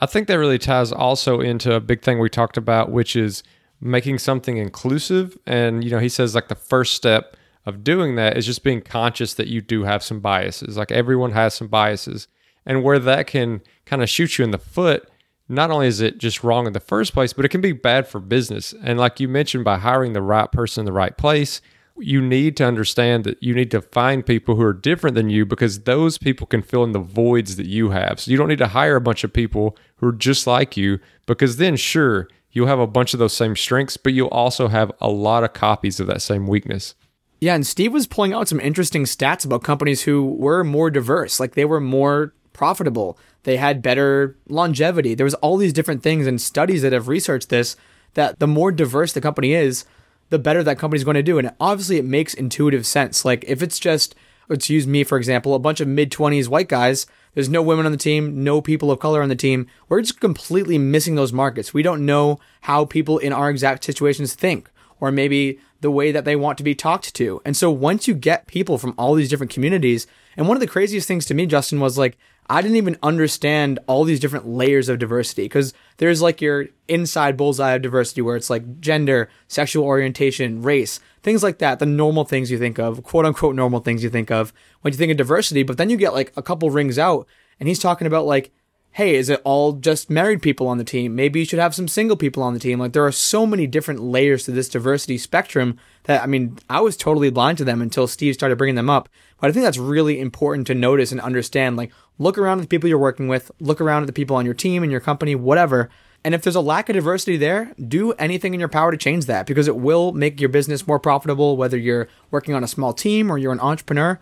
I 0.00 0.06
think 0.06 0.26
that 0.28 0.38
really 0.38 0.58
ties 0.58 0.90
also 0.90 1.40
into 1.40 1.74
a 1.74 1.80
big 1.80 2.00
thing 2.00 2.18
we 2.18 2.30
talked 2.30 2.56
about, 2.56 2.90
which 2.90 3.14
is 3.14 3.42
making 3.80 4.18
something 4.18 4.56
inclusive. 4.56 5.36
And, 5.46 5.84
you 5.84 5.90
know, 5.90 5.98
he 5.98 6.08
says 6.08 6.34
like 6.34 6.48
the 6.48 6.54
first 6.54 6.94
step 6.94 7.36
of 7.66 7.84
doing 7.84 8.16
that 8.16 8.36
is 8.36 8.46
just 8.46 8.64
being 8.64 8.80
conscious 8.80 9.34
that 9.34 9.48
you 9.48 9.60
do 9.60 9.84
have 9.84 10.02
some 10.02 10.20
biases. 10.20 10.76
Like 10.76 10.92
everyone 10.92 11.32
has 11.32 11.54
some 11.54 11.68
biases. 11.68 12.28
And 12.66 12.82
where 12.82 12.98
that 12.98 13.26
can 13.26 13.62
kind 13.84 14.02
of 14.02 14.08
shoot 14.08 14.38
you 14.38 14.44
in 14.44 14.50
the 14.50 14.58
foot, 14.58 15.08
not 15.48 15.70
only 15.70 15.86
is 15.86 16.00
it 16.00 16.18
just 16.18 16.42
wrong 16.42 16.66
in 16.66 16.72
the 16.72 16.80
first 16.80 17.12
place, 17.12 17.32
but 17.32 17.44
it 17.44 17.50
can 17.50 17.60
be 17.60 17.72
bad 17.72 18.08
for 18.08 18.20
business. 18.20 18.74
And 18.82 18.98
like 18.98 19.20
you 19.20 19.28
mentioned, 19.28 19.64
by 19.64 19.78
hiring 19.78 20.14
the 20.14 20.22
right 20.22 20.50
person 20.50 20.82
in 20.82 20.86
the 20.86 20.92
right 20.92 21.16
place, 21.16 21.60
you 21.98 22.20
need 22.20 22.56
to 22.56 22.64
understand 22.64 23.24
that 23.24 23.40
you 23.42 23.54
need 23.54 23.70
to 23.70 23.80
find 23.80 24.26
people 24.26 24.56
who 24.56 24.62
are 24.62 24.72
different 24.72 25.14
than 25.14 25.30
you 25.30 25.46
because 25.46 25.80
those 25.80 26.18
people 26.18 26.46
can 26.46 26.62
fill 26.62 26.82
in 26.82 26.92
the 26.92 26.98
voids 26.98 27.56
that 27.56 27.66
you 27.66 27.90
have. 27.90 28.18
So 28.18 28.30
you 28.30 28.36
don't 28.36 28.48
need 28.48 28.58
to 28.58 28.68
hire 28.68 28.96
a 28.96 29.00
bunch 29.00 29.22
of 29.22 29.32
people 29.32 29.76
who 29.96 30.08
are 30.08 30.12
just 30.12 30.46
like 30.46 30.76
you 30.76 30.98
because 31.26 31.58
then, 31.58 31.76
sure, 31.76 32.28
you'll 32.54 32.68
have 32.68 32.78
a 32.78 32.86
bunch 32.86 33.12
of 33.12 33.18
those 33.18 33.34
same 33.34 33.54
strengths, 33.54 33.98
but 33.98 34.14
you'll 34.14 34.28
also 34.28 34.68
have 34.68 34.90
a 35.00 35.10
lot 35.10 35.44
of 35.44 35.52
copies 35.52 36.00
of 36.00 36.06
that 36.06 36.22
same 36.22 36.46
weakness. 36.46 36.94
Yeah, 37.40 37.54
and 37.54 37.66
Steve 37.66 37.92
was 37.92 38.06
pulling 38.06 38.32
out 38.32 38.48
some 38.48 38.60
interesting 38.60 39.04
stats 39.04 39.44
about 39.44 39.62
companies 39.62 40.02
who 40.02 40.24
were 40.24 40.64
more 40.64 40.88
diverse, 40.88 41.38
like 41.38 41.54
they 41.54 41.66
were 41.66 41.80
more 41.80 42.32
profitable, 42.54 43.18
they 43.42 43.58
had 43.58 43.82
better 43.82 44.38
longevity. 44.48 45.14
There 45.14 45.24
was 45.24 45.34
all 45.34 45.58
these 45.58 45.72
different 45.74 46.02
things 46.02 46.26
and 46.26 46.40
studies 46.40 46.80
that 46.80 46.92
have 46.92 47.08
researched 47.08 47.50
this 47.50 47.76
that 48.14 48.38
the 48.38 48.46
more 48.46 48.72
diverse 48.72 49.12
the 49.12 49.20
company 49.20 49.52
is, 49.52 49.84
the 50.30 50.38
better 50.38 50.62
that 50.62 50.78
company's 50.78 51.04
going 51.04 51.16
to 51.16 51.22
do. 51.22 51.38
And 51.38 51.52
obviously 51.60 51.98
it 51.98 52.04
makes 52.04 52.32
intuitive 52.32 52.86
sense. 52.86 53.24
Like 53.24 53.44
if 53.46 53.60
it's 53.60 53.78
just 53.78 54.14
let's 54.48 54.70
use 54.70 54.86
me 54.86 55.04
for 55.04 55.18
example, 55.18 55.54
a 55.54 55.58
bunch 55.58 55.80
of 55.80 55.88
mid 55.88 56.10
20s 56.10 56.48
white 56.48 56.68
guys 56.68 57.06
there's 57.34 57.48
no 57.48 57.62
women 57.62 57.84
on 57.84 57.92
the 57.92 57.98
team, 57.98 58.42
no 58.44 58.60
people 58.60 58.90
of 58.90 59.00
color 59.00 59.22
on 59.22 59.28
the 59.28 59.36
team. 59.36 59.66
We're 59.88 60.00
just 60.00 60.20
completely 60.20 60.78
missing 60.78 61.16
those 61.16 61.32
markets. 61.32 61.74
We 61.74 61.82
don't 61.82 62.06
know 62.06 62.38
how 62.62 62.84
people 62.84 63.18
in 63.18 63.32
our 63.32 63.50
exact 63.50 63.84
situations 63.84 64.34
think, 64.34 64.70
or 65.00 65.10
maybe 65.10 65.58
the 65.80 65.90
way 65.90 66.12
that 66.12 66.24
they 66.24 66.36
want 66.36 66.58
to 66.58 66.64
be 66.64 66.74
talked 66.74 67.14
to. 67.16 67.42
And 67.44 67.56
so 67.56 67.70
once 67.70 68.08
you 68.08 68.14
get 68.14 68.46
people 68.46 68.78
from 68.78 68.94
all 68.96 69.14
these 69.14 69.28
different 69.28 69.52
communities, 69.52 70.06
and 70.36 70.48
one 70.48 70.56
of 70.56 70.60
the 70.60 70.66
craziest 70.66 71.08
things 71.08 71.26
to 71.26 71.34
me, 71.34 71.46
Justin, 71.46 71.80
was 71.80 71.98
like, 71.98 72.16
I 72.48 72.60
didn't 72.60 72.76
even 72.76 72.98
understand 73.02 73.78
all 73.86 74.04
these 74.04 74.20
different 74.20 74.46
layers 74.46 74.88
of 74.88 74.98
diversity 74.98 75.44
because 75.44 75.72
there's 75.96 76.20
like 76.20 76.40
your 76.42 76.66
inside 76.88 77.36
bullseye 77.36 77.72
of 77.72 77.82
diversity 77.82 78.20
where 78.20 78.36
it's 78.36 78.50
like 78.50 78.80
gender, 78.80 79.30
sexual 79.48 79.84
orientation, 79.84 80.62
race, 80.62 81.00
things 81.22 81.42
like 81.42 81.58
that, 81.58 81.78
the 81.78 81.86
normal 81.86 82.24
things 82.24 82.50
you 82.50 82.58
think 82.58 82.78
of, 82.78 83.02
quote 83.02 83.24
unquote 83.24 83.54
normal 83.54 83.80
things 83.80 84.02
you 84.02 84.10
think 84.10 84.30
of 84.30 84.52
when 84.82 84.92
you 84.92 84.98
think 84.98 85.10
of 85.10 85.16
diversity. 85.16 85.62
But 85.62 85.78
then 85.78 85.88
you 85.88 85.96
get 85.96 86.12
like 86.12 86.32
a 86.36 86.42
couple 86.42 86.68
rings 86.70 86.98
out 86.98 87.26
and 87.58 87.68
he's 87.68 87.78
talking 87.78 88.06
about 88.06 88.26
like, 88.26 88.52
hey, 88.92 89.16
is 89.16 89.28
it 89.28 89.40
all 89.42 89.72
just 89.72 90.08
married 90.08 90.40
people 90.40 90.68
on 90.68 90.78
the 90.78 90.84
team? 90.84 91.16
Maybe 91.16 91.40
you 91.40 91.46
should 91.46 91.58
have 91.58 91.74
some 91.74 91.88
single 91.88 92.16
people 92.16 92.44
on 92.44 92.54
the 92.54 92.60
team. 92.60 92.78
Like 92.78 92.92
there 92.92 93.04
are 93.04 93.10
so 93.10 93.44
many 93.44 93.66
different 93.66 94.00
layers 94.00 94.44
to 94.44 94.52
this 94.52 94.68
diversity 94.68 95.18
spectrum 95.18 95.78
that 96.04 96.22
I 96.22 96.26
mean, 96.26 96.58
I 96.70 96.80
was 96.80 96.96
totally 96.96 97.30
blind 97.30 97.58
to 97.58 97.64
them 97.64 97.82
until 97.82 98.06
Steve 98.06 98.34
started 98.34 98.56
bringing 98.56 98.76
them 98.76 98.90
up. 98.90 99.08
But 99.44 99.50
I 99.50 99.52
think 99.52 99.64
that's 99.64 99.76
really 99.76 100.20
important 100.20 100.66
to 100.68 100.74
notice 100.74 101.12
and 101.12 101.20
understand. 101.20 101.76
Like, 101.76 101.92
look 102.18 102.38
around 102.38 102.60
at 102.60 102.62
the 102.62 102.66
people 102.66 102.88
you're 102.88 102.96
working 102.96 103.28
with, 103.28 103.50
look 103.60 103.78
around 103.78 104.02
at 104.02 104.06
the 104.06 104.14
people 104.14 104.36
on 104.36 104.46
your 104.46 104.54
team 104.54 104.82
and 104.82 104.90
your 104.90 105.02
company, 105.02 105.34
whatever. 105.34 105.90
And 106.24 106.34
if 106.34 106.40
there's 106.40 106.56
a 106.56 106.62
lack 106.62 106.88
of 106.88 106.94
diversity 106.94 107.36
there, 107.36 107.74
do 107.86 108.12
anything 108.12 108.54
in 108.54 108.60
your 108.60 108.70
power 108.70 108.90
to 108.90 108.96
change 108.96 109.26
that 109.26 109.44
because 109.44 109.68
it 109.68 109.76
will 109.76 110.12
make 110.12 110.40
your 110.40 110.48
business 110.48 110.86
more 110.86 110.98
profitable, 110.98 111.58
whether 111.58 111.76
you're 111.76 112.08
working 112.30 112.54
on 112.54 112.64
a 112.64 112.66
small 112.66 112.94
team 112.94 113.30
or 113.30 113.36
you're 113.36 113.52
an 113.52 113.60
entrepreneur. 113.60 114.18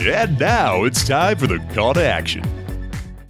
And 0.00 0.36
now 0.36 0.82
it's 0.82 1.06
time 1.06 1.36
for 1.36 1.46
the 1.46 1.60
call 1.72 1.94
to 1.94 2.04
action. 2.04 2.42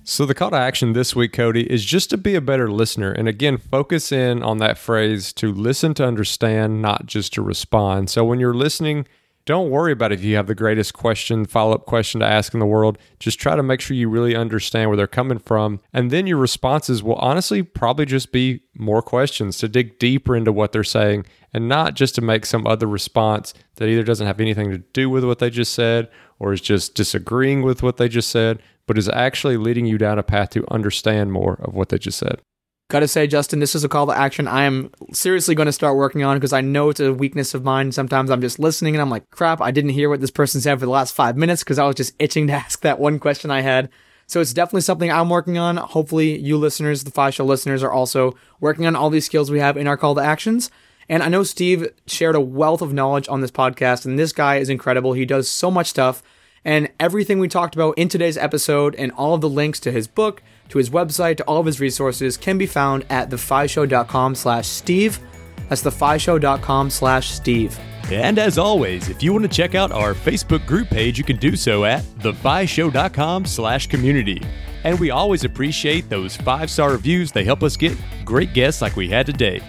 So, 0.04 0.24
the 0.24 0.34
call 0.34 0.52
to 0.52 0.56
action 0.56 0.94
this 0.94 1.14
week, 1.14 1.34
Cody, 1.34 1.70
is 1.70 1.84
just 1.84 2.08
to 2.08 2.16
be 2.16 2.34
a 2.34 2.40
better 2.40 2.70
listener. 2.70 3.12
And 3.12 3.28
again, 3.28 3.58
focus 3.58 4.10
in 4.10 4.42
on 4.42 4.56
that 4.58 4.78
phrase 4.78 5.34
to 5.34 5.52
listen 5.52 5.92
to 5.94 6.06
understand, 6.06 6.80
not 6.80 7.04
just 7.04 7.34
to 7.34 7.42
respond. 7.42 8.08
So, 8.08 8.24
when 8.24 8.40
you're 8.40 8.54
listening, 8.54 9.06
don't 9.46 9.70
worry 9.70 9.92
about 9.92 10.12
if 10.12 10.24
you 10.24 10.34
have 10.34 10.48
the 10.48 10.56
greatest 10.56 10.92
question, 10.92 11.46
follow 11.46 11.72
up 11.72 11.86
question 11.86 12.20
to 12.20 12.26
ask 12.26 12.52
in 12.52 12.58
the 12.58 12.66
world. 12.66 12.98
Just 13.20 13.38
try 13.38 13.54
to 13.54 13.62
make 13.62 13.80
sure 13.80 13.96
you 13.96 14.08
really 14.08 14.34
understand 14.34 14.90
where 14.90 14.96
they're 14.96 15.06
coming 15.06 15.38
from. 15.38 15.80
And 15.92 16.10
then 16.10 16.26
your 16.26 16.36
responses 16.36 17.00
will 17.00 17.14
honestly 17.14 17.62
probably 17.62 18.06
just 18.06 18.32
be 18.32 18.62
more 18.74 19.02
questions 19.02 19.56
to 19.58 19.68
dig 19.68 20.00
deeper 20.00 20.36
into 20.36 20.52
what 20.52 20.72
they're 20.72 20.82
saying 20.82 21.26
and 21.54 21.68
not 21.68 21.94
just 21.94 22.16
to 22.16 22.20
make 22.20 22.44
some 22.44 22.66
other 22.66 22.88
response 22.88 23.54
that 23.76 23.86
either 23.86 24.02
doesn't 24.02 24.26
have 24.26 24.40
anything 24.40 24.70
to 24.72 24.78
do 24.78 25.08
with 25.08 25.24
what 25.24 25.38
they 25.38 25.48
just 25.48 25.72
said 25.72 26.10
or 26.40 26.52
is 26.52 26.60
just 26.60 26.96
disagreeing 26.96 27.62
with 27.62 27.84
what 27.84 27.98
they 27.98 28.08
just 28.08 28.30
said 28.30 28.60
but 28.86 28.98
is 28.98 29.08
actually 29.08 29.56
leading 29.56 29.86
you 29.86 29.96
down 29.96 30.18
a 30.18 30.22
path 30.22 30.50
to 30.50 30.64
understand 30.72 31.32
more 31.32 31.58
of 31.62 31.74
what 31.74 31.88
they 31.88 31.98
just 31.98 32.18
said. 32.18 32.40
Gotta 32.88 33.08
say, 33.08 33.26
Justin, 33.26 33.58
this 33.58 33.74
is 33.74 33.82
a 33.82 33.88
call 33.88 34.06
to 34.06 34.16
action 34.16 34.46
I 34.46 34.62
am 34.62 34.92
seriously 35.12 35.56
going 35.56 35.66
to 35.66 35.72
start 35.72 35.96
working 35.96 36.22
on 36.22 36.36
because 36.36 36.52
I 36.52 36.60
know 36.60 36.90
it's 36.90 37.00
a 37.00 37.12
weakness 37.12 37.52
of 37.52 37.64
mine. 37.64 37.90
Sometimes 37.90 38.30
I'm 38.30 38.40
just 38.40 38.60
listening 38.60 38.94
and 38.94 39.02
I'm 39.02 39.10
like, 39.10 39.28
crap, 39.30 39.60
I 39.60 39.72
didn't 39.72 39.90
hear 39.90 40.08
what 40.08 40.20
this 40.20 40.30
person 40.30 40.60
said 40.60 40.78
for 40.78 40.86
the 40.86 40.92
last 40.92 41.12
five 41.12 41.36
minutes 41.36 41.64
because 41.64 41.80
I 41.80 41.86
was 41.86 41.96
just 41.96 42.14
itching 42.20 42.46
to 42.46 42.52
ask 42.64 42.82
that 42.82 43.00
one 43.00 43.18
question 43.18 43.50
I 43.50 43.62
had. 43.62 43.90
So 44.28 44.40
it's 44.40 44.52
definitely 44.52 44.82
something 44.82 45.10
I'm 45.10 45.30
working 45.30 45.58
on. 45.58 45.76
Hopefully, 45.76 46.38
you 46.38 46.56
listeners, 46.56 47.04
the 47.04 47.10
Fi 47.10 47.30
Show 47.30 47.44
listeners, 47.44 47.82
are 47.82 47.92
also 47.92 48.36
working 48.60 48.86
on 48.86 48.94
all 48.96 49.10
these 49.10 49.26
skills 49.26 49.50
we 49.50 49.60
have 49.60 49.76
in 49.76 49.86
our 49.86 49.96
call 49.96 50.14
to 50.14 50.20
actions. 50.20 50.70
And 51.08 51.22
I 51.22 51.28
know 51.28 51.44
Steve 51.44 51.88
shared 52.06 52.34
a 52.34 52.40
wealth 52.40 52.82
of 52.82 52.92
knowledge 52.92 53.28
on 53.28 53.40
this 53.40 53.52
podcast, 53.52 54.04
and 54.04 54.18
this 54.18 54.32
guy 54.32 54.56
is 54.56 54.68
incredible. 54.68 55.12
He 55.12 55.24
does 55.24 55.48
so 55.48 55.70
much 55.70 55.88
stuff. 55.88 56.22
And 56.64 56.90
everything 56.98 57.38
we 57.38 57.46
talked 57.46 57.76
about 57.76 57.96
in 57.96 58.08
today's 58.08 58.36
episode 58.36 58.96
and 58.96 59.12
all 59.12 59.34
of 59.34 59.40
the 59.40 59.48
links 59.48 59.78
to 59.80 59.92
his 59.92 60.08
book, 60.08 60.42
to 60.68 60.78
his 60.78 60.90
website, 60.90 61.36
to 61.38 61.44
all 61.44 61.60
of 61.60 61.66
his 61.66 61.80
resources 61.80 62.36
can 62.36 62.58
be 62.58 62.66
found 62.66 63.04
at 63.10 63.30
thefishow.com 63.30 64.34
slash 64.34 64.66
Steve. 64.66 65.20
That's 65.68 65.82
thefishow.com 65.82 66.90
slash 66.90 67.30
Steve. 67.30 67.78
And 68.10 68.38
as 68.38 68.56
always, 68.56 69.08
if 69.08 69.22
you 69.22 69.32
want 69.32 69.42
to 69.44 69.48
check 69.48 69.74
out 69.74 69.90
our 69.90 70.14
Facebook 70.14 70.64
group 70.64 70.88
page, 70.88 71.18
you 71.18 71.24
can 71.24 71.38
do 71.38 71.56
so 71.56 71.84
at 71.84 72.02
thefishow.com 72.20 73.44
slash 73.46 73.88
community. 73.88 74.40
And 74.84 75.00
we 75.00 75.10
always 75.10 75.42
appreciate 75.42 76.08
those 76.08 76.36
five-star 76.36 76.92
reviews. 76.92 77.32
They 77.32 77.42
help 77.42 77.64
us 77.64 77.76
get 77.76 77.96
great 78.24 78.54
guests 78.54 78.80
like 78.80 78.94
we 78.94 79.08
had 79.08 79.26
today. 79.26 79.60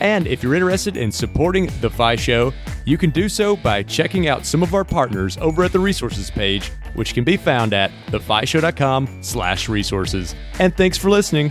And 0.00 0.26
if 0.26 0.42
you're 0.42 0.54
interested 0.54 0.96
in 0.96 1.12
supporting 1.12 1.70
The 1.80 1.90
Fi 1.90 2.16
Show, 2.16 2.52
you 2.84 2.98
can 2.98 3.10
do 3.10 3.28
so 3.28 3.56
by 3.56 3.82
checking 3.82 4.28
out 4.28 4.44
some 4.44 4.62
of 4.62 4.74
our 4.74 4.84
partners 4.84 5.38
over 5.38 5.64
at 5.64 5.72
the 5.72 5.78
resources 5.78 6.30
page, 6.30 6.70
which 6.94 7.14
can 7.14 7.24
be 7.24 7.36
found 7.36 7.72
at 7.72 7.90
thefishow.com 8.08 9.22
slash 9.22 9.68
resources. 9.68 10.34
And 10.58 10.76
thanks 10.76 10.98
for 10.98 11.10
listening. 11.10 11.50